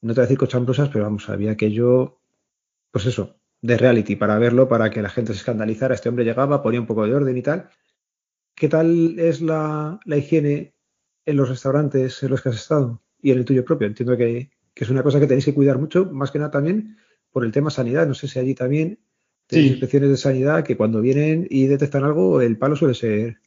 no 0.00 0.14
te 0.14 0.20
voy 0.20 0.22
a 0.22 0.22
decir 0.22 0.38
cochambrosas, 0.38 0.88
pero 0.88 1.04
vamos, 1.04 1.28
había 1.28 1.52
aquello, 1.52 2.20
pues 2.90 3.06
eso, 3.06 3.38
de 3.60 3.76
reality 3.76 4.16
para 4.16 4.38
verlo, 4.38 4.68
para 4.68 4.90
que 4.90 5.02
la 5.02 5.10
gente 5.10 5.32
se 5.32 5.40
escandalizara. 5.40 5.94
Este 5.94 6.08
hombre 6.08 6.24
llegaba, 6.24 6.62
ponía 6.62 6.80
un 6.80 6.86
poco 6.86 7.06
de 7.06 7.14
orden 7.14 7.36
y 7.36 7.42
tal. 7.42 7.68
¿Qué 8.54 8.68
tal 8.68 9.18
es 9.18 9.40
la, 9.40 10.00
higiene 10.06 10.74
en 11.26 11.36
los 11.36 11.48
restaurantes 11.48 12.22
en 12.22 12.30
los 12.30 12.42
que 12.42 12.48
has 12.48 12.56
estado 12.56 13.02
y 13.20 13.30
en 13.30 13.38
el 13.38 13.44
tuyo 13.44 13.64
propio? 13.64 13.86
Entiendo 13.86 14.16
que, 14.16 14.50
es 14.74 14.90
una 14.90 15.02
cosa 15.02 15.20
que 15.20 15.26
tenéis 15.26 15.44
que 15.44 15.54
cuidar 15.54 15.78
mucho, 15.78 16.06
más 16.06 16.30
que 16.30 16.38
nada 16.38 16.52
también 16.52 16.96
por 17.30 17.44
el 17.44 17.52
tema 17.52 17.70
sanidad. 17.70 18.06
No 18.06 18.14
sé 18.14 18.28
si 18.28 18.38
allí 18.38 18.54
también 18.54 18.98
tenéis 19.46 19.72
inspecciones 19.72 20.10
de 20.10 20.16
sanidad 20.16 20.64
que 20.64 20.76
cuando 20.76 21.00
vienen 21.00 21.46
y 21.50 21.66
detectan 21.66 22.04
algo, 22.04 22.40
el 22.40 22.58
palo 22.58 22.76
suele 22.76 22.94
ser 22.94 23.38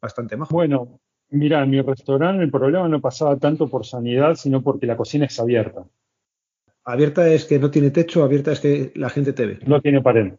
bastante 0.00 0.36
más. 0.36 0.48
Bueno, 0.48 1.00
Mira, 1.30 1.62
en 1.62 1.70
mi 1.70 1.80
restaurante 1.82 2.42
el 2.42 2.50
problema 2.50 2.88
no 2.88 3.00
pasaba 3.00 3.36
tanto 3.38 3.68
por 3.68 3.84
sanidad, 3.84 4.34
sino 4.34 4.62
porque 4.62 4.86
la 4.86 4.96
cocina 4.96 5.26
es 5.26 5.38
abierta. 5.38 5.84
Abierta 6.84 7.28
es 7.28 7.44
que 7.44 7.58
no 7.58 7.70
tiene 7.70 7.90
techo, 7.90 8.24
abierta 8.24 8.52
es 8.52 8.60
que 8.60 8.92
la 8.94 9.10
gente 9.10 9.34
te 9.34 9.44
ve. 9.44 9.58
No 9.66 9.80
tiene 9.80 10.00
pared. 10.00 10.32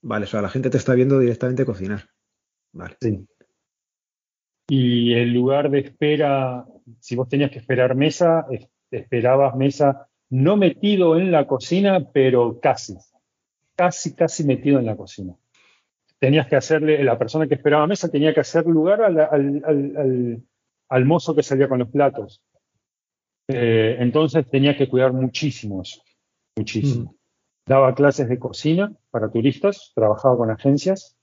Vale, 0.00 0.24
o 0.24 0.26
sea, 0.26 0.40
la 0.40 0.48
gente 0.48 0.70
te 0.70 0.78
está 0.78 0.94
viendo 0.94 1.18
directamente 1.18 1.66
cocinar. 1.66 2.08
Vale. 2.72 2.96
Sí. 3.00 3.26
Y 4.68 5.12
el 5.12 5.32
lugar 5.34 5.70
de 5.70 5.80
espera, 5.80 6.64
si 6.98 7.14
vos 7.14 7.28
tenías 7.28 7.50
que 7.50 7.58
esperar 7.58 7.94
mesa, 7.94 8.46
esperabas 8.90 9.54
mesa 9.54 10.08
no 10.30 10.56
metido 10.56 11.18
en 11.18 11.30
la 11.30 11.46
cocina, 11.46 12.08
pero 12.12 12.60
casi. 12.60 12.96
Casi, 13.74 14.14
casi 14.14 14.44
metido 14.44 14.78
en 14.78 14.86
la 14.86 14.96
cocina 14.96 15.34
tenías 16.18 16.46
que 16.46 16.56
hacerle, 16.56 17.02
la 17.04 17.18
persona 17.18 17.46
que 17.46 17.54
esperaba 17.54 17.86
mesa 17.86 18.10
tenía 18.10 18.32
que 18.32 18.40
hacer 18.40 18.66
lugar 18.66 19.02
al, 19.02 21.04
mozo 21.04 21.34
que 21.34 21.42
salía 21.42 21.68
con 21.68 21.78
los 21.78 21.88
platos. 21.88 22.42
Eh, 23.48 23.96
entonces 24.00 24.48
tenía 24.50 24.76
que 24.76 24.88
cuidar 24.88 25.12
muchísimo 25.12 25.82
eso, 25.82 26.02
muchísimo. 26.56 27.12
Mm. 27.12 27.16
Daba 27.66 27.94
clases 27.94 28.28
de 28.28 28.38
cocina 28.38 28.92
para 29.10 29.30
turistas, 29.30 29.92
trabajaba 29.94 30.36
con 30.36 30.50
agencias 30.50 31.16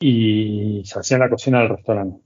y 0.00 0.82
se 0.84 0.98
hacía 0.98 1.16
en 1.16 1.22
la 1.22 1.30
cocina 1.30 1.60
del 1.60 1.70
restaurante. 1.70 2.20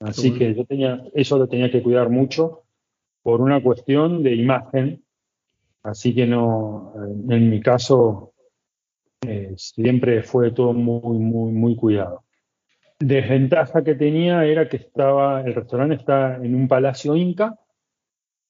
Así 0.00 0.36
que 0.36 0.54
yo 0.54 0.66
tenía, 0.66 1.02
eso 1.14 1.38
lo 1.38 1.48
tenía 1.48 1.70
que 1.70 1.82
cuidar 1.82 2.10
mucho 2.10 2.63
por 3.24 3.40
una 3.40 3.60
cuestión 3.62 4.22
de 4.22 4.34
imagen. 4.36 5.02
Así 5.82 6.14
que 6.14 6.26
no, 6.26 6.92
en 7.28 7.50
mi 7.50 7.60
caso, 7.60 8.34
eh, 9.26 9.54
siempre 9.56 10.22
fue 10.22 10.52
todo 10.52 10.74
muy, 10.74 11.18
muy, 11.18 11.50
muy 11.50 11.74
cuidado. 11.74 12.22
Desventaja 13.00 13.82
que 13.82 13.94
tenía 13.94 14.44
era 14.44 14.68
que 14.68 14.76
estaba, 14.76 15.40
el 15.40 15.54
restaurante 15.54 15.96
está 15.96 16.36
en 16.36 16.54
un 16.54 16.68
palacio 16.68 17.16
inca 17.16 17.58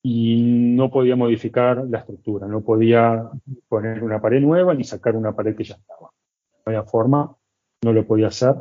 y 0.02 0.42
no 0.76 0.90
podía 0.90 1.16
modificar 1.16 1.86
la 1.88 2.00
estructura, 2.00 2.46
no 2.46 2.60
podía 2.60 3.30
poner 3.68 4.02
una 4.02 4.20
pared 4.20 4.40
nueva 4.40 4.74
ni 4.74 4.84
sacar 4.84 5.16
una 5.16 5.34
pared 5.34 5.56
que 5.56 5.64
ya 5.64 5.76
estaba. 5.76 6.10
No 6.10 6.62
había 6.66 6.82
forma, 6.82 7.34
no 7.82 7.92
lo 7.92 8.04
podía 8.06 8.26
hacer, 8.26 8.54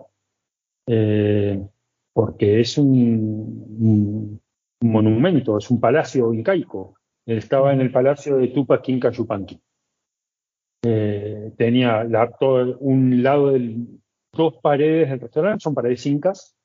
eh, 0.88 1.60
porque 2.14 2.62
es 2.62 2.78
un, 2.78 4.40
monumento, 4.92 5.58
es 5.58 5.70
un 5.70 5.80
palacio 5.80 6.34
incaico. 6.34 6.96
estaba 7.26 7.74
en 7.74 7.82
el 7.82 7.92
palacio 7.92 8.38
de 8.38 8.50
Tupac 8.50 8.88
Inca 8.90 9.12
Yupanqui. 9.12 9.62
Eh, 10.86 11.54
tenía 11.58 12.06
todo, 12.40 12.78
un 12.80 13.24
lado 13.24 13.52
del, 13.52 14.02
dos 14.34 14.56
paredes 14.62 15.10
del 15.10 15.22
restaurante, 15.22 15.64
son 15.64 15.74
paredes 15.74 16.06
incas, 16.06 16.56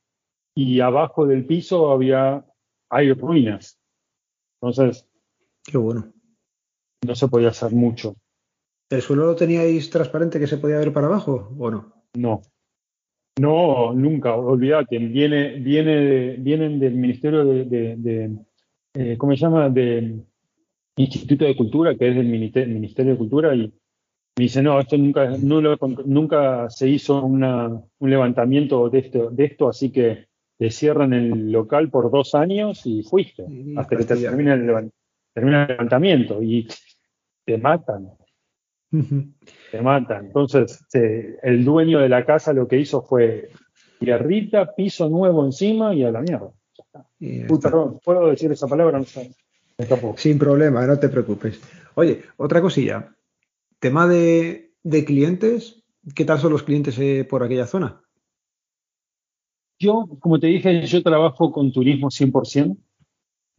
y 0.57 0.81
abajo 0.81 1.27
del 1.27 1.47
piso 1.47 1.93
había, 1.93 2.45
hay 2.91 3.13
ruinas. 3.13 3.79
Entonces, 4.61 5.07
qué 5.65 5.79
bueno. 5.79 6.13
No 7.07 7.15
se 7.15 7.29
podía 7.29 7.51
hacer 7.51 7.73
mucho. 7.73 8.17
¿El 8.91 9.03
suelo 9.03 9.27
lo 9.27 9.37
teníais 9.37 9.91
transparente 9.91 10.41
que 10.41 10.49
se 10.49 10.59
podía 10.59 10.79
ver 10.79 10.93
para 10.93 11.07
abajo 11.07 11.55
o 11.57 11.71
no? 11.71 11.93
No. 12.15 12.43
No, 13.39 13.93
nunca, 13.93 14.35
olvídate. 14.35 14.99
Viene, 14.99 15.55
viene 15.61 16.37
vienen 16.39 16.79
del 16.81 16.95
Ministerio 16.95 17.45
de, 17.45 18.37
eh, 18.95 19.17
¿cómo 19.17 19.33
se 19.33 19.39
llama? 19.39 19.69
De 19.69 20.21
Instituto 20.97 21.45
de 21.45 21.57
Cultura, 21.57 21.95
que 21.95 22.09
es 22.09 22.17
del 22.17 22.27
Ministerio 22.27 23.13
de 23.13 23.19
Cultura, 23.19 23.55
y 23.55 23.73
me 24.39 24.45
dice, 24.45 24.63
no, 24.63 24.79
esto 24.81 24.97
nunca, 24.97 25.31
nunca 25.39 26.71
se 26.71 26.89
hizo 26.89 27.25
un 27.25 27.83
levantamiento 28.01 28.89
de 28.89 28.99
esto, 28.99 29.31
de 29.31 29.45
esto, 29.45 29.69
así 29.69 29.91
que 29.91 30.27
te 30.59 30.71
cierran 30.71 31.13
el 31.13 31.53
local 31.53 31.89
por 31.91 32.11
dos 32.11 32.35
años 32.35 32.85
y 32.85 33.03
fuiste, 33.03 33.45
hasta 33.77 33.97
que 33.97 34.05
termine 34.05 34.55
el, 34.55 34.91
termina 35.33 35.63
el 35.63 35.69
levantamiento 35.69 36.43
y 36.43 36.67
te 37.45 37.59
matan. 37.59 38.11
Te 38.91 39.83
matan. 39.83 40.27
Entonces, 40.27 40.85
el 41.43 41.65
dueño 41.65 42.01
de 42.01 42.09
la 42.09 42.25
casa 42.25 42.53
lo 42.53 42.67
que 42.67 42.79
hizo 42.79 43.03
fue 43.03 43.51
tierrita, 43.99 44.75
piso 44.75 45.09
nuevo 45.09 45.45
encima 45.45 45.95
y 45.95 46.05
a 46.05 46.11
la 46.11 46.21
mierda. 46.21 46.53
perdón, 47.19 48.01
¿puedo 48.05 48.29
decir 48.29 48.51
esa 48.53 48.67
palabra? 48.67 49.01
Sin 50.17 50.39
problema, 50.39 50.87
no 50.87 50.99
te 50.99 51.09
preocupes. 51.09 51.61
Oye, 51.95 52.23
otra 52.37 52.61
cosilla. 52.61 53.15
Tema 53.79 54.09
de, 54.09 54.73
clientes, 55.07 55.85
¿qué 56.15 56.25
tal 56.25 56.39
son 56.39 56.53
los 56.53 56.65
clientes 56.65 56.99
eh, 56.99 57.27
por 57.29 57.43
aquella 57.43 57.67
zona? 57.67 58.01
Yo, 59.79 60.09
como 60.19 60.41
te 60.41 60.49
dije, 60.49 60.85
yo 60.87 61.03
trabajo 61.03 61.53
con 61.53 61.71
turismo 61.71 62.09
100%, 62.09 62.77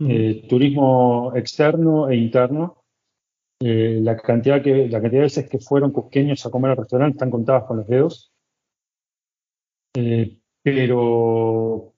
eh, 0.02 0.46
turismo 0.50 1.32
externo 1.36 2.10
e 2.10 2.18
interno. 2.18 2.79
Eh, 3.62 4.00
la, 4.02 4.16
cantidad 4.16 4.62
que, 4.64 4.88
la 4.88 5.02
cantidad 5.02 5.22
de 5.22 5.26
veces 5.26 5.50
que 5.50 5.60
fueron 5.60 5.92
cusqueños 5.92 6.46
a 6.46 6.50
comer 6.50 6.72
al 6.72 6.78
restaurante 6.78 7.16
están 7.16 7.32
contadas 7.32 7.66
con 7.66 7.78
los 7.78 7.88
dedos. 7.88 8.32
Eh, 9.96 10.38
pero 10.64 11.94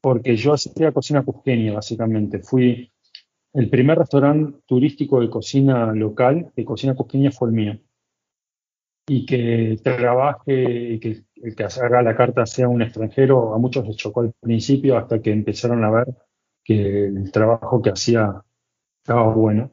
porque 0.00 0.36
yo 0.36 0.52
hacía 0.52 0.92
cocina 0.92 1.24
cusqueña, 1.24 1.74
básicamente. 1.74 2.40
Fui 2.40 2.92
el 3.54 3.70
primer 3.70 3.98
restaurante 3.98 4.60
turístico 4.66 5.20
de 5.20 5.30
cocina 5.30 5.92
local, 5.92 6.52
de 6.54 6.64
cocina 6.64 6.94
cusqueña, 6.94 7.30
fue 7.32 7.48
el 7.48 7.54
mío. 7.54 7.78
Y 9.08 9.26
que 9.26 9.78
trabaje 9.82 10.92
y 10.92 11.00
que 11.00 11.24
el 11.42 11.56
que 11.56 11.64
haga 11.64 12.02
la 12.02 12.16
carta 12.16 12.46
sea 12.46 12.68
un 12.68 12.82
extranjero, 12.82 13.52
a 13.54 13.58
muchos 13.58 13.86
les 13.86 13.96
chocó 13.96 14.20
al 14.20 14.32
principio 14.40 14.96
hasta 14.96 15.20
que 15.20 15.32
empezaron 15.32 15.84
a 15.84 15.90
ver 15.90 16.06
que 16.62 17.06
el 17.06 17.32
trabajo 17.32 17.82
que 17.82 17.90
hacía 17.90 18.42
estaba 19.02 19.34
bueno 19.34 19.72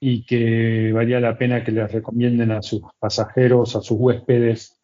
y 0.00 0.24
que 0.24 0.92
valía 0.92 1.20
la 1.20 1.36
pena 1.36 1.62
que 1.62 1.72
les 1.72 1.92
recomienden 1.92 2.50
a 2.50 2.62
sus 2.62 2.82
pasajeros, 2.98 3.76
a 3.76 3.80
sus 3.80 3.98
huéspedes, 3.98 4.80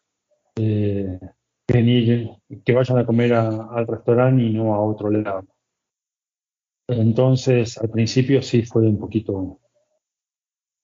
eh, 0.55 1.19
venir, 1.67 2.29
que 2.63 2.73
vayan 2.73 2.99
a 2.99 3.05
comer 3.05 3.33
al 3.33 3.87
restaurante 3.87 4.43
y 4.43 4.53
no 4.53 4.73
a 4.75 4.81
otro 4.81 5.09
lado. 5.09 5.45
Entonces, 6.87 7.77
al 7.77 7.89
principio 7.89 8.41
sí 8.41 8.63
fue 8.63 8.83
un 8.83 8.97
poquito 8.97 9.59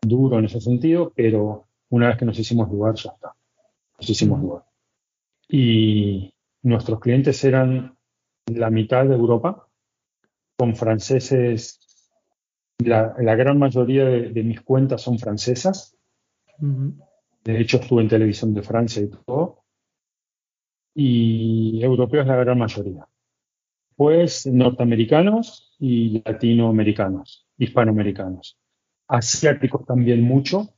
duro 0.02 0.40
en 0.40 0.46
ese 0.46 0.60
sentido, 0.60 1.14
pero 1.16 1.68
una 1.90 2.08
vez 2.08 2.18
que 2.18 2.26
nos 2.26 2.38
hicimos 2.38 2.70
lugar, 2.70 2.96
ya 2.96 3.12
está. 3.12 3.34
Nos 3.98 4.10
hicimos 4.10 4.42
lugar. 4.42 4.64
Y 5.48 6.34
nuestros 6.64 7.00
clientes 7.00 7.44
eran 7.44 7.98
la 8.48 8.70
mitad 8.70 9.06
de 9.06 9.16
Europa, 9.16 9.68
con 10.58 10.76
franceses, 10.76 11.80
la, 12.80 13.36
gran 13.36 13.58
mayoría 13.58 14.06
de, 14.06 14.44
mis 14.44 14.62
cuentas 14.62 15.02
son 15.02 15.20
francesas. 15.20 15.98
De 16.58 17.60
hecho, 17.60 17.78
estuve 17.78 18.02
en 18.02 18.10
televisión 18.10 18.54
de 18.54 18.62
Francia 18.62 19.02
y 19.02 19.10
todo. 19.10 19.64
Y 20.96 21.82
europeos 21.84 22.28
la 22.28 22.36
gran 22.36 22.58
mayoría. 22.58 23.08
Pues 23.96 24.48
norteamericanos 24.48 25.76
y 25.80 26.22
latinoamericanos, 26.26 27.48
hispanoamericanos. 27.58 28.58
Asiáticos 29.08 29.86
también 29.86 30.22
mucho. 30.22 30.70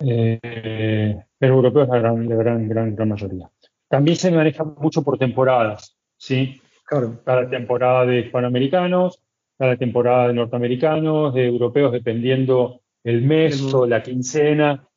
Eh, 0.00 1.24
pero 1.38 1.54
europeos 1.54 1.88
la 1.88 1.98
gran, 1.98 2.28
la 2.28 2.36
gran, 2.36 2.68
gran, 2.68 2.94
gran 2.94 3.08
mayoría. 3.08 3.50
También 3.88 4.16
se 4.16 4.30
maneja 4.30 4.64
mucho 4.64 5.02
por 5.02 5.18
temporadas, 5.18 5.96
¿sí? 6.16 6.60
Claro. 6.84 7.22
Cada 7.24 7.48
temporada 7.48 8.06
de 8.06 8.20
hispanoamericanos, 8.20 9.23
cada 9.58 9.76
temporada 9.76 10.28
de 10.28 10.34
norteamericanos, 10.34 11.34
de 11.34 11.46
europeos, 11.46 11.92
dependiendo 11.92 12.82
el 13.02 13.22
mes 13.22 13.60
o 13.72 13.86
la 13.86 14.02
quincena. 14.02 14.88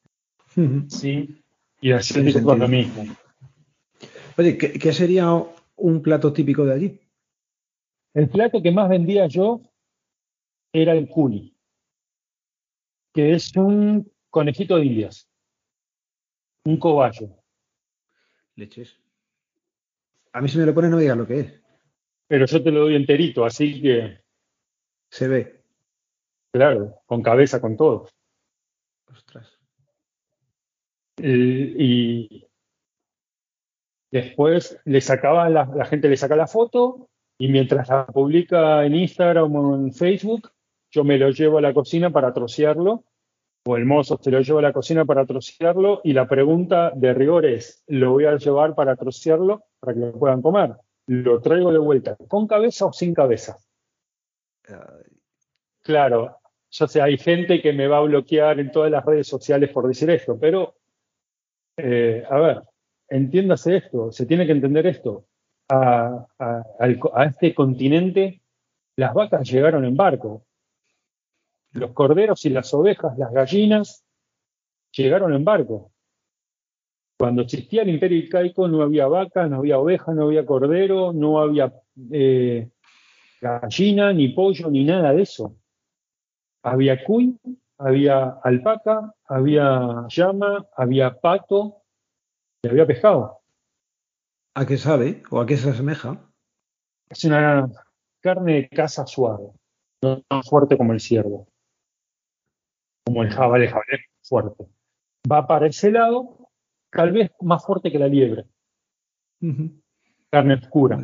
¿sí? 0.87 1.43
Y 1.81 1.91
así 1.91 2.19
es 2.27 2.41
lo 2.41 2.67
mismo. 2.67 3.05
Oye, 4.37 4.57
¿qué, 4.57 4.93
sería 4.93 5.31
un 5.75 6.01
plato 6.01 6.31
típico 6.33 6.65
de 6.65 6.73
allí? 6.73 6.99
El 8.13 8.29
plato 8.29 8.61
que 8.61 8.71
más 8.71 8.89
vendía 8.89 9.27
yo 9.27 9.61
era 10.73 10.93
el 10.93 11.07
culi, 11.07 11.55
que 13.13 13.33
es 13.33 13.55
un 13.55 14.11
conejito 14.29 14.77
de 14.77 14.85
indias, 14.85 15.29
un 16.65 16.77
cobayo. 16.77 17.29
Leches. 18.55 18.99
A 20.33 20.41
mí 20.41 20.49
si 20.49 20.57
me 20.57 20.65
lo 20.65 20.73
pone 20.73 20.89
no 20.89 20.97
digas 20.97 21.17
lo 21.17 21.27
que 21.27 21.39
es 21.39 21.67
pero 22.27 22.45
yo 22.45 22.61
te 22.61 22.71
lo 22.71 22.81
doy 22.81 22.95
enterito, 22.95 23.45
así 23.45 23.81
que. 23.81 24.19
Se 25.09 25.27
ve. 25.27 25.63
Claro, 26.51 27.01
con 27.05 27.21
cabeza, 27.21 27.61
con 27.61 27.77
todo. 27.77 28.07
Ostras. 29.11 29.59
y 31.19 32.47
después 34.11 34.79
le 34.85 35.01
sacaba 35.01 35.49
la, 35.49 35.65
la, 35.65 35.85
gente 35.85 36.09
le 36.09 36.17
saca 36.17 36.35
la 36.35 36.47
foto 36.47 37.09
y 37.39 37.47
mientras 37.47 37.89
la 37.89 38.05
publica 38.05 38.85
en 38.85 38.95
Instagram 38.95 39.55
o 39.55 39.75
en 39.75 39.93
Facebook, 39.93 40.51
yo 40.91 41.03
me 41.03 41.17
lo 41.17 41.29
llevo 41.31 41.57
a 41.57 41.61
la 41.61 41.73
cocina 41.73 42.11
para 42.11 42.33
trocearlo, 42.33 43.03
o 43.65 43.77
el 43.77 43.85
mozo 43.85 44.17
se 44.21 44.31
lo 44.31 44.41
lleva 44.41 44.59
a 44.59 44.63
la 44.63 44.73
cocina 44.73 45.05
para 45.05 45.25
trocearlo, 45.25 46.01
y 46.03 46.13
la 46.13 46.27
pregunta 46.27 46.91
de 46.95 47.13
rigor 47.13 47.45
es, 47.45 47.83
¿lo 47.87 48.11
voy 48.11 48.25
a 48.25 48.37
llevar 48.37 48.75
para 48.75 48.95
trocearlo 48.95 49.63
para 49.79 49.93
que 49.93 49.99
lo 49.99 50.13
puedan 50.13 50.41
comer? 50.41 50.75
lo 51.07 51.41
traigo 51.41 51.71
de 51.71 51.79
vuelta, 51.79 52.17
con 52.27 52.47
cabeza 52.47 52.85
o 52.85 52.93
sin 52.93 53.13
cabeza. 53.13 53.57
Claro, 55.83 56.39
ya 56.69 56.87
sé, 56.87 57.01
hay 57.01 57.17
gente 57.17 57.61
que 57.61 57.73
me 57.73 57.87
va 57.87 57.97
a 57.97 58.01
bloquear 58.01 58.59
en 58.59 58.71
todas 58.71 58.91
las 58.91 59.05
redes 59.05 59.27
sociales 59.27 59.69
por 59.71 59.87
decir 59.87 60.09
esto, 60.09 60.37
pero, 60.39 60.75
eh, 61.77 62.23
a 62.29 62.39
ver, 62.39 62.61
entiéndase 63.09 63.77
esto, 63.77 64.11
se 64.11 64.25
tiene 64.25 64.45
que 64.45 64.51
entender 64.51 64.85
esto. 64.87 65.25
A, 65.69 66.25
este 67.25 67.53
continente 67.53 68.41
las 68.95 69.13
vacas 69.13 69.49
llegaron 69.49 69.85
en 69.85 69.95
barco. 69.95 70.45
Los 71.73 71.91
corderos 71.91 72.45
y 72.45 72.49
las 72.49 72.73
ovejas, 72.73 73.17
las 73.17 73.31
gallinas, 73.31 74.03
llegaron 74.91 75.33
en 75.33 75.43
barco. 75.43 75.91
Cuando 77.17 77.41
existía 77.41 77.81
el 77.81 77.89
imperio 77.89 78.19
incaico 78.19 78.67
no 78.67 78.81
había 78.81 79.07
vaca, 79.07 79.47
no 79.47 79.57
había 79.57 79.79
oveja, 79.79 80.13
no 80.13 80.25
había 80.25 80.45
cordero, 80.45 81.13
no 81.13 81.39
había 81.39 81.73
eh, 82.11 82.69
gallina, 83.41 84.13
ni 84.13 84.29
pollo, 84.29 84.69
ni 84.69 84.83
nada 84.83 85.13
de 85.13 85.21
eso. 85.21 85.55
Había 86.63 87.03
cuy, 87.03 87.39
había 87.77 88.39
alpaca, 88.43 89.13
había 89.25 90.05
llama, 90.09 90.65
había 90.75 91.19
pato 91.19 91.83
y 92.63 92.69
había 92.69 92.85
pescado. 92.85 93.39
¿A 94.55 94.65
qué 94.65 94.77
sabe 94.77 95.23
o 95.29 95.39
a 95.39 95.45
qué 95.45 95.57
se 95.57 95.69
asemeja? 95.69 96.19
Es 97.09 97.23
una 97.25 97.69
carne 98.21 98.53
de 98.53 98.69
caza 98.69 99.05
suave, 99.05 99.51
no 100.01 100.21
tan 100.21 100.43
fuerte 100.43 100.77
como 100.77 100.93
el 100.93 100.99
ciervo, 100.99 101.47
como 103.05 103.23
el 103.23 103.29
jabalí, 103.29 103.65
el 103.65 103.69
jabalí 103.69 103.97
fuerte. 104.21 104.65
Va 105.31 105.45
para 105.47 105.67
ese 105.67 105.91
lado 105.91 106.49
tal 106.91 107.11
vez 107.11 107.31
más 107.41 107.63
fuerte 107.65 107.91
que 107.91 107.99
la 107.99 108.07
liebre. 108.07 108.45
Carne 110.29 110.55
oscura. 110.55 110.99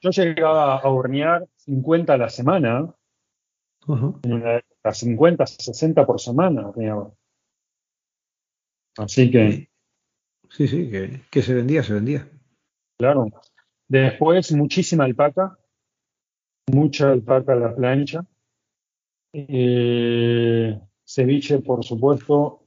Yo 0.00 0.10
llegaba 0.10 0.78
a 0.78 0.88
hornear 0.88 1.46
50 1.56 2.14
a 2.14 2.18
la 2.18 2.28
semana, 2.28 2.94
a 4.82 4.92
50, 4.92 5.46
60 5.46 6.06
por 6.06 6.20
semana 6.20 6.72
Así 8.98 9.30
que. 9.30 9.68
Sí, 10.48 10.68
sí, 10.68 10.90
que, 11.30 11.42
se 11.42 11.54
vendía, 11.54 11.82
se 11.82 11.94
vendía. 11.94 12.28
Claro. 12.98 13.26
Después, 13.88 14.52
muchísima 14.52 15.04
alpaca, 15.04 15.58
mucha 16.72 17.12
alpaca 17.12 17.52
a 17.52 17.56
la 17.56 17.74
plancha. 17.74 18.24
Eh, 19.32 20.80
ceviche, 21.04 21.58
por 21.58 21.84
supuesto, 21.84 22.66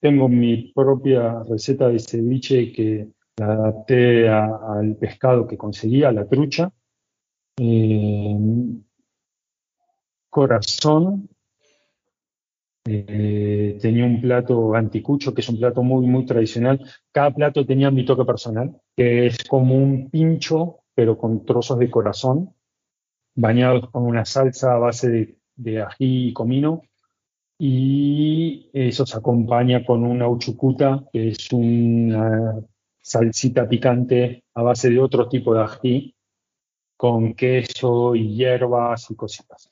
tengo 0.00 0.28
mi 0.28 0.72
propia 0.72 1.42
receta 1.44 1.88
de 1.88 2.00
ceviche 2.00 2.72
que 2.72 3.08
la 3.36 3.52
adapté 3.52 4.28
al 4.28 4.96
pescado 4.96 5.46
que 5.46 5.56
conseguía, 5.56 6.12
la 6.12 6.26
trucha. 6.26 6.70
Eh, 7.58 8.36
corazón. 10.30 11.28
Eh, 12.84 13.78
tenía 13.80 14.04
un 14.04 14.20
plato 14.20 14.74
anticucho, 14.74 15.32
que 15.32 15.40
es 15.40 15.48
un 15.48 15.58
plato 15.58 15.82
muy, 15.82 16.04
muy 16.06 16.26
tradicional. 16.26 16.80
Cada 17.12 17.32
plato 17.32 17.64
tenía 17.64 17.90
mi 17.90 18.04
toque 18.04 18.24
personal, 18.24 18.80
que 18.96 19.26
es 19.26 19.44
como 19.44 19.76
un 19.76 20.10
pincho, 20.10 20.80
pero 20.94 21.16
con 21.16 21.44
trozos 21.44 21.78
de 21.78 21.90
corazón, 21.90 22.54
bañados 23.36 23.88
con 23.90 24.04
una 24.04 24.24
salsa 24.24 24.74
a 24.74 24.78
base 24.78 25.08
de, 25.10 25.38
de 25.54 25.82
ají 25.82 26.28
y 26.28 26.32
comino 26.32 26.82
y 27.64 28.70
eso 28.72 29.06
se 29.06 29.16
acompaña 29.16 29.84
con 29.84 30.02
una 30.02 30.26
uchucuta, 30.26 31.04
que 31.12 31.28
es 31.28 31.52
una 31.52 32.60
salsita 33.02 33.68
picante 33.68 34.44
a 34.54 34.62
base 34.62 34.88
de 34.88 35.00
otro 35.00 35.28
tipo 35.28 35.54
de 35.54 35.62
ají, 35.62 36.14
con 36.96 37.34
queso 37.34 38.14
y 38.14 38.36
hierbas 38.36 39.10
y 39.10 39.16
cositas. 39.16 39.70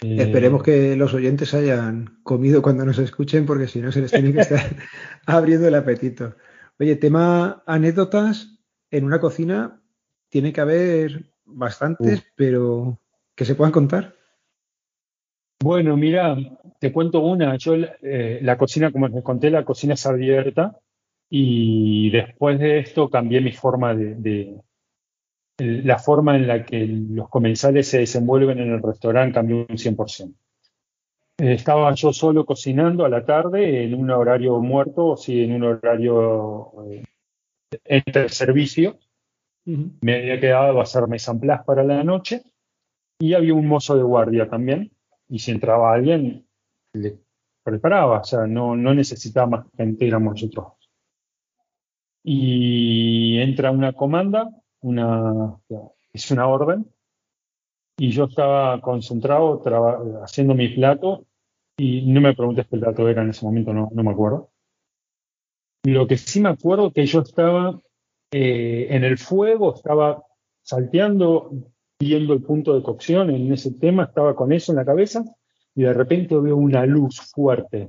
Esperemos 0.00 0.62
eh, 0.62 0.64
que 0.64 0.96
los 0.96 1.12
oyentes 1.14 1.54
hayan 1.54 2.20
comido 2.22 2.62
cuando 2.62 2.84
nos 2.84 2.98
escuchen, 2.98 3.46
porque 3.46 3.68
si 3.68 3.80
no 3.80 3.92
se 3.92 4.00
les 4.00 4.10
tiene 4.10 4.32
que 4.32 4.40
estar 4.40 4.60
abriendo 5.26 5.68
el 5.68 5.74
apetito. 5.74 6.34
Oye, 6.78 6.96
tema 6.96 7.62
anécdotas, 7.66 8.58
en 8.90 9.04
una 9.04 9.20
cocina 9.20 9.82
tiene 10.28 10.52
que 10.52 10.60
haber 10.60 11.32
bastantes, 11.44 12.24
pero 12.34 12.98
que 13.34 13.44
se 13.44 13.54
puedan 13.54 13.72
contar. 13.72 14.16
Bueno, 15.62 15.96
mira, 15.96 16.36
te 16.80 16.92
cuento 16.92 17.20
una. 17.20 17.56
Yo, 17.56 17.74
eh, 17.74 18.40
la 18.42 18.58
cocina, 18.58 18.90
como 18.90 19.08
les 19.08 19.22
conté, 19.22 19.50
la 19.50 19.64
cocina 19.64 19.94
es 19.94 20.06
abierta. 20.06 20.80
Y 21.34 22.10
después 22.10 22.58
de 22.58 22.80
esto 22.80 23.08
cambié 23.08 23.40
mi 23.40 23.52
forma 23.52 23.94
de, 23.94 24.60
la 25.56 25.98
forma 25.98 26.36
en 26.36 26.46
la 26.46 26.62
que 26.62 26.86
los 26.86 27.30
comensales 27.30 27.88
se 27.88 28.00
desenvuelven 28.00 28.58
en 28.58 28.72
el 28.72 28.82
restaurante 28.82 29.32
cambió 29.32 29.60
un 29.60 29.78
100%. 29.78 30.34
Estaba 31.38 31.94
yo 31.94 32.12
solo 32.12 32.44
cocinando 32.44 33.06
a 33.06 33.08
la 33.08 33.24
tarde 33.24 33.82
en 33.82 33.94
un 33.94 34.10
horario 34.10 34.60
muerto, 34.60 35.06
o 35.06 35.16
sí, 35.16 35.40
en 35.40 35.54
un 35.54 35.62
horario 35.62 36.70
eh, 36.90 37.02
entre 37.84 38.28
servicio. 38.28 38.98
Me 39.64 40.16
había 40.16 40.38
quedado 40.38 40.80
a 40.80 40.82
hacer 40.82 41.08
mes 41.08 41.26
para 41.64 41.82
la 41.82 42.04
noche 42.04 42.42
y 43.18 43.32
había 43.32 43.54
un 43.54 43.66
mozo 43.66 43.96
de 43.96 44.02
guardia 44.02 44.50
también. 44.50 44.92
Y 45.30 45.38
si 45.38 45.50
entraba 45.50 45.94
alguien, 45.94 46.46
le 46.92 47.16
preparaba, 47.62 48.20
o 48.20 48.24
sea, 48.24 48.46
no, 48.46 48.76
no 48.76 48.92
necesitaba 48.92 49.46
más 49.46 49.66
gente, 49.78 50.06
éramos 50.06 50.34
nosotros. 50.34 50.81
Y 52.24 53.38
entra 53.38 53.70
una 53.70 53.92
comanda, 53.92 54.48
una, 54.80 55.56
es 56.12 56.30
una 56.30 56.46
orden, 56.46 56.86
y 57.96 58.10
yo 58.10 58.24
estaba 58.24 58.80
concentrado 58.80 59.62
haciendo 60.22 60.54
mi 60.54 60.68
plato, 60.68 61.26
y 61.76 62.02
no 62.12 62.20
me 62.20 62.34
preguntes 62.34 62.66
qué 62.68 62.78
plato 62.78 63.08
era 63.08 63.22
en 63.22 63.30
ese 63.30 63.44
momento, 63.44 63.72
no, 63.72 63.88
no 63.92 64.02
me 64.02 64.10
acuerdo. 64.10 64.50
Lo 65.84 66.06
que 66.06 66.16
sí 66.16 66.40
me 66.40 66.50
acuerdo 66.50 66.92
que 66.92 67.06
yo 67.06 67.20
estaba 67.20 67.80
eh, 68.30 68.86
en 68.90 69.04
el 69.04 69.18
fuego, 69.18 69.74
estaba 69.74 70.22
salteando, 70.62 71.50
viendo 71.98 72.34
el 72.34 72.42
punto 72.42 72.74
de 72.74 72.82
cocción 72.82 73.30
en 73.30 73.52
ese 73.52 73.72
tema, 73.72 74.04
estaba 74.04 74.34
con 74.34 74.52
eso 74.52 74.72
en 74.72 74.76
la 74.76 74.84
cabeza, 74.84 75.24
y 75.74 75.82
de 75.82 75.92
repente 75.92 76.36
veo 76.36 76.56
una 76.56 76.86
luz 76.86 77.20
fuerte. 77.32 77.88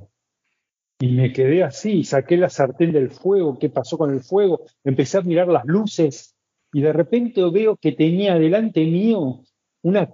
Y 1.00 1.08
me 1.08 1.32
quedé 1.32 1.64
así, 1.64 2.04
saqué 2.04 2.36
la 2.36 2.48
sartén 2.48 2.92
del 2.92 3.10
fuego, 3.10 3.58
qué 3.58 3.68
pasó 3.68 3.98
con 3.98 4.12
el 4.12 4.20
fuego, 4.20 4.64
empecé 4.84 5.18
a 5.18 5.22
mirar 5.22 5.48
las 5.48 5.64
luces 5.64 6.36
y 6.72 6.80
de 6.80 6.92
repente 6.92 7.42
veo 7.50 7.76
que 7.76 7.92
tenía 7.92 8.34
delante 8.36 8.84
mío 8.84 9.40
un 9.82 10.08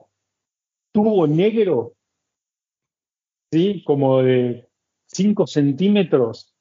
tubo 0.93 1.27
negro, 1.27 1.95
¿sí? 3.53 3.83
como 3.85 4.23
de 4.23 4.69
5 5.07 5.47
centímetros, 5.47 6.55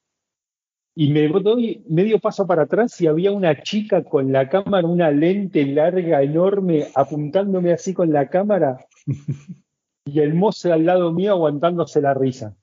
y 0.94 1.12
me 1.12 1.28
doy 1.28 1.84
medio 1.88 2.18
paso 2.18 2.46
para 2.46 2.64
atrás 2.64 3.00
y 3.00 3.06
había 3.06 3.32
una 3.32 3.62
chica 3.62 4.04
con 4.04 4.32
la 4.32 4.48
cámara, 4.48 4.86
una 4.86 5.10
lente 5.10 5.64
larga, 5.64 6.22
enorme, 6.22 6.88
apuntándome 6.94 7.72
así 7.72 7.94
con 7.94 8.12
la 8.12 8.28
cámara, 8.28 8.86
y 10.04 10.20
el 10.20 10.34
mozo 10.34 10.72
al 10.72 10.84
lado 10.84 11.12
mío 11.12 11.32
aguantándose 11.32 12.00
la 12.00 12.14
risa. 12.14 12.56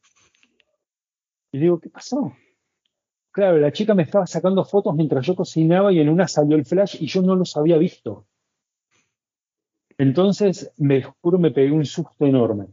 Y 1.57 1.59
digo, 1.59 1.79
¿qué 1.79 1.89
pasó? 1.89 2.33
Claro, 3.31 3.57
la 3.57 3.71
chica 3.71 3.95
me 3.95 4.03
estaba 4.03 4.27
sacando 4.27 4.63
fotos 4.63 4.95
mientras 4.95 5.25
yo 5.25 5.35
cocinaba 5.35 5.91
y 5.91 5.99
en 5.99 6.09
una 6.09 6.27
salió 6.27 6.55
el 6.55 6.65
flash 6.65 6.97
y 6.99 7.07
yo 7.07 7.23
no 7.23 7.35
los 7.35 7.57
había 7.57 7.79
visto. 7.79 8.27
Entonces, 9.97 10.71
me 10.77 11.01
juro, 11.01 11.39
me 11.39 11.49
pegué 11.49 11.71
un 11.71 11.85
susto 11.85 12.27
enorme. 12.27 12.67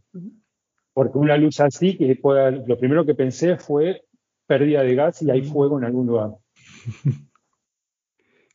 Porque 0.93 1.17
una 1.17 1.39
luz 1.39 1.61
así, 1.61 1.97
que 1.97 2.21
lo 2.67 2.79
primero 2.79 3.07
que 3.07 3.15
pensé 3.15 3.57
fue 3.57 4.05
pérdida 4.47 4.83
de 4.83 4.95
gas 4.95 5.23
y 5.23 5.31
hay 5.31 5.41
fuego 5.41 5.79
en 5.79 5.85
algún 5.85 6.07
lugar. 6.07 6.33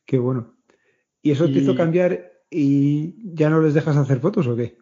Qué 0.05 0.19
bueno. 0.19 0.53
¿Y 1.23 1.32
eso 1.32 1.45
te 1.45 1.53
hizo 1.53 1.75
cambiar 1.75 2.34
y 2.51 3.34
ya 3.34 3.49
no 3.49 3.61
les 3.61 3.73
dejas 3.73 3.97
hacer 3.97 4.19
fotos 4.19 4.45
o 4.45 4.55
qué? 4.55 4.77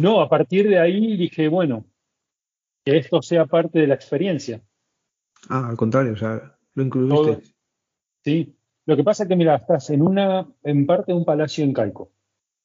No, 0.00 0.22
a 0.22 0.30
partir 0.30 0.66
de 0.66 0.78
ahí 0.78 1.18
dije, 1.18 1.48
bueno, 1.48 1.84
que 2.86 2.98
esto 2.98 3.20
sea 3.20 3.46
parte 3.46 3.80
de 3.80 3.88
la 3.88 3.94
experiencia. 3.94 4.62
Ah, 5.48 5.68
al 5.68 5.76
contrario, 5.76 6.12
o 6.12 6.16
sea, 6.16 6.56
lo 6.74 6.82
incluiste. 6.82 7.52
sí. 8.24 8.52
Lo 8.88 8.96
que 8.96 9.02
pasa 9.02 9.24
es 9.24 9.28
que, 9.28 9.34
mira, 9.34 9.56
estás 9.56 9.90
en 9.90 10.00
una, 10.00 10.46
en 10.62 10.86
parte 10.86 11.10
de 11.10 11.18
un 11.18 11.24
palacio 11.24 11.64
incaico. 11.64 12.12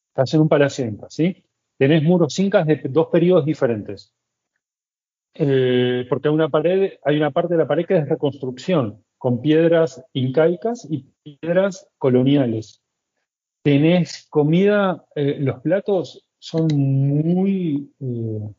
Estás 0.10 0.36
en 0.36 0.42
un 0.42 0.50
palacio 0.50 0.86
inca, 0.86 1.08
¿sí? 1.10 1.44
Tenés 1.80 2.04
muros 2.04 2.38
incas 2.38 2.68
de 2.68 2.80
dos 2.88 3.08
periodos 3.08 3.44
diferentes. 3.44 4.14
Eh, 5.34 6.06
porque 6.08 6.28
hay 6.28 6.34
una 6.36 6.50
pared, 6.50 6.92
hay 7.04 7.18
una 7.18 7.32
parte 7.32 7.56
de 7.56 7.58
la 7.58 7.68
pared 7.68 7.88
que 7.88 7.98
es 7.98 8.08
reconstrucción, 8.08 9.04
con 9.18 9.42
piedras 9.42 10.06
incaicas 10.14 10.88
y 10.88 11.08
piedras 11.24 11.90
coloniales. 11.98 12.84
Tenés 13.64 14.28
comida, 14.30 15.04
eh, 15.16 15.38
los 15.40 15.60
platos 15.62 16.28
son 16.38 16.68
muy 16.68 17.92
eh, 18.00 18.54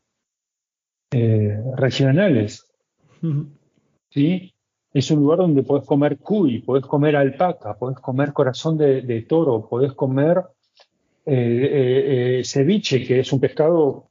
regionales. 1.77 2.73
¿sí? 4.11 4.55
Es 4.93 5.11
un 5.11 5.21
lugar 5.21 5.39
donde 5.39 5.63
podés 5.63 5.87
comer 5.87 6.19
cuy, 6.19 6.61
podés 6.63 6.85
comer 6.85 7.17
alpaca, 7.17 7.79
podés 7.79 7.99
comer 7.99 8.33
corazón 8.33 8.77
de, 8.79 9.27
toro, 9.29 9.69
podés 9.69 9.93
comer 9.93 10.43
ceviche, 11.25 13.05
que 13.05 13.21
es 13.21 13.33
un 13.33 13.41
pescado 13.41 14.11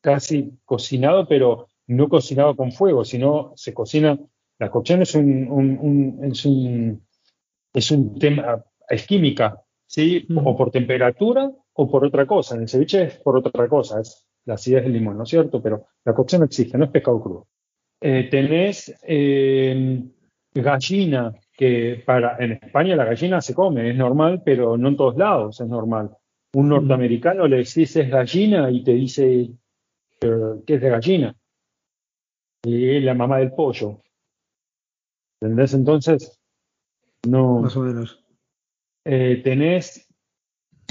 casi 0.00 0.58
cocinado, 0.64 1.26
pero 1.26 1.68
no 1.88 2.08
cocinado 2.08 2.56
con 2.56 2.72
fuego, 2.72 3.04
sino 3.04 3.52
se 3.56 3.74
cocina. 3.74 4.18
La 4.58 4.70
cocción 4.70 5.02
es 5.02 5.14
un, 5.14 6.20
es 6.22 6.44
un, 6.44 7.06
es 7.72 7.90
un 7.90 8.18
tema, 8.18 8.64
es 8.88 9.06
química, 9.06 9.62
¿sí? 9.86 10.26
O 10.34 10.56
por 10.56 10.70
temperatura 10.70 11.50
o 11.74 11.90
por 11.90 12.04
otra 12.04 12.26
cosa. 12.26 12.54
En 12.54 12.62
el 12.62 12.68
ceviche 12.68 13.02
es 13.02 13.16
por 13.18 13.36
otra 13.36 13.68
cosa, 13.68 14.00
es 14.00 14.26
la 14.46 14.54
acidez 14.54 14.84
del 14.84 14.92
limón, 14.94 15.18
¿no 15.18 15.24
es 15.24 15.28
cierto? 15.28 15.62
Pero 15.62 15.86
la 16.04 16.14
cocción 16.14 16.40
no 16.40 16.46
existe, 16.46 16.78
no 16.78 16.84
es 16.84 16.90
pescado 16.90 17.20
crudo. 17.20 17.46
Eh, 18.00 18.28
tenés 18.30 18.94
eh, 19.02 20.02
gallina, 20.54 21.34
que 21.52 22.02
para 22.04 22.36
en 22.38 22.52
España 22.52 22.96
la 22.96 23.04
gallina 23.04 23.40
se 23.40 23.54
come, 23.54 23.90
es 23.90 23.96
normal, 23.96 24.42
pero 24.44 24.76
no 24.76 24.88
en 24.88 24.96
todos 24.96 25.16
lados 25.16 25.60
es 25.60 25.68
normal. 25.68 26.16
Un 26.54 26.68
norteamericano 26.68 27.46
le 27.46 27.58
decís 27.58 27.96
es 27.96 28.08
gallina 28.08 28.70
y 28.70 28.82
te 28.82 28.92
dice 28.92 29.50
que 30.20 30.74
es 30.74 30.80
de 30.80 30.88
gallina. 30.90 31.36
Y 32.64 33.00
la 33.00 33.14
mamá 33.14 33.38
del 33.38 33.52
pollo. 33.52 34.00
¿Entendés? 35.40 35.74
Entonces, 35.74 36.40
no. 37.26 37.60
Más 37.60 37.76
o 37.76 37.80
menos. 37.80 38.24
Eh, 39.04 39.40
tenés 39.44 40.05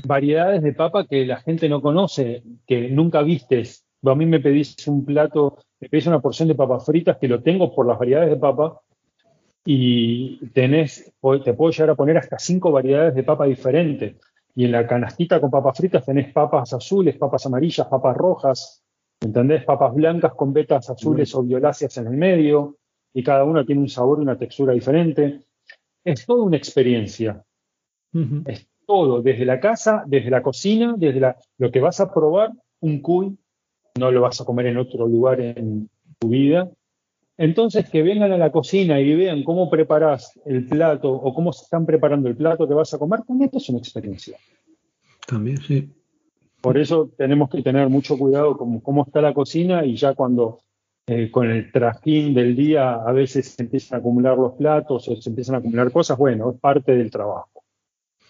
variedades 0.05 0.61
de 0.61 0.73
papa 0.73 1.05
que 1.07 1.25
la 1.25 1.37
gente 1.41 1.69
no 1.69 1.81
conoce, 1.81 2.43
que 2.65 2.89
nunca 2.89 3.21
vistes. 3.21 3.85
A 4.05 4.15
mí 4.15 4.25
me 4.25 4.39
pedís 4.39 4.87
un 4.87 5.03
plato, 5.03 5.57
me 5.79 5.89
pedís 5.89 6.07
una 6.07 6.21
porción 6.21 6.47
de 6.47 6.55
papas 6.55 6.85
fritas 6.85 7.17
que 7.17 7.27
lo 7.27 7.41
tengo 7.41 7.73
por 7.73 7.87
las 7.87 7.97
variedades 7.97 8.29
de 8.29 8.37
papa 8.37 8.79
y 9.65 10.37
tenés, 10.49 11.11
te 11.43 11.53
puedo 11.53 11.71
llegar 11.71 11.89
a 11.89 11.95
poner 11.95 12.17
hasta 12.17 12.37
cinco 12.37 12.71
variedades 12.71 13.15
de 13.15 13.23
papa 13.23 13.45
diferentes. 13.45 14.15
Y 14.55 14.65
en 14.65 14.71
la 14.71 14.87
canastita 14.87 15.41
con 15.41 15.49
papas 15.49 15.77
fritas 15.77 16.05
tenés 16.05 16.31
papas 16.31 16.71
azules, 16.73 17.17
papas 17.17 17.45
amarillas, 17.45 17.87
papas 17.87 18.15
rojas, 18.15 18.85
¿Entendés? 19.21 19.63
Papas 19.63 19.93
blancas 19.93 20.33
con 20.35 20.53
vetas 20.53 20.89
azules 20.89 21.33
o 21.35 21.43
violáceas 21.43 21.97
en 21.97 22.07
el 22.07 22.17
medio, 22.17 22.77
y 23.13 23.23
cada 23.23 23.43
una 23.43 23.65
tiene 23.65 23.81
un 23.81 23.89
sabor 23.89 24.19
y 24.19 24.21
una 24.21 24.37
textura 24.37 24.73
diferente. 24.73 25.41
Es 26.03 26.25
toda 26.25 26.43
una 26.43 26.57
experiencia. 26.57 27.43
Es 28.45 28.67
todo, 28.85 29.21
desde 29.21 29.45
la 29.45 29.59
casa, 29.59 30.03
desde 30.05 30.29
la 30.29 30.41
cocina, 30.41 30.95
desde 30.97 31.19
la, 31.19 31.37
lo 31.57 31.71
que 31.71 31.79
vas 31.79 31.99
a 31.99 32.13
probar, 32.13 32.51
un 32.81 33.01
cuy, 33.01 33.37
no 33.97 34.11
lo 34.11 34.21
vas 34.21 34.41
a 34.41 34.45
comer 34.45 34.67
en 34.67 34.77
otro 34.77 35.07
lugar 35.07 35.39
en 35.41 35.89
tu 36.19 36.29
vida. 36.29 36.69
Entonces, 37.37 37.89
que 37.89 38.01
vengan 38.01 38.31
a 38.31 38.37
la 38.37 38.51
cocina 38.51 38.99
y 38.99 39.13
vean 39.13 39.43
cómo 39.43 39.69
preparas 39.69 40.39
el 40.45 40.67
plato 40.67 41.11
o 41.11 41.33
cómo 41.33 41.51
se 41.51 41.63
están 41.63 41.85
preparando 41.85 42.29
el 42.29 42.37
plato 42.37 42.67
que 42.67 42.73
vas 42.73 42.93
a 42.93 42.97
comer, 42.97 43.23
también 43.23 43.49
es 43.53 43.69
una 43.69 43.79
experiencia. 43.79 44.37
También, 45.27 45.57
sí. 45.57 45.89
Por 46.61 46.77
eso 46.77 47.11
tenemos 47.17 47.49
que 47.49 47.61
tener 47.61 47.89
mucho 47.89 48.17
cuidado 48.17 48.57
con 48.57 48.79
cómo 48.79 49.03
está 49.03 49.21
la 49.21 49.33
cocina 49.33 49.85
y 49.85 49.95
ya 49.95 50.13
cuando 50.13 50.59
eh, 51.07 51.29
con 51.29 51.51
el 51.51 51.71
trajín 51.71 52.33
del 52.33 52.55
día 52.55 52.95
a 52.95 53.11
veces 53.11 53.49
se 53.49 53.63
empiezan 53.63 53.97
a 53.97 53.99
acumular 53.99 54.37
los 54.37 54.53
platos 54.53 55.07
o 55.07 55.15
se 55.15 55.29
empiezan 55.29 55.55
a 55.55 55.57
acumular 55.59 55.91
cosas, 55.91 56.17
bueno, 56.17 56.51
es 56.51 56.59
parte 56.59 56.95
del 56.95 57.11
trabajo. 57.11 57.64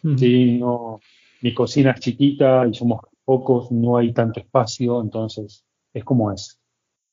No, 0.05 0.99
mi 1.41 1.53
cocina 1.53 1.91
es 1.91 1.99
chiquita 1.99 2.67
y 2.67 2.73
somos 2.73 3.01
pocos, 3.23 3.71
no 3.71 3.97
hay 3.97 4.13
tanto 4.13 4.39
espacio, 4.39 5.01
entonces 5.01 5.65
es 5.93 6.03
como 6.03 6.31
es. 6.31 6.59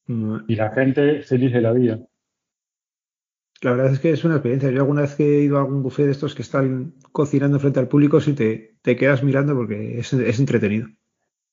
Y 0.06 0.56
la 0.56 0.70
gente 0.70 1.22
feliz 1.22 1.52
de 1.52 1.60
la 1.60 1.72
vida. 1.72 1.98
La 3.62 3.70
verdad 3.70 3.92
es 3.92 4.00
que 4.00 4.10
es 4.10 4.24
una 4.24 4.34
experiencia. 4.34 4.70
Yo 4.70 4.80
alguna 4.80 5.02
vez 5.02 5.14
que 5.14 5.38
he 5.38 5.44
ido 5.44 5.56
a 5.56 5.60
algún 5.60 5.82
buffet 5.82 6.06
de 6.06 6.12
estos 6.12 6.34
que 6.34 6.42
están 6.42 6.94
cocinando 7.12 7.58
frente 7.60 7.78
al 7.78 7.88
público, 7.88 8.20
sí 8.20 8.34
te, 8.34 8.74
te 8.82 8.96
quedas 8.96 9.22
mirando 9.22 9.54
porque 9.54 9.98
es, 9.98 10.12
es 10.12 10.40
entretenido. 10.40 10.88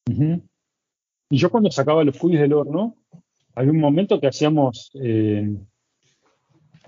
Y 0.08 1.38
yo 1.38 1.52
cuando 1.52 1.70
sacaba 1.70 2.04
los 2.04 2.18
cuyes 2.18 2.42
del 2.42 2.54
horno, 2.54 2.96
había 3.54 3.72
un 3.72 3.80
momento 3.80 4.20
que 4.20 4.28
hacíamos, 4.28 4.92
eh, 4.96 5.56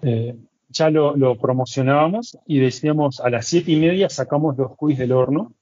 eh, 0.01 0.35
ya 0.71 0.89
lo, 0.89 1.37
promocionábamos 1.37 2.37
y 2.45 2.59
decíamos 2.59 3.19
a 3.19 3.29
las 3.29 3.45
siete 3.45 3.71
y 3.71 3.79
media 3.79 4.09
sacamos 4.09 4.57
los 4.57 4.75
cuyes 4.75 4.99
del 4.99 5.11
horno 5.11 5.53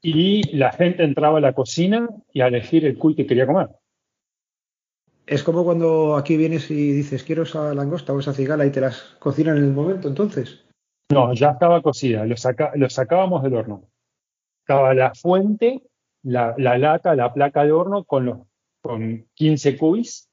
y 0.00 0.56
la 0.56 0.72
gente 0.72 1.04
entraba 1.04 1.38
a 1.38 1.40
la 1.40 1.54
cocina 1.54 2.08
y 2.32 2.40
a 2.40 2.48
elegir 2.48 2.84
el 2.84 2.98
cuy 2.98 3.14
que 3.14 3.26
quería 3.26 3.46
comer. 3.46 3.70
Es 5.26 5.44
como 5.44 5.64
cuando 5.64 6.16
aquí 6.16 6.36
vienes 6.36 6.70
y 6.70 6.92
dices, 6.92 7.22
quiero 7.22 7.44
esa 7.44 7.72
langosta 7.74 8.12
o 8.12 8.18
esa 8.18 8.34
cigala 8.34 8.66
y 8.66 8.72
te 8.72 8.80
las 8.80 9.00
cocinan 9.20 9.56
en 9.56 9.64
el 9.64 9.72
momento, 9.72 10.08
entonces. 10.08 10.64
No, 11.12 11.32
ya 11.32 11.50
estaba 11.50 11.80
cocida, 11.80 12.26
lo, 12.26 12.34
lo 12.74 12.90
sacábamos 12.90 13.42
del 13.42 13.54
horno. 13.54 13.88
Estaba 14.62 14.94
la 14.94 15.14
fuente, 15.14 15.82
la, 16.22 16.54
lata, 16.56 17.14
la 17.14 17.32
placa 17.32 17.64
de 17.64 17.72
horno 17.72 18.04
con, 18.04 18.26
los, 18.26 18.38
con 18.82 19.26
15 19.34 19.76
cuis. 19.78 20.28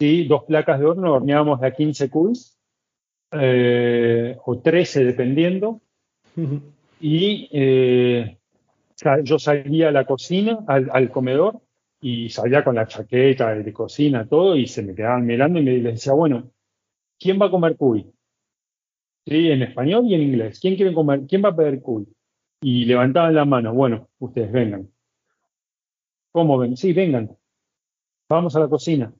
¿sí? 0.00 0.26
Dos 0.26 0.44
placas 0.44 0.78
de 0.78 0.86
horno, 0.86 1.14
horneábamos 1.14 1.62
a 1.62 1.70
15 1.70 2.10
cuis, 2.10 2.57
eh, 3.32 4.36
o 4.44 4.58
13 4.58 5.04
dependiendo. 5.04 5.80
Y 7.00 7.48
eh, 7.52 8.38
yo 9.22 9.38
salía 9.38 9.88
a 9.88 9.92
la 9.92 10.04
cocina, 10.04 10.58
al, 10.66 11.10
comedor, 11.10 11.60
y 12.00 12.28
salía 12.30 12.64
con 12.64 12.76
la 12.76 12.86
chaqueta 12.86 13.54
de 13.54 13.72
cocina, 13.72 14.26
todo, 14.26 14.56
y 14.56 14.66
se 14.66 14.82
me 14.82 14.94
quedaban 14.94 15.26
mirando 15.26 15.58
y 15.58 15.62
me 15.62 15.80
decía, 15.80 16.12
bueno, 16.12 16.50
¿quién 17.18 17.40
va 17.40 17.46
a 17.46 17.50
comer 17.50 17.76
cuy? 17.76 18.06
Sí, 19.26 19.50
en 19.50 19.62
español 19.62 20.06
y 20.06 20.14
en 20.14 20.22
inglés. 20.22 20.58
¿Quién 20.60 20.76
quiere 20.76 20.94
comer? 20.94 21.22
¿Quién 21.28 21.44
va 21.44 21.50
a 21.50 21.56
pedir 21.56 21.82
cuy? 21.82 22.06
Y 22.60 22.84
levantaban 22.86 23.34
la 23.34 23.44
mano, 23.44 23.74
bueno, 23.74 24.08
ustedes 24.18 24.50
vengan. 24.50 24.88
¿Cómo 26.32 26.58
ven? 26.58 26.76
Sí, 26.76 26.92
vengan. 26.92 27.36
Vamos 28.28 28.54
a 28.56 28.60
la 28.60 28.68
cocina. 28.68 29.12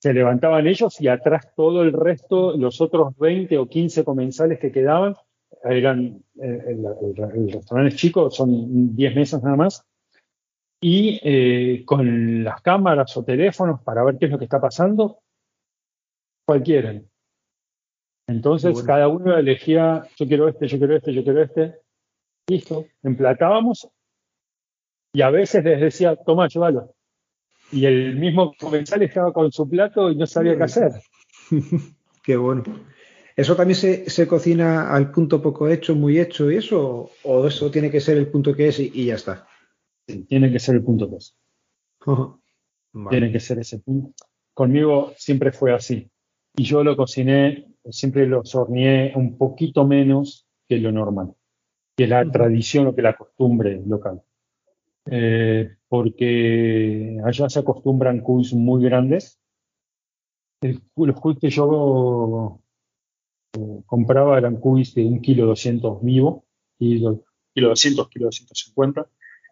Se 0.00 0.12
levantaban 0.12 0.66
ellos 0.66 1.00
y 1.00 1.08
atrás 1.08 1.52
todo 1.54 1.82
el 1.82 1.92
resto, 1.92 2.56
los 2.56 2.80
otros 2.80 3.16
20 3.18 3.58
o 3.58 3.66
15 3.66 4.04
comensales 4.04 4.58
que 4.58 4.70
quedaban, 4.70 5.14
eran 5.64 6.22
eh, 6.40 6.62
el, 6.68 7.52
restaurante 7.52 7.94
es 7.94 8.00
chico, 8.00 8.30
son 8.30 8.94
10 8.94 9.16
mesas 9.16 9.42
nada 9.42 9.56
más, 9.56 9.84
y 10.80 11.18
eh, 11.22 11.84
con 11.84 12.44
las 12.44 12.60
cámaras 12.60 13.16
o 13.16 13.24
teléfonos 13.24 13.80
para 13.82 14.04
ver 14.04 14.18
qué 14.18 14.26
es 14.26 14.32
lo 14.32 14.38
que 14.38 14.44
está 14.44 14.60
pasando, 14.60 15.20
cualquiera. 16.46 17.00
Entonces 18.28 18.82
cada 18.82 19.08
uno 19.08 19.36
elegía, 19.36 20.06
yo 20.16 20.26
quiero 20.26 20.48
este, 20.48 20.66
yo 20.66 20.78
quiero 20.78 20.96
este, 20.96 21.14
yo 21.14 21.22
quiero 21.22 21.42
este, 21.42 21.80
listo, 22.48 22.86
emplatábamos 23.02 23.88
y 25.12 25.22
a 25.22 25.30
veces 25.30 25.64
les 25.64 25.80
decía, 25.80 26.16
toma, 26.16 26.48
llévalo. 26.48 26.95
Y 27.72 27.84
el 27.84 28.16
mismo 28.16 28.54
comensal 28.58 29.02
estaba 29.02 29.32
con 29.32 29.50
su 29.50 29.68
plato 29.68 30.10
y 30.10 30.16
no 30.16 30.26
sabía 30.26 30.56
qué 30.56 30.62
hacer. 30.64 30.92
qué 32.22 32.36
bueno. 32.36 32.62
¿Eso 33.36 33.54
también 33.54 33.76
se, 33.76 34.26
cocina 34.26 34.94
al 34.94 35.10
punto 35.10 35.42
poco 35.42 35.68
hecho, 35.68 35.94
muy 35.94 36.18
hecho 36.18 36.50
y 36.50 36.56
eso? 36.56 37.10
¿O 37.22 37.46
eso 37.46 37.70
tiene 37.70 37.90
que 37.90 38.00
ser 38.00 38.16
el 38.16 38.28
punto 38.28 38.54
que 38.54 38.68
es 38.68 38.80
y, 38.80 39.06
ya 39.06 39.14
está? 39.14 39.46
tiene 40.28 40.50
que 40.50 40.58
ser 40.58 40.76
el 40.76 40.84
punto 40.84 41.10
que 41.10 41.16
es. 41.16 41.36
Tiene 43.10 43.30
que 43.30 43.40
ser 43.40 43.58
ese 43.58 43.78
punto. 43.80 44.14
Conmigo 44.54 45.12
siempre 45.18 45.52
fue 45.52 45.74
así. 45.74 46.10
Y 46.56 46.64
yo 46.64 46.82
lo 46.82 46.96
cociné, 46.96 47.66
siempre 47.90 48.26
lo 48.26 48.40
horneé 48.40 49.12
un 49.14 49.36
poquito 49.36 49.86
menos 49.86 50.46
que 50.66 50.78
lo 50.78 50.90
normal, 50.90 51.34
que 51.94 52.06
la 52.06 52.24
tradición 52.30 52.86
o 52.86 52.94
que 52.94 53.02
la 53.02 53.14
costumbre 53.14 53.82
local. 53.86 54.22
Eh, 55.10 55.76
porque 55.88 57.18
allá 57.24 57.48
se 57.48 57.60
acostumbran 57.60 58.20
cuis 58.20 58.52
muy 58.52 58.82
grandes. 58.84 59.40
los 60.96 61.20
cuis 61.20 61.38
que 61.38 61.50
yo 61.50 62.60
compraba 63.86 64.38
eran 64.38 64.56
cubis 64.56 64.94
de 64.94 65.04
un 65.04 65.20
kilo 65.20 65.46
200 65.46 66.02
vivo, 66.02 66.44
kilo, 66.78 67.24
kilo 67.54 67.68
200, 67.68 68.08
kilo 68.08 68.26
250. 68.26 69.06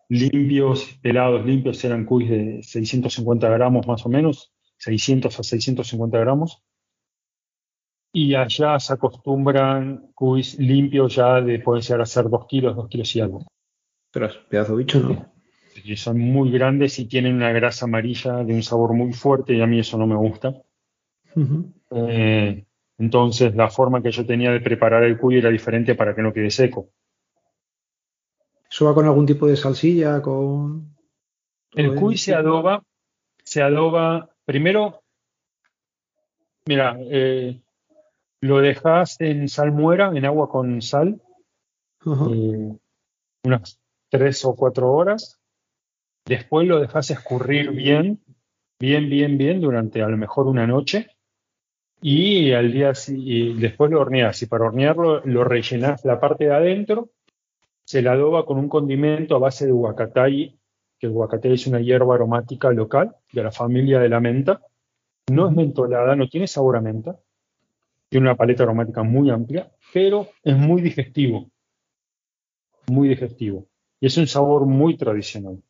Limpios, 0.08 0.98
pelados 1.02 1.44
limpios 1.46 1.82
eran 1.84 2.04
cubis 2.04 2.30
de 2.30 2.62
650 2.62 3.48
gramos 3.48 3.86
más 3.86 4.04
o 4.04 4.08
menos, 4.08 4.52
600 4.78 5.38
a 5.38 5.42
650 5.42 6.18
gramos. 6.18 6.62
Y 8.12 8.34
allá 8.34 8.78
se 8.78 8.92
acostumbran 8.92 10.10
cubis 10.14 10.58
limpios 10.58 11.16
ya 11.16 11.40
de, 11.40 11.58
pueden 11.58 11.82
llegar 11.82 12.02
a 12.02 12.06
ser 12.06 12.28
2 12.28 12.46
kilos, 12.46 12.76
2 12.76 12.88
kilos 12.88 13.16
y 13.16 13.20
algo. 13.20 13.46
Pero 14.12 14.28
pedazo 14.48 14.76
bicho, 14.76 15.00
¿no? 15.00 15.33
Y 15.82 15.96
son 15.96 16.18
muy 16.18 16.50
grandes 16.50 16.98
y 16.98 17.06
tienen 17.06 17.36
una 17.36 17.52
grasa 17.52 17.86
amarilla 17.86 18.44
de 18.44 18.54
un 18.54 18.62
sabor 18.62 18.92
muy 18.92 19.12
fuerte 19.12 19.54
y 19.54 19.60
a 19.60 19.66
mí 19.66 19.80
eso 19.80 19.98
no 19.98 20.06
me 20.06 20.16
gusta. 20.16 20.54
Entonces, 22.98 23.54
la 23.56 23.68
forma 23.70 24.02
que 24.02 24.12
yo 24.12 24.24
tenía 24.24 24.52
de 24.52 24.60
preparar 24.60 25.02
el 25.02 25.18
cuy 25.18 25.38
era 25.38 25.50
diferente 25.50 25.94
para 25.94 26.14
que 26.14 26.22
no 26.22 26.32
quede 26.32 26.50
seco. 26.50 26.90
¿Eso 28.70 28.86
va 28.86 28.94
con 28.94 29.06
algún 29.06 29.26
tipo 29.26 29.46
de 29.46 29.56
salsilla? 29.56 30.22
Con... 30.22 30.96
El 31.74 31.96
cuy 31.96 32.16
se 32.16 32.34
adoba, 32.34 32.84
se 33.42 33.62
adoba, 33.62 34.30
primero, 34.44 35.02
mira, 36.66 36.96
eh, 37.00 37.60
lo 38.40 38.58
dejas 38.58 39.20
en 39.20 39.48
salmuera, 39.48 40.12
en 40.14 40.24
agua 40.24 40.48
con 40.48 40.82
sal, 40.82 41.20
eh, 42.06 42.76
unas 43.44 43.80
tres 44.08 44.44
o 44.44 44.54
cuatro 44.54 44.92
horas. 44.92 45.40
Después 46.26 46.66
lo 46.66 46.80
dejas 46.80 47.10
escurrir 47.10 47.70
bien, 47.70 48.20
bien, 48.80 49.10
bien, 49.10 49.36
bien, 49.36 49.60
durante 49.60 50.02
a 50.02 50.08
lo 50.08 50.16
mejor 50.16 50.46
una 50.46 50.66
noche 50.66 51.08
y 52.00 52.52
al 52.52 52.72
día 52.72 52.92
y 53.08 53.54
después 53.54 53.90
lo 53.90 54.00
horneas 54.00 54.40
y 54.42 54.46
para 54.46 54.66
hornearlo 54.66 55.20
lo 55.24 55.44
rellenas 55.44 56.04
la 56.04 56.20
parte 56.20 56.44
de 56.44 56.54
adentro, 56.54 57.10
se 57.84 58.02
la 58.02 58.12
adoba 58.12 58.46
con 58.46 58.58
un 58.58 58.68
condimento 58.68 59.36
a 59.36 59.38
base 59.38 59.66
de 59.66 59.72
huacatay, 59.72 60.58
que 60.98 61.06
el 61.06 61.12
huacatay 61.12 61.52
es 61.52 61.66
una 61.66 61.80
hierba 61.80 62.14
aromática 62.14 62.70
local 62.72 63.16
de 63.32 63.42
la 63.42 63.52
familia 63.52 64.00
de 64.00 64.08
la 64.08 64.20
menta. 64.20 64.62
No 65.30 65.48
es 65.48 65.54
mentolada, 65.54 66.16
no 66.16 66.28
tiene 66.28 66.46
sabor 66.46 66.76
a 66.76 66.80
menta, 66.80 67.18
tiene 68.08 68.26
una 68.26 68.36
paleta 68.36 68.62
aromática 68.62 69.02
muy 69.02 69.30
amplia, 69.30 69.70
pero 69.92 70.28
es 70.42 70.56
muy 70.56 70.80
digestivo, 70.80 71.50
muy 72.86 73.08
digestivo. 73.08 73.66
Y 74.00 74.06
es 74.06 74.16
un 74.16 74.26
sabor 74.26 74.66
muy 74.66 74.96
tradicional. 74.96 75.62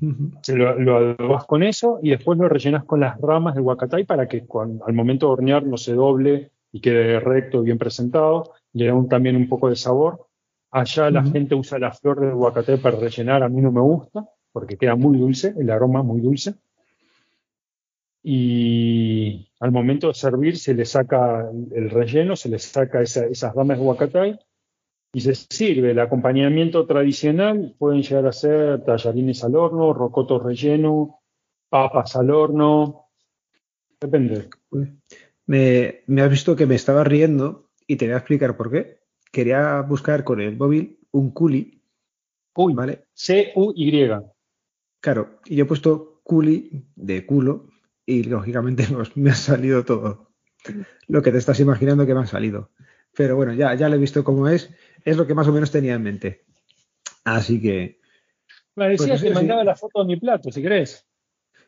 Lo, 0.00 0.96
adobas 0.96 1.44
con 1.46 1.62
eso 1.62 1.98
y 2.02 2.10
después 2.10 2.38
lo 2.38 2.48
rellenas 2.48 2.84
con 2.84 3.00
las 3.00 3.18
ramas 3.20 3.54
del 3.54 3.64
huacatay 3.64 4.04
para 4.04 4.26
que 4.28 4.44
al 4.86 4.92
momento 4.92 5.26
de 5.26 5.32
hornear 5.32 5.64
no 5.64 5.76
se 5.76 5.94
doble 5.94 6.50
y 6.72 6.80
quede 6.80 7.20
recto 7.20 7.62
y 7.62 7.66
bien 7.66 7.78
presentado. 7.78 8.52
Le 8.72 8.86
da 8.86 8.94
también 9.08 9.36
un 9.36 9.48
poco 9.48 9.68
de 9.68 9.76
sabor. 9.76 10.26
Allá 10.70 11.10
la 11.10 11.22
gente 11.22 11.54
usa 11.54 11.78
la 11.78 11.92
flor 11.92 12.20
del 12.20 12.34
huacatay 12.34 12.78
para 12.78 12.98
rellenar. 12.98 13.42
A 13.42 13.48
mí 13.48 13.60
no 13.60 13.70
me 13.70 13.80
gusta 13.80 14.28
porque 14.52 14.76
queda 14.76 14.96
muy 14.96 15.18
dulce, 15.18 15.54
el 15.56 15.70
aroma 15.70 16.02
muy 16.02 16.20
dulce. 16.20 16.54
Y 18.22 19.48
al 19.60 19.70
momento 19.70 20.08
de 20.08 20.14
servir 20.14 20.58
se 20.58 20.74
le 20.74 20.84
saca 20.84 21.48
el 21.72 21.90
relleno, 21.90 22.36
se 22.36 22.48
le 22.48 22.58
saca 22.58 23.02
esas 23.02 23.54
ramas 23.54 23.78
de 23.78 23.84
huacatay 23.84 24.38
y 25.14 25.20
se 25.20 25.34
sirve. 25.34 25.92
El 25.92 26.00
acompañamiento 26.00 26.86
tradicional 26.86 27.74
pueden 27.78 28.02
llegar 28.02 28.26
a 28.26 28.32
ser 28.32 28.84
tallarines 28.84 29.44
al 29.44 29.54
horno, 29.54 29.94
rocotos 29.94 30.42
relleno, 30.42 31.20
papas 31.70 32.16
al 32.16 32.30
horno, 32.30 33.06
depende. 34.00 34.48
Me, 35.46 36.02
me 36.06 36.22
has 36.22 36.30
visto 36.30 36.56
que 36.56 36.66
me 36.66 36.74
estaba 36.74 37.04
riendo 37.04 37.70
y 37.86 37.96
te 37.96 38.06
voy 38.06 38.14
a 38.14 38.18
explicar 38.18 38.56
por 38.56 38.70
qué. 38.70 38.98
Quería 39.30 39.80
buscar 39.82 40.24
con 40.24 40.40
el 40.40 40.56
móvil 40.56 40.98
un 41.12 41.30
culi. 41.30 41.80
Uy, 42.56 42.74
¿vale? 42.74 43.04
C-U-Y. 43.14 44.10
Claro, 45.00 45.40
y 45.44 45.56
yo 45.56 45.64
he 45.64 45.68
puesto 45.68 46.20
culi 46.24 46.86
de 46.96 47.24
culo 47.24 47.68
y 48.04 48.24
lógicamente 48.24 48.84
me 49.14 49.30
ha 49.30 49.34
salido 49.34 49.84
todo. 49.84 50.32
Lo 51.06 51.22
que 51.22 51.30
te 51.30 51.38
estás 51.38 51.60
imaginando 51.60 52.04
que 52.04 52.14
me 52.14 52.20
ha 52.20 52.26
salido. 52.26 52.70
Pero 53.16 53.36
bueno, 53.36 53.52
ya, 53.52 53.74
ya 53.74 53.88
lo 53.88 53.94
he 53.94 53.98
visto 53.98 54.24
cómo 54.24 54.48
es 54.48 54.74
es 55.04 55.16
lo 55.16 55.26
que 55.26 55.34
más 55.34 55.46
o 55.46 55.52
menos 55.52 55.70
tenía 55.70 55.94
en 55.94 56.02
mente. 56.02 56.44
Así 57.24 57.60
que. 57.60 58.00
Me 58.74 58.88
decías 58.88 59.20
pues, 59.20 59.22
que 59.22 59.30
mandaba 59.30 59.64
la 59.64 59.76
foto 59.76 60.00
de 60.00 60.06
mi 60.06 60.16
plato, 60.18 60.50
si 60.50 60.62
querés. 60.62 61.06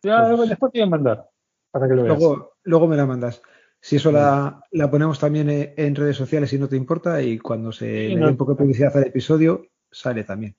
Ya, 0.02 0.34
pues, 0.34 0.48
después 0.48 0.72
te 0.72 0.80
voy 0.80 0.86
a 0.86 0.90
mandar, 0.90 1.30
para 1.70 1.88
que 1.88 1.94
lo 1.94 2.02
veas. 2.02 2.18
Luego, 2.64 2.88
me 2.88 2.96
la 2.96 3.06
mandas. 3.06 3.42
Si 3.80 3.96
eso 3.96 4.10
la, 4.10 4.60
ponemos 4.90 5.18
también 5.18 5.74
en 5.76 5.94
redes 5.94 6.16
sociales 6.16 6.50
si 6.50 6.58
no 6.58 6.68
te 6.68 6.76
importa 6.76 7.22
y 7.22 7.38
cuando 7.38 7.70
se 7.70 8.08
le 8.08 8.16
dé 8.16 8.26
un 8.26 8.36
poco 8.36 8.52
de 8.52 8.58
publicidad 8.58 8.96
al 8.96 9.06
episodio, 9.06 9.66
sale 9.90 10.24
también. 10.24 10.56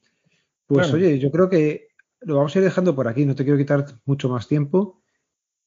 Pues 0.66 0.94
oye, 0.94 1.20
yo 1.20 1.30
creo 1.32 1.50
que 1.50 1.90
lo 2.22 2.38
vamos 2.38 2.56
a 2.56 2.60
ir 2.60 2.64
dejando 2.64 2.96
por 2.96 3.08
aquí, 3.08 3.26
no 3.26 3.36
te 3.36 3.44
quiero 3.44 3.58
quitar 3.58 3.86
mucho 4.06 4.30
más 4.30 4.48
tiempo. 4.48 5.02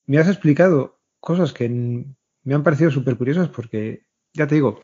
Me 0.07 0.19
has 0.19 0.29
explicado 0.29 1.01
cosas 1.19 1.53
que 1.53 1.69
me 1.69 2.55
han 2.55 2.63
parecido 2.63 2.91
súper 2.91 3.17
curiosas 3.17 3.49
porque, 3.49 4.07
ya 4.33 4.47
te 4.47 4.55
digo, 4.55 4.81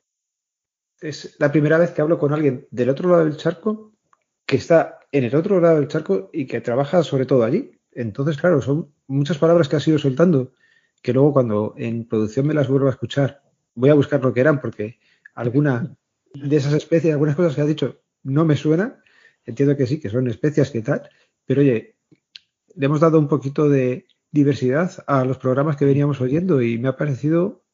es 1.01 1.37
la 1.39 1.53
primera 1.53 1.79
vez 1.79 1.91
que 1.91 2.03
hablo 2.03 2.19
con 2.19 2.33
alguien 2.33 2.67
del 2.71 2.91
otro 2.91 3.11
lado 3.11 3.25
del 3.25 3.37
charco 3.37 3.93
que 4.47 4.57
está 4.57 5.01
en 5.13 5.25
el 5.25 5.35
otro 5.35 5.61
lado 5.61 5.77
del 5.77 5.89
charco 5.89 6.31
y 6.33 6.47
que 6.47 6.61
trabaja 6.61 7.03
sobre 7.03 7.27
todo 7.27 7.45
allí. 7.45 7.73
Entonces, 7.93 8.37
claro, 8.37 8.61
son 8.63 8.93
muchas 9.07 9.39
palabras 9.39 9.69
que 9.69 9.77
has 9.77 9.89
ido 9.89 9.99
soltando 9.99 10.53
que 11.03 11.13
luego 11.13 11.33
cuando 11.33 11.75
en 11.77 12.07
producción 12.07 12.47
me 12.47 12.55
las 12.55 12.69
vuelvo 12.69 12.89
a 12.89 12.91
escuchar, 12.91 13.43
voy 13.75 13.91
a 13.91 13.95
buscar 13.95 14.23
lo 14.23 14.33
que 14.33 14.41
eran 14.41 14.61
porque 14.61 14.99
alguna 15.35 15.97
de 16.35 16.57
esas 16.57 16.73
especies, 16.73 17.13
algunas 17.13 17.37
cosas 17.37 17.55
que 17.55 17.61
has 17.61 17.69
dicho 17.69 18.01
no 18.23 18.45
me 18.45 18.57
suena. 18.57 19.03
Entiendo 19.45 19.77
que 19.77 19.87
sí, 19.87 20.01
que 20.01 20.11
son 20.11 20.29
especias 20.29 20.71
que 20.71 20.83
tal, 20.83 21.09
pero 21.45 21.61
oye, 21.61 21.97
le 22.75 22.87
hemos 22.87 23.01
dado 23.01 23.19
un 23.19 23.29
poquito 23.29 23.69
de, 23.69 24.07
diversidad 24.37 25.03
a 25.07 25.25
los 25.25 25.39
programas 25.39 25.77
que 25.77 25.85
veníamos 25.85 26.21
oyendo 26.21 26.63
y 26.63 26.79
me 26.79 26.89
ha 26.89 26.97
parecido 26.97 27.65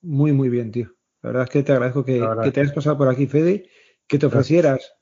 muy, 0.00 0.32
muy 0.32 0.48
bien, 0.48 0.70
tío. 0.70 0.94
La 1.22 1.28
verdad 1.30 1.44
es 1.44 1.50
que 1.50 1.62
te 1.62 1.72
agradezco 1.72 2.04
que, 2.04 2.20
te 2.52 2.60
hayas 2.60 2.72
pasado 2.72 2.98
por 2.98 3.08
aquí, 3.08 3.26
Fede, 3.26 3.68
que 4.06 4.18
te 4.18 4.26
ofrecieras, 4.26 4.94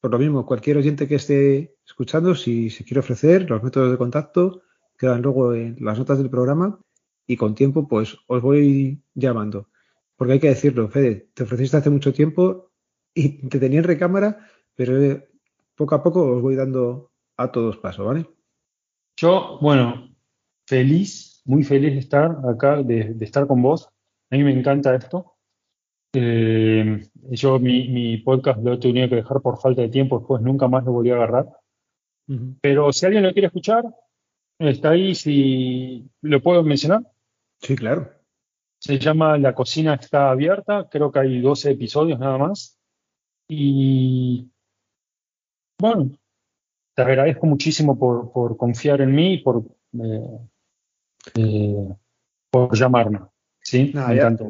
por 0.00 0.10
lo 0.10 0.18
mismo, 0.18 0.46
cualquier 0.46 0.78
oyente 0.78 1.06
que 1.06 1.16
esté 1.16 1.76
escuchando, 1.86 2.34
si 2.34 2.70
se 2.70 2.84
quiere 2.84 3.00
ofrecer, 3.00 3.48
los 3.48 3.62
métodos 3.62 3.90
de 3.90 3.98
contacto 3.98 4.62
quedan 4.96 5.22
luego 5.22 5.54
en 5.54 5.76
las 5.80 5.98
notas 5.98 6.18
del 6.18 6.30
programa 6.30 6.80
y 7.26 7.36
con 7.36 7.54
tiempo, 7.54 7.86
pues 7.86 8.16
os 8.26 8.42
voy 8.42 9.02
llamando. 9.14 9.68
Porque 10.16 10.34
hay 10.34 10.40
que 10.40 10.48
decirlo, 10.48 10.88
Fede, 10.88 11.28
te 11.34 11.44
ofreciste 11.44 11.76
hace 11.76 11.90
mucho 11.90 12.12
tiempo 12.12 12.72
y 13.14 13.48
te 13.48 13.60
tenía 13.60 13.78
en 13.78 13.84
recámara, 13.84 14.48
pero 14.74 15.00
eh, 15.00 15.28
poco 15.76 15.94
a 15.94 16.02
poco 16.02 16.36
os 16.36 16.42
voy 16.42 16.56
dando 16.56 17.12
a 17.36 17.52
todos 17.52 17.76
paso, 17.76 18.04
¿vale? 18.04 18.26
Yo, 19.16 19.58
bueno, 19.60 20.14
feliz, 20.66 21.42
muy 21.44 21.62
feliz 21.62 21.92
de 21.92 22.00
estar 22.00 22.36
acá, 22.48 22.82
de, 22.82 23.16
estar 23.20 23.46
con 23.46 23.62
vos. 23.62 23.88
A 24.30 24.36
mí 24.36 24.44
me 24.44 24.52
encanta 24.52 24.94
esto. 24.94 25.37
Eh, 26.14 27.06
yo 27.30 27.58
mi, 27.58 28.16
podcast 28.18 28.60
lo 28.62 28.74
he 28.74 28.78
tenido 28.78 29.08
que 29.08 29.16
dejar 29.16 29.40
por 29.40 29.60
falta 29.60 29.82
de 29.82 29.88
tiempo, 29.88 30.18
después 30.18 30.42
nunca 30.42 30.68
más 30.68 30.84
lo 30.84 30.92
volví 30.92 31.10
a 31.10 31.16
agarrar. 31.16 31.46
Pero 32.60 32.92
si 32.92 33.06
alguien 33.06 33.22
lo 33.22 33.32
quiere 33.32 33.46
escuchar, 33.46 33.84
está 34.58 34.90
ahí, 34.90 35.14
si 35.14 36.10
lo 36.20 36.42
puedo 36.42 36.62
mencionar. 36.62 37.02
Sí, 37.60 37.74
claro. 37.74 38.10
Se 38.80 38.98
llama 38.98 39.38
La 39.38 39.54
cocina 39.54 39.94
está 39.94 40.30
abierta, 40.30 40.88
creo 40.90 41.10
que 41.10 41.20
hay 41.20 41.40
12 41.40 41.70
episodios 41.72 42.18
nada 42.18 42.38
más. 42.38 42.78
Y 43.48 44.50
bueno, 45.80 46.10
te 46.94 47.02
agradezco 47.02 47.46
muchísimo 47.46 47.98
por, 47.98 48.56
confiar 48.56 49.00
en 49.00 49.14
mí 49.14 49.34
y 49.34 49.38
por, 49.38 49.64
eh, 49.94 50.38
eh, 51.36 51.94
por 52.50 52.76
llamarme. 52.76 53.20
Sí, 53.70 53.92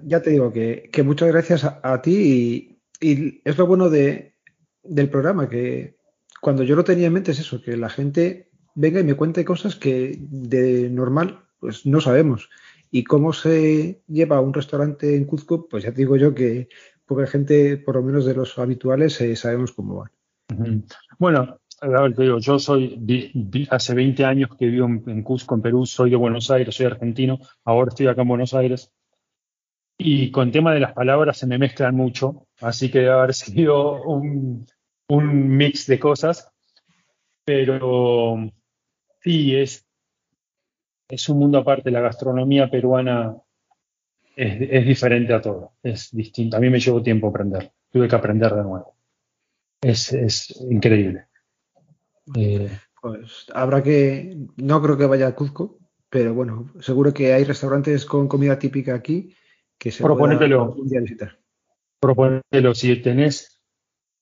ya, 0.05 0.23
te 0.23 0.31
digo 0.31 0.53
que, 0.53 0.91
muchas 1.05 1.29
gracias 1.29 1.64
a, 1.64 2.03
ti 2.03 2.79
y, 3.01 3.41
es 3.45 3.59
lo 3.59 3.66
bueno 3.66 3.91
de, 3.91 4.37
del 4.85 5.11
programa, 5.11 5.49
que 5.49 5.97
cuando 6.41 6.62
yo 6.62 6.77
lo 6.77 6.85
tenía 6.85 7.09
en 7.09 7.14
mente 7.14 7.33
es 7.33 7.41
eso, 7.41 7.61
que 7.61 7.77
la 7.77 7.89
gente 7.89 8.49
venga 8.77 9.01
y 9.01 9.05
me 9.05 9.14
cuente 9.14 9.45
cosas 9.45 9.75
que 9.75 10.16
de 10.21 10.89
normal 10.89 11.41
pues 11.59 11.85
no 11.85 12.01
sabemos. 12.01 12.49
Y 12.93 13.03
cómo 13.03 13.33
se 13.33 14.05
lleva 14.07 14.41
un 14.41 14.55
restaurante 14.55 15.16
en 15.16 15.25
Cuzco, 15.25 15.69
pues 15.69 15.83
ya 15.83 15.91
te 15.91 15.97
digo 15.97 16.16
yo 16.16 16.33
que 16.33 16.69
poca 17.05 17.27
gente, 17.27 17.77
por 17.77 17.97
lo 17.97 18.05
menos 18.05 18.25
de 18.25 18.35
los 18.35 18.57
habituales, 18.57 19.21
eh, 19.21 19.35
sabemos 19.35 19.73
cómo 19.73 19.97
van. 19.97 20.85
Bueno, 21.19 21.59
a 21.81 21.89
ver, 21.89 22.14
te 22.14 22.23
digo, 22.23 22.39
yo 22.39 22.61
soy, 22.61 23.66
hace 23.69 23.95
20 23.95 24.25
años 24.25 24.51
que 24.57 24.66
vivo 24.66 24.87
en, 24.87 25.23
Cusco, 25.25 25.57
en 25.57 25.62
Perú, 25.62 25.87
soy 25.87 26.11
de 26.11 26.16
Buenos 26.16 26.53
Aires, 26.53 26.77
soy 26.77 26.87
argentino, 26.87 27.41
ahora 27.64 27.89
estoy 27.89 28.07
acá 28.07 28.23
en 28.23 28.29
Buenos 28.29 28.55
Aires. 28.55 28.93
Y 30.01 30.30
con 30.30 30.53
tema 30.53 30.72
de 30.72 30.80
las 30.80 30.92
palabras 30.92 31.38
se 31.38 31.49
me 31.49 31.59
mezclan 31.59 31.96
mucho, 31.96 32.46
así 32.61 32.88
que 32.88 33.01
debe 33.01 33.11
haber 33.11 33.34
sido 33.34 34.03
un, 34.05 34.66
un 35.09 35.49
mix 35.57 35.86
de 35.86 35.99
cosas. 35.99 36.49
Pero 37.44 38.36
sí, 39.20 39.57
es, 39.57 39.84
es 41.09 41.28
un 41.28 41.38
mundo 41.40 41.59
aparte. 41.59 41.90
La 41.90 42.01
gastronomía 42.01 42.70
peruana 42.70 43.34
es, 44.36 44.86
diferente 44.86 45.34
a 45.34 45.40
todo, 45.40 45.72
es 45.82 46.11
distinto. 46.12 46.57
A 46.57 46.61
mí 46.61 46.70
me 46.70 46.78
llevó 46.78 47.03
tiempo 47.03 47.28
aprender, 47.28 47.72
tuve 47.90 48.07
que 48.07 48.14
aprender 48.14 48.55
de 48.55 48.62
nuevo. 48.62 48.94
Es, 49.80 50.12
es 50.12 50.61
increíble. 50.70 51.26
Eh, 52.36 52.70
pues 53.01 53.46
habrá 53.55 53.82
que, 53.82 54.36
no 54.57 54.80
creo 54.82 54.96
que 54.96 55.07
vaya 55.07 55.28
a 55.28 55.34
Cuzco, 55.34 55.78
pero 56.11 56.34
bueno, 56.34 56.72
seguro 56.80 57.12
que 57.12 57.32
hay 57.32 57.44
restaurantes 57.44 58.05
con 58.05 58.28
comida 58.28 58.59
típica 58.59 58.94
aquí 58.94 59.34
que 59.79 59.91
se 59.91 60.03
visitar. 61.01 61.39
Proponetelo, 62.01 62.74
si 62.74 62.97
tenés, 62.97 63.62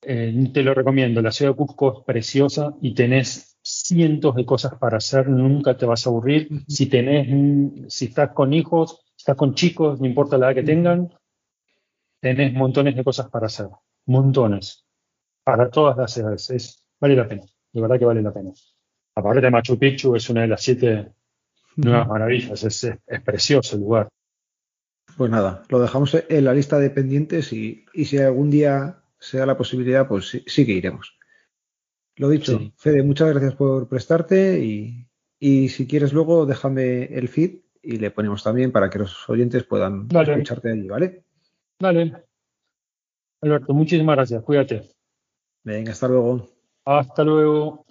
eh, 0.02 0.50
te 0.52 0.62
lo 0.62 0.74
recomiendo, 0.74 1.20
la 1.20 1.32
ciudad 1.32 1.52
de 1.52 1.56
Cuzco 1.56 1.98
es 1.98 2.04
preciosa 2.04 2.74
y 2.80 2.94
tenés 2.94 3.58
cientos 3.62 4.34
de 4.34 4.46
cosas 4.46 4.74
para 4.78 4.98
hacer, 4.98 5.28
nunca 5.28 5.76
te 5.76 5.86
vas 5.86 6.06
a 6.06 6.10
aburrir. 6.10 6.48
Si 6.68 6.86
tenés, 6.86 7.92
si 7.92 8.06
estás 8.06 8.30
con 8.30 8.52
hijos, 8.52 9.04
estás 9.16 9.36
con 9.36 9.54
chicos, 9.54 10.00
no 10.00 10.06
importa 10.06 10.38
la 10.38 10.46
edad 10.46 10.54
que 10.54 10.62
tengan, 10.62 11.12
tenés 12.20 12.52
montones 12.52 12.94
de 12.94 13.04
cosas 13.04 13.28
para 13.28 13.46
hacer, 13.46 13.68
montones, 14.06 14.86
para 15.42 15.70
todas 15.70 15.96
las 15.96 16.16
edades, 16.16 16.50
es, 16.50 16.88
vale 17.00 17.16
la 17.16 17.28
pena, 17.28 17.42
de 17.72 17.80
verdad 17.80 17.98
que 17.98 18.04
vale 18.04 18.22
la 18.22 18.32
pena. 18.32 18.52
Aparte 19.14 19.40
de 19.40 19.50
Machu 19.50 19.78
Picchu 19.78 20.14
es 20.14 20.28
una 20.28 20.42
de 20.42 20.48
las 20.48 20.62
siete 20.62 21.12
nuevas 21.76 22.08
maravillas, 22.08 22.62
es, 22.62 22.84
es, 22.84 23.22
precioso 23.22 23.76
el 23.76 23.82
lugar. 23.82 24.08
Pues 25.16 25.30
nada, 25.30 25.62
lo 25.68 25.80
dejamos 25.80 26.14
en 26.14 26.44
la 26.44 26.52
lista 26.52 26.78
de 26.78 26.90
pendientes 26.90 27.52
y, 27.52 27.86
si 27.94 28.18
algún 28.18 28.50
día 28.50 28.98
se 29.18 29.38
da 29.38 29.46
la 29.46 29.56
posibilidad, 29.56 30.06
pues 30.06 30.42
sí 30.46 30.66
que 30.66 30.72
iremos. 30.72 31.16
Lo 32.16 32.28
dicho, 32.28 32.60
Fede, 32.76 33.02
muchas 33.02 33.30
gracias 33.30 33.54
por 33.54 33.88
prestarte 33.88 34.62
y, 34.64 35.68
si 35.68 35.86
quieres 35.86 36.12
luego 36.12 36.44
déjame 36.44 37.04
el 37.04 37.28
feed 37.28 37.60
y 37.82 37.98
le 37.98 38.10
ponemos 38.10 38.42
también 38.42 38.72
para 38.72 38.90
que 38.90 38.98
los 38.98 39.28
oyentes 39.28 39.64
puedan 39.64 40.08
escucharte 40.10 40.72
allí, 40.72 40.88
¿vale? 40.88 41.24
Dale. 41.78 42.24
Alberto, 43.42 43.74
muchísimas 43.74 44.16
gracias. 44.16 44.42
Cuídate. 44.42 44.82
Venga, 45.62 45.92
hasta 45.92 46.08
luego. 46.08 46.48
Hasta 46.84 47.22
luego. 47.24 47.85